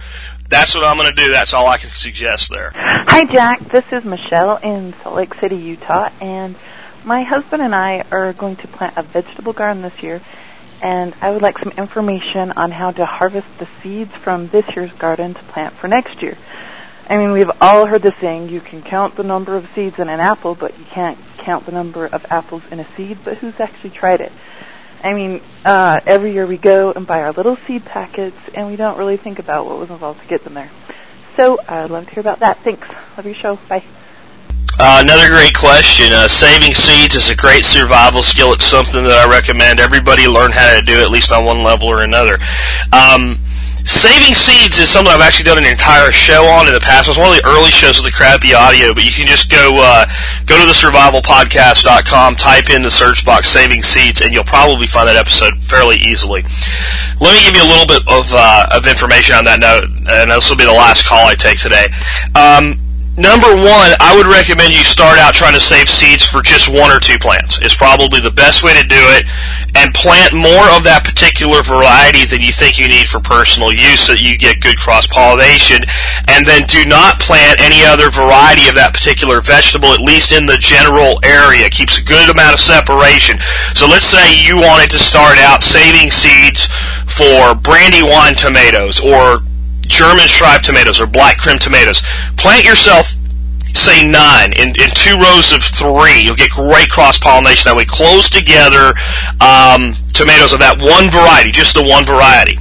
that's 0.50 0.76
what 0.76 0.84
I'm 0.84 0.98
going 0.98 1.14
to 1.14 1.16
do. 1.16 1.32
That's 1.32 1.54
all 1.54 1.68
I 1.68 1.78
can 1.78 1.90
suggest 1.90 2.52
there. 2.52 2.72
Hi, 2.76 3.26
Jack. 3.26 3.70
This 3.72 3.86
is 3.92 4.04
Michelle 4.06 4.58
in 4.58 4.94
Salt 5.04 5.16
Lake 5.16 5.34
City, 5.36 5.58
Utah, 5.58 6.10
and 6.22 6.56
my 7.04 7.24
husband 7.24 7.62
and 7.62 7.76
I 7.76 8.06
are 8.12 8.34
going 8.34 8.56
to 8.58 8.68
plant 8.68 8.98
a 8.98 9.04
vegetable 9.04 9.54
garden 9.54 9.82
this 9.82 10.02
year, 10.02 10.22
and 10.82 11.14
I 11.22 11.32
would 11.32 11.42
like 11.42 11.58
some 11.58 11.72
information 11.72 12.52
on 12.52 12.72
how 12.72 12.92
to 12.92 13.06
harvest 13.06 13.48
the 13.60 13.68
seeds 13.82 14.14
from 14.16 14.48
this 14.50 14.66
year's 14.76 14.92
garden 14.94 15.34
to 15.34 15.44
plant 15.44 15.76
for 15.76 15.88
next 15.88 16.22
year. 16.22 16.38
I 17.10 17.18
mean, 17.18 17.32
we've 17.32 17.52
all 17.62 17.86
heard 17.86 18.02
the 18.02 18.14
saying, 18.20 18.50
you 18.50 18.60
can 18.60 18.82
count 18.82 19.16
the 19.16 19.24
number 19.24 19.56
of 19.56 19.66
seeds 19.74 19.98
in 19.98 20.10
an 20.10 20.20
apple, 20.20 20.56
but 20.56 20.78
you 20.78 20.84
can't 20.86 21.18
count 21.38 21.66
the 21.66 21.72
number 21.72 22.06
of 22.06 22.26
apples 22.30 22.64
in 22.70 22.82
a 22.82 22.88
seed, 22.96 23.20
but 23.24 23.38
who's 23.38 23.58
actually 23.60 23.92
tried 23.92 24.20
it? 24.20 24.32
I 25.02 25.14
mean, 25.14 25.42
uh, 25.64 26.02
every 26.06 26.34
year 26.34 26.46
we 26.46 26.58
go 26.58 26.92
and 26.92 27.08
buy 27.08 27.22
our 27.22 27.32
little 27.32 27.56
seed 27.66 27.86
packets, 27.86 28.38
and 28.54 28.68
we 28.68 28.76
don't 28.76 28.98
really 28.98 29.16
think 29.16 29.40
about 29.40 29.66
what 29.66 29.78
was 29.78 29.90
involved 29.90 30.22
to 30.22 30.28
get 30.28 30.44
them 30.44 30.56
there. 30.56 30.70
So 31.38 31.60
I'd 31.66 31.92
love 31.92 32.08
to 32.08 32.12
hear 32.14 32.22
about 32.22 32.40
that. 32.40 32.60
Thanks. 32.64 32.88
Love 33.16 33.26
your 33.26 33.36
show. 33.36 33.60
Bye. 33.70 33.86
Uh, 34.80 35.02
another 35.02 35.30
great 35.30 35.56
question. 35.56 36.08
Uh, 36.12 36.28
saving 36.28 36.76
seeds 36.76 37.16
is 37.16 37.30
a 37.30 37.36
great 37.36 37.64
survival 37.64 38.22
skill. 38.22 38.54
It's 38.54 38.66
something 38.66 39.04
that 39.04 39.26
I 39.26 39.32
recommend 39.32 39.80
everybody 39.80 40.28
learn 40.28 40.52
how 40.52 40.78
to 40.78 40.86
do 40.86 41.00
at 41.00 41.10
least 41.10 41.32
on 41.32 41.46
one 41.46 41.64
level 41.64 41.88
or 41.88 42.04
another. 42.04 42.38
Um, 42.92 43.40
Saving 43.88 44.36
Seeds 44.36 44.78
is 44.80 44.90
something 44.90 45.14
I've 45.14 45.24
actually 45.24 45.46
done 45.48 45.58
an 45.58 45.66
entire 45.66 46.12
show 46.12 46.44
on 46.44 46.68
in 46.68 46.74
the 46.74 46.84
past. 46.84 47.08
It 47.08 47.16
was 47.16 47.18
one 47.18 47.32
of 47.32 47.40
the 47.40 47.48
early 47.48 47.72
shows 47.72 47.96
with 47.96 48.12
the 48.12 48.16
crappy 48.16 48.54
audio, 48.54 48.94
but 48.94 49.08
you 49.08 49.12
can 49.12 49.28
just 49.28 49.50
go 49.50 49.80
uh, 49.80 50.06
go 50.46 50.60
to 50.60 50.68
the 50.68 50.76
survivalpodcast.com, 50.76 52.36
type 52.36 52.70
in 52.70 52.84
the 52.84 52.92
search 52.92 53.26
box 53.26 53.48
Saving 53.48 53.84
Seeds, 53.84 54.20
and 54.20 54.34
you'll 54.34 54.44
probably 54.44 54.88
find 54.88 55.08
that 55.08 55.16
episode 55.16 55.58
fairly 55.64 55.96
easily. 55.96 56.44
Let 57.24 57.32
me 57.32 57.42
give 57.48 57.56
you 57.56 57.64
a 57.64 57.72
little 57.72 57.88
bit 57.88 58.04
of 58.12 58.28
uh, 58.36 58.76
of 58.76 58.88
information 58.88 59.36
on 59.40 59.46
that 59.46 59.60
note, 59.64 59.88
and 59.88 60.32
this 60.32 60.50
will 60.50 60.58
be 60.58 60.68
the 60.68 60.76
last 60.76 61.08
call 61.08 61.24
I 61.24 61.36
take 61.36 61.60
today. 61.60 61.88
Um, 62.36 62.87
Number 63.18 63.50
one, 63.50 63.98
I 63.98 64.14
would 64.14 64.30
recommend 64.30 64.78
you 64.78 64.86
start 64.86 65.18
out 65.18 65.34
trying 65.34 65.58
to 65.58 65.60
save 65.60 65.90
seeds 65.90 66.22
for 66.22 66.46
just 66.46 66.70
one 66.70 66.94
or 66.94 67.02
two 67.02 67.18
plants. 67.18 67.58
It's 67.66 67.74
probably 67.74 68.22
the 68.22 68.30
best 68.30 68.62
way 68.62 68.78
to 68.78 68.86
do 68.86 69.02
it, 69.18 69.26
and 69.74 69.90
plant 69.98 70.38
more 70.38 70.70
of 70.78 70.86
that 70.86 71.02
particular 71.02 71.66
variety 71.66 72.30
than 72.30 72.46
you 72.46 72.54
think 72.54 72.78
you 72.78 72.86
need 72.86 73.10
for 73.10 73.18
personal 73.18 73.74
use 73.74 74.06
so 74.06 74.14
that 74.14 74.22
you 74.22 74.38
get 74.38 74.62
good 74.62 74.78
cross-pollination, 74.78 75.82
and 76.30 76.46
then 76.46 76.70
do 76.70 76.86
not 76.86 77.18
plant 77.18 77.58
any 77.58 77.82
other 77.90 78.14
variety 78.14 78.70
of 78.70 78.78
that 78.78 78.94
particular 78.94 79.42
vegetable, 79.42 79.90
at 79.98 80.02
least 80.06 80.30
in 80.30 80.46
the 80.46 80.62
general 80.62 81.18
area. 81.26 81.66
It 81.66 81.74
keeps 81.74 81.98
a 81.98 82.06
good 82.06 82.30
amount 82.30 82.54
of 82.54 82.62
separation. 82.62 83.42
So 83.74 83.90
let's 83.90 84.06
say 84.06 84.38
you 84.38 84.62
wanted 84.62 84.94
to 84.94 85.02
start 85.02 85.42
out 85.42 85.66
saving 85.66 86.14
seeds 86.14 86.70
for 87.10 87.58
brandywine 87.58 88.38
tomatoes 88.38 89.02
or 89.02 89.42
German 89.88 90.28
striped 90.28 90.66
tomatoes 90.66 91.02
or 91.02 91.08
black 91.08 91.38
Krim 91.38 91.60
tomatoes. 91.60 92.02
Plant 92.38 92.66
yourself 92.66 93.14
say 93.78 94.10
nine 94.10 94.54
in, 94.54 94.70
in 94.70 94.90
two 94.98 95.16
rows 95.18 95.54
of 95.54 95.62
three. 95.62 96.22
You'll 96.22 96.36
get 96.36 96.52
great 96.52 96.90
cross 96.90 97.18
pollination 97.18 97.70
that 97.70 97.78
way. 97.78 97.86
Close 97.86 98.30
together 98.30 98.98
um, 99.40 99.94
tomatoes 100.14 100.52
of 100.52 100.60
that 100.60 100.82
one 100.82 101.10
variety, 101.14 101.52
just 101.52 101.78
the 101.78 101.86
one 101.86 102.06
variety, 102.06 102.58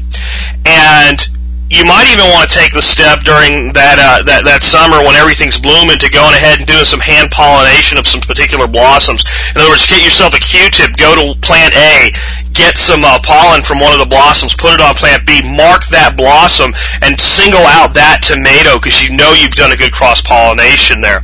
and 0.68 1.18
you 1.66 1.82
might 1.82 2.06
even 2.14 2.30
want 2.30 2.46
to 2.46 2.52
take 2.54 2.70
the 2.70 2.82
step 2.84 3.26
during 3.26 3.74
that 3.74 3.98
uh, 3.98 4.22
that 4.22 4.46
that 4.46 4.62
summer 4.62 5.02
when 5.02 5.18
everything's 5.18 5.58
blooming 5.58 5.98
to 5.98 6.06
going 6.06 6.30
ahead 6.30 6.62
and 6.62 6.66
doing 6.68 6.86
some 6.86 7.02
hand 7.02 7.34
pollination 7.34 7.98
of 7.98 8.06
some 8.06 8.22
particular 8.22 8.70
blossoms. 8.70 9.26
In 9.50 9.58
other 9.58 9.74
words, 9.74 9.82
get 9.90 9.98
yourself 9.98 10.30
a 10.30 10.38
Q-tip, 10.38 10.94
go 10.94 11.18
to 11.18 11.34
plant 11.42 11.74
A, 11.74 12.14
get 12.56 12.80
some 12.80 13.04
uh, 13.04 13.20
pollen 13.20 13.60
from 13.60 13.78
one 13.78 13.92
of 13.92 14.00
the 14.00 14.08
blossoms, 14.08 14.56
put 14.56 14.72
it 14.72 14.80
on 14.80 14.96
plant 14.96 15.28
B, 15.28 15.44
mark 15.44 15.84
that 15.92 16.16
blossom, 16.16 16.72
and 17.04 17.20
single 17.20 17.62
out 17.76 17.92
that 17.92 18.24
tomato 18.24 18.80
because 18.80 19.04
you 19.04 19.12
know 19.12 19.36
you've 19.36 19.54
done 19.54 19.70
a 19.70 19.78
good 19.78 19.92
cross 19.92 20.24
pollination 20.24 21.04
there. 21.04 21.20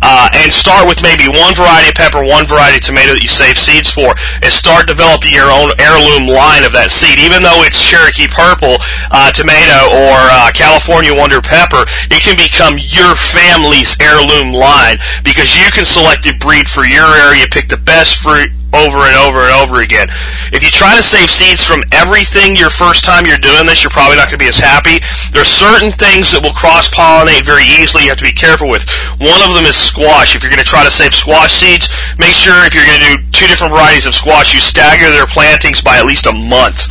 Uh, 0.00 0.32
and 0.32 0.48
start 0.48 0.88
with 0.88 1.04
maybe 1.04 1.28
one 1.28 1.52
variety 1.52 1.92
of 1.92 1.96
pepper, 2.00 2.24
one 2.24 2.48
variety 2.48 2.80
of 2.80 2.84
tomato 2.88 3.12
that 3.12 3.20
you 3.20 3.28
save 3.28 3.60
seeds 3.60 3.92
for, 3.92 4.16
and 4.40 4.48
start 4.48 4.88
developing 4.88 5.36
your 5.36 5.52
own 5.52 5.76
heirloom 5.76 6.24
line 6.24 6.64
of 6.64 6.72
that 6.72 6.88
seed. 6.88 7.20
Even 7.20 7.44
though 7.44 7.60
it's 7.68 7.76
Cherokee 7.76 8.32
purple 8.32 8.80
uh, 9.12 9.30
tomato 9.36 9.92
or 9.92 10.16
uh, 10.16 10.48
California 10.56 11.12
Wonder 11.12 11.44
Pepper, 11.44 11.84
it 12.08 12.24
can 12.24 12.40
become 12.40 12.80
your 12.80 13.12
family's 13.12 14.00
heirloom 14.00 14.56
line 14.56 14.96
because 15.28 15.52
you 15.60 15.68
can 15.76 15.84
select 15.84 16.24
a 16.24 16.32
breed 16.40 16.64
for 16.64 16.88
your 16.88 17.06
area, 17.28 17.44
pick 17.52 17.68
the 17.68 17.80
best 17.84 18.16
fruit 18.16 18.48
over 18.72 19.02
and 19.02 19.16
over 19.26 19.42
and 19.46 19.54
over 19.58 19.82
again. 19.82 20.08
If 20.54 20.62
you 20.62 20.70
try 20.70 20.94
to 20.94 21.02
save 21.02 21.30
seeds 21.30 21.62
from 21.62 21.82
everything 21.90 22.54
your 22.54 22.70
first 22.70 23.04
time 23.04 23.26
you're 23.26 23.42
doing 23.42 23.66
this, 23.66 23.82
you're 23.82 23.94
probably 23.94 24.16
not 24.16 24.30
going 24.30 24.38
to 24.38 24.44
be 24.46 24.50
as 24.50 24.58
happy. 24.58 25.02
There 25.34 25.42
are 25.42 25.48
certain 25.48 25.90
things 25.90 26.30
that 26.34 26.42
will 26.42 26.54
cross-pollinate 26.54 27.42
very 27.42 27.66
easily 27.78 28.06
you 28.06 28.12
have 28.14 28.22
to 28.22 28.28
be 28.28 28.34
careful 28.34 28.70
with. 28.70 28.86
One 29.18 29.40
of 29.42 29.54
them 29.58 29.66
is 29.66 29.74
squash. 29.74 30.34
If 30.34 30.42
you're 30.42 30.54
going 30.54 30.62
to 30.62 30.68
try 30.68 30.86
to 30.86 30.92
save 30.92 31.14
squash 31.14 31.58
seeds, 31.58 31.90
make 32.18 32.34
sure 32.34 32.54
if 32.66 32.74
you're 32.74 32.86
going 32.86 33.02
to 33.02 33.10
do 33.10 33.16
two 33.34 33.46
different 33.50 33.74
varieties 33.74 34.06
of 34.06 34.14
squash, 34.14 34.54
you 34.54 34.60
stagger 34.62 35.10
their 35.10 35.26
plantings 35.26 35.82
by 35.82 35.98
at 35.98 36.06
least 36.06 36.30
a 36.30 36.34
month 36.34 36.86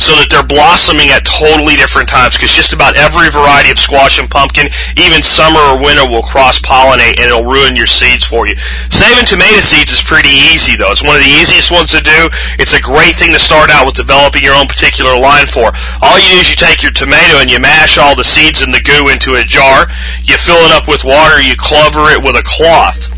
so 0.00 0.16
that 0.16 0.32
they're 0.32 0.46
blossoming 0.46 1.12
at 1.12 1.22
totally 1.28 1.76
different 1.76 2.08
times 2.08 2.34
because 2.34 2.56
just 2.56 2.72
about 2.72 2.96
every 2.96 3.28
variety 3.30 3.70
of 3.70 3.78
squash 3.78 4.18
and 4.18 4.26
pumpkin, 4.26 4.66
even 4.96 5.22
summer 5.22 5.60
or 5.60 5.78
winter, 5.78 6.08
will 6.08 6.24
cross-pollinate 6.24 7.20
and 7.20 7.28
it'll 7.30 7.46
ruin 7.46 7.76
your 7.76 7.90
seeds 7.90 8.24
for 8.24 8.48
you. 8.48 8.56
Saving 8.88 9.28
tomato 9.28 9.60
seeds 9.60 9.92
is 9.92 10.02
pretty 10.02 10.32
easy 10.50 10.74
though. 10.74 10.90
It's 10.90 11.04
one 11.04 11.19
of 11.20 11.28
the 11.28 11.36
easiest 11.36 11.68
ones 11.68 11.92
to 11.92 12.00
do. 12.00 12.32
It's 12.56 12.72
a 12.72 12.80
great 12.80 13.16
thing 13.20 13.36
to 13.36 13.40
start 13.40 13.68
out 13.68 13.84
with 13.84 14.00
developing 14.00 14.42
your 14.42 14.56
own 14.56 14.66
particular 14.66 15.12
line 15.12 15.46
for. 15.46 15.72
All 16.00 16.16
you 16.16 16.28
do 16.32 16.40
is 16.40 16.48
you 16.48 16.56
take 16.56 16.80
your 16.80 16.92
tomato 16.96 17.44
and 17.44 17.52
you 17.52 17.60
mash 17.60 18.00
all 18.00 18.16
the 18.16 18.24
seeds 18.24 18.64
and 18.64 18.72
the 18.72 18.80
goo 18.80 19.12
into 19.12 19.36
a 19.36 19.44
jar. 19.44 19.92
You 20.24 20.40
fill 20.40 20.60
it 20.64 20.72
up 20.72 20.88
with 20.88 21.04
water. 21.04 21.40
You 21.44 21.56
cover 21.60 22.08
it 22.08 22.24
with 22.24 22.40
a 22.40 22.44
cloth. 22.44 23.12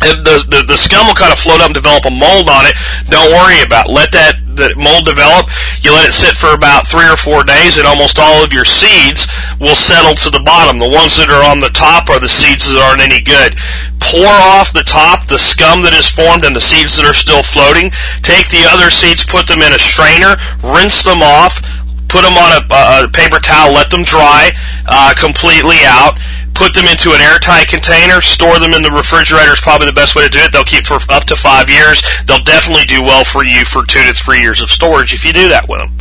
The, 0.00 0.44
the, 0.48 0.64
the 0.64 0.76
scum 0.76 1.06
will 1.08 1.18
kind 1.18 1.32
of 1.32 1.38
float 1.38 1.60
up 1.60 1.72
and 1.72 1.76
develop 1.76 2.04
a 2.06 2.14
mold 2.14 2.48
on 2.48 2.64
it. 2.64 2.76
Don't 3.08 3.32
worry 3.32 3.60
about 3.64 3.88
it. 3.88 3.92
Let 3.92 4.12
that 4.12 4.45
the 4.56 4.72
mold 4.74 5.04
develop. 5.04 5.46
You 5.84 5.92
let 5.92 6.08
it 6.08 6.16
sit 6.16 6.34
for 6.34 6.56
about 6.56 6.88
three 6.88 7.06
or 7.06 7.16
four 7.16 7.44
days, 7.44 7.78
and 7.78 7.86
almost 7.86 8.18
all 8.18 8.42
of 8.42 8.52
your 8.52 8.64
seeds 8.64 9.28
will 9.60 9.76
settle 9.76 10.16
to 10.24 10.30
the 10.32 10.42
bottom. 10.42 10.80
The 10.80 10.88
ones 10.88 11.16
that 11.20 11.28
are 11.28 11.44
on 11.44 11.60
the 11.60 11.72
top 11.72 12.08
are 12.08 12.18
the 12.18 12.32
seeds 12.32 12.66
that 12.66 12.80
aren't 12.80 13.04
any 13.04 13.20
good. 13.20 13.60
Pour 14.00 14.32
off 14.56 14.72
the 14.72 14.86
top 14.86 15.28
the 15.28 15.38
scum 15.38 15.82
that 15.84 15.94
is 15.94 16.08
formed 16.08 16.44
and 16.44 16.56
the 16.56 16.64
seeds 16.64 16.96
that 16.96 17.06
are 17.06 17.16
still 17.16 17.44
floating. 17.44 17.92
Take 18.24 18.48
the 18.48 18.64
other 18.72 18.88
seeds, 18.88 19.28
put 19.28 19.46
them 19.46 19.60
in 19.60 19.76
a 19.76 19.80
strainer, 19.80 20.40
rinse 20.64 21.04
them 21.04 21.20
off, 21.20 21.60
put 22.08 22.22
them 22.24 22.38
on 22.38 22.50
a, 22.56 22.62
a 23.04 23.10
paper 23.12 23.38
towel, 23.42 23.74
let 23.74 23.90
them 23.90 24.02
dry 24.02 24.50
uh, 24.86 25.12
completely 25.18 25.82
out 25.84 26.16
put 26.56 26.72
them 26.72 26.88
into 26.88 27.12
an 27.12 27.20
airtight 27.20 27.68
container, 27.68 28.24
store 28.24 28.58
them 28.58 28.72
in 28.72 28.80
the 28.80 28.90
refrigerator 28.90 29.52
is 29.52 29.60
probably 29.60 29.86
the 29.86 29.92
best 29.92 30.16
way 30.16 30.24
to 30.24 30.32
do 30.32 30.40
it. 30.40 30.50
They'll 30.50 30.64
keep 30.64 30.88
for 30.88 30.96
up 31.12 31.28
to 31.28 31.36
five 31.36 31.68
years. 31.68 32.00
They'll 32.24 32.42
definitely 32.42 32.88
do 32.88 33.04
well 33.04 33.24
for 33.24 33.44
you 33.44 33.68
for 33.68 33.84
two 33.84 34.02
to 34.08 34.16
three 34.16 34.40
years 34.40 34.64
of 34.64 34.72
storage 34.72 35.12
if 35.12 35.24
you 35.24 35.36
do 35.36 35.52
that 35.52 35.68
with 35.68 35.84
them. 35.84 35.92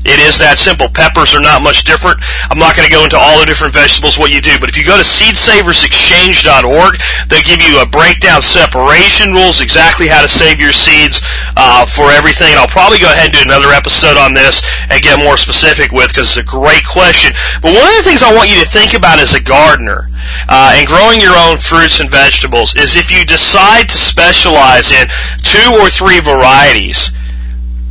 It 0.00 0.16
is 0.24 0.40
that 0.40 0.56
simple. 0.56 0.88
Peppers 0.88 1.36
are 1.36 1.44
not 1.44 1.60
much 1.60 1.84
different. 1.84 2.16
I'm 2.48 2.56
not 2.56 2.72
going 2.72 2.88
to 2.88 2.94
go 2.94 3.04
into 3.04 3.20
all 3.20 3.36
the 3.36 3.44
different 3.44 3.76
vegetables 3.76 4.16
what 4.16 4.32
you 4.32 4.40
do, 4.40 4.56
but 4.56 4.72
if 4.72 4.74
you 4.80 4.82
go 4.82 4.96
to 4.96 5.04
seedsaversexchange.org, 5.04 6.92
they 7.28 7.44
give 7.44 7.60
you 7.60 7.84
a 7.84 7.86
breakdown 7.86 8.40
separation 8.40 9.36
rules, 9.36 9.60
exactly 9.60 10.08
how 10.08 10.24
to 10.24 10.30
save 10.30 10.56
your 10.56 10.72
seeds 10.72 11.20
uh, 11.54 11.84
for 11.84 12.08
everything. 12.16 12.48
And 12.48 12.58
I'll 12.58 12.72
probably 12.72 12.96
go 12.98 13.12
ahead 13.12 13.36
and 13.36 13.36
do 13.36 13.44
another 13.44 13.76
episode 13.76 14.16
on 14.16 14.32
this 14.32 14.64
and 14.88 15.04
get 15.04 15.20
more 15.20 15.36
specific 15.36 15.92
with 15.92 16.08
because 16.08 16.32
it's 16.32 16.40
a 16.40 16.48
great 16.48 16.82
question. 16.88 17.36
But 17.60 17.76
one 17.76 17.84
of 17.84 17.96
the 18.00 18.06
things 18.08 18.24
I 18.24 18.32
want 18.32 18.48
you 18.48 18.56
to 18.64 18.68
think 18.72 18.96
about 18.96 19.20
as 19.20 19.36
a 19.36 19.42
gardener 19.44 19.99
uh, 20.48 20.74
and 20.76 20.88
growing 20.88 21.20
your 21.20 21.36
own 21.36 21.58
fruits 21.58 22.00
and 22.00 22.10
vegetables 22.10 22.74
is 22.76 22.96
if 22.96 23.10
you 23.10 23.24
decide 23.24 23.88
to 23.88 23.98
specialize 23.98 24.92
in 24.92 25.06
two 25.42 25.76
or 25.78 25.90
three 25.90 26.20
varieties, 26.20 27.12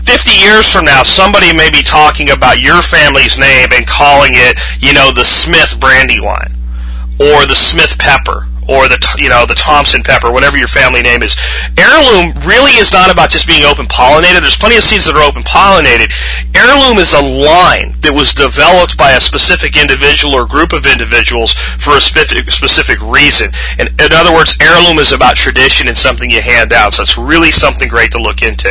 50 0.04 0.32
years 0.32 0.66
from 0.72 0.86
now, 0.86 1.04
somebody 1.04 1.54
may 1.54 1.70
be 1.70 1.84
talking 1.84 2.32
about 2.32 2.60
your 2.60 2.82
family's 2.82 3.38
name 3.38 3.70
and 3.72 3.86
calling 3.86 4.34
it, 4.34 4.60
you 4.82 4.94
know, 4.94 5.12
the 5.14 5.24
Smith 5.24 5.80
Brandywine 5.80 6.58
or 7.20 7.46
the 7.46 7.56
Smith 7.56 7.98
Pepper 8.00 8.49
or 8.70 8.86
the 8.86 9.02
you 9.18 9.34
know 9.34 9.50
the 9.50 9.58
Thompson 9.58 10.06
pepper, 10.06 10.30
whatever 10.30 10.54
your 10.54 10.70
family 10.70 11.02
name 11.02 11.26
is. 11.26 11.34
Heirloom 11.74 12.38
really 12.46 12.78
is 12.78 12.94
not 12.94 13.10
about 13.10 13.34
just 13.34 13.50
being 13.50 13.66
open 13.66 13.90
pollinated. 13.90 14.46
There's 14.46 14.62
plenty 14.62 14.78
of 14.78 14.86
seeds 14.86 15.10
that 15.10 15.18
are 15.18 15.26
open 15.26 15.42
pollinated. 15.42 16.14
Heirloom 16.54 17.02
is 17.02 17.18
a 17.18 17.26
line 17.26 17.98
that 18.06 18.14
was 18.14 18.38
developed 18.38 18.94
by 18.94 19.18
a 19.18 19.22
specific 19.22 19.74
individual 19.74 20.38
or 20.38 20.46
group 20.46 20.70
of 20.70 20.86
individuals 20.86 21.58
for 21.82 21.98
a 21.98 22.02
specific 22.02 22.54
specific 22.54 23.02
reason. 23.02 23.50
And 23.82 23.90
in 23.98 24.14
other 24.14 24.30
words, 24.30 24.54
heirloom 24.62 25.02
is 25.02 25.10
about 25.12 25.34
tradition 25.34 25.90
and 25.90 25.98
something 25.98 26.30
you 26.30 26.46
hand 26.46 26.70
out. 26.70 26.94
So 26.94 27.02
it's 27.02 27.18
really 27.18 27.50
something 27.50 27.90
great 27.90 28.14
to 28.14 28.22
look 28.22 28.46
into. 28.46 28.70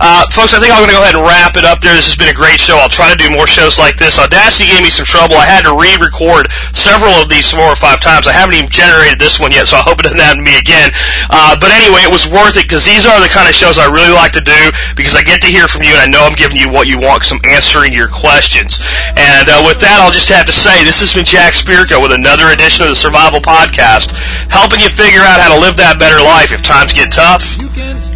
Uh, 0.00 0.24
folks, 0.32 0.56
I 0.56 0.58
think 0.62 0.72
I'm 0.72 0.80
going 0.80 0.94
to 0.94 0.96
go 0.96 1.04
ahead 1.04 1.18
and 1.20 1.26
wrap 1.28 1.60
it 1.60 1.68
up 1.68 1.84
there. 1.84 1.92
This 1.92 2.08
has 2.08 2.16
been 2.16 2.32
a 2.32 2.38
great 2.38 2.62
show. 2.62 2.80
I'll 2.80 2.88
try 2.88 3.12
to 3.12 3.18
do 3.18 3.28
more 3.28 3.46
shows 3.46 3.76
like 3.76 4.00
this. 4.00 4.16
Audacity 4.16 4.72
gave 4.72 4.80
me 4.80 4.88
some 4.88 5.04
trouble. 5.04 5.36
I 5.36 5.44
had 5.44 5.68
to 5.68 5.76
re-record 5.76 6.48
several 6.72 7.12
of 7.20 7.28
these 7.28 7.52
four 7.52 7.68
or 7.68 7.76
five 7.76 8.00
times. 8.00 8.24
I 8.24 8.32
haven't 8.32 8.56
even 8.56 8.70
generated 8.70 9.01
this 9.18 9.42
one 9.42 9.50
yet, 9.50 9.66
so 9.66 9.76
I 9.76 9.82
hope 9.82 9.98
it 9.98 10.06
doesn't 10.06 10.22
happen 10.22 10.44
to 10.44 10.46
me 10.46 10.54
again. 10.54 10.94
Uh, 11.26 11.58
but 11.58 11.74
anyway, 11.74 12.06
it 12.06 12.12
was 12.12 12.30
worth 12.30 12.54
it 12.54 12.70
because 12.70 12.86
these 12.86 13.02
are 13.02 13.18
the 13.18 13.26
kind 13.26 13.50
of 13.50 13.54
shows 13.54 13.76
I 13.76 13.90
really 13.90 14.14
like 14.14 14.30
to 14.38 14.44
do 14.44 14.60
because 14.94 15.18
I 15.18 15.26
get 15.26 15.42
to 15.42 15.50
hear 15.50 15.66
from 15.66 15.82
you 15.82 15.90
and 15.98 16.02
I 16.06 16.08
know 16.08 16.22
I'm 16.22 16.38
giving 16.38 16.56
you 16.56 16.70
what 16.70 16.86
you 16.86 17.02
want 17.02 17.22
because 17.22 17.34
I'm 17.34 17.44
answering 17.50 17.90
your 17.90 18.06
questions. 18.06 18.78
And 19.18 19.50
uh, 19.50 19.66
with 19.66 19.82
that, 19.82 19.98
I'll 19.98 20.14
just 20.14 20.30
have 20.30 20.46
to 20.46 20.54
say 20.54 20.86
this 20.86 21.02
has 21.02 21.10
been 21.10 21.26
Jack 21.26 21.52
Spirko 21.58 21.98
with 21.98 22.14
another 22.14 22.54
edition 22.54 22.86
of 22.86 22.94
the 22.94 23.00
Survival 23.00 23.42
Podcast, 23.42 24.14
helping 24.46 24.78
you 24.78 24.88
figure 24.94 25.22
out 25.26 25.42
how 25.42 25.50
to 25.54 25.58
live 25.58 25.74
that 25.82 25.98
better 25.98 26.22
life 26.22 26.54
if 26.54 26.62
times 26.62 26.94
get 26.94 27.10
tough 27.10 27.58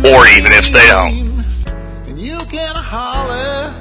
or 0.07 0.28
even 0.39 0.55
if 0.55 0.70
they 0.70 0.87
don't. 0.87 1.26
And 2.07 2.18
you 2.18 2.39
can 2.47 2.74
holler, 2.74 3.74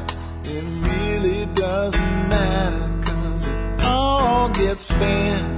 it 0.44 0.66
really 0.90 1.46
doesn't 1.54 2.30
matter, 2.30 2.88
cause 3.06 3.46
it 3.46 3.84
all 3.84 4.50
gets 4.50 4.90
spent. 4.90 5.55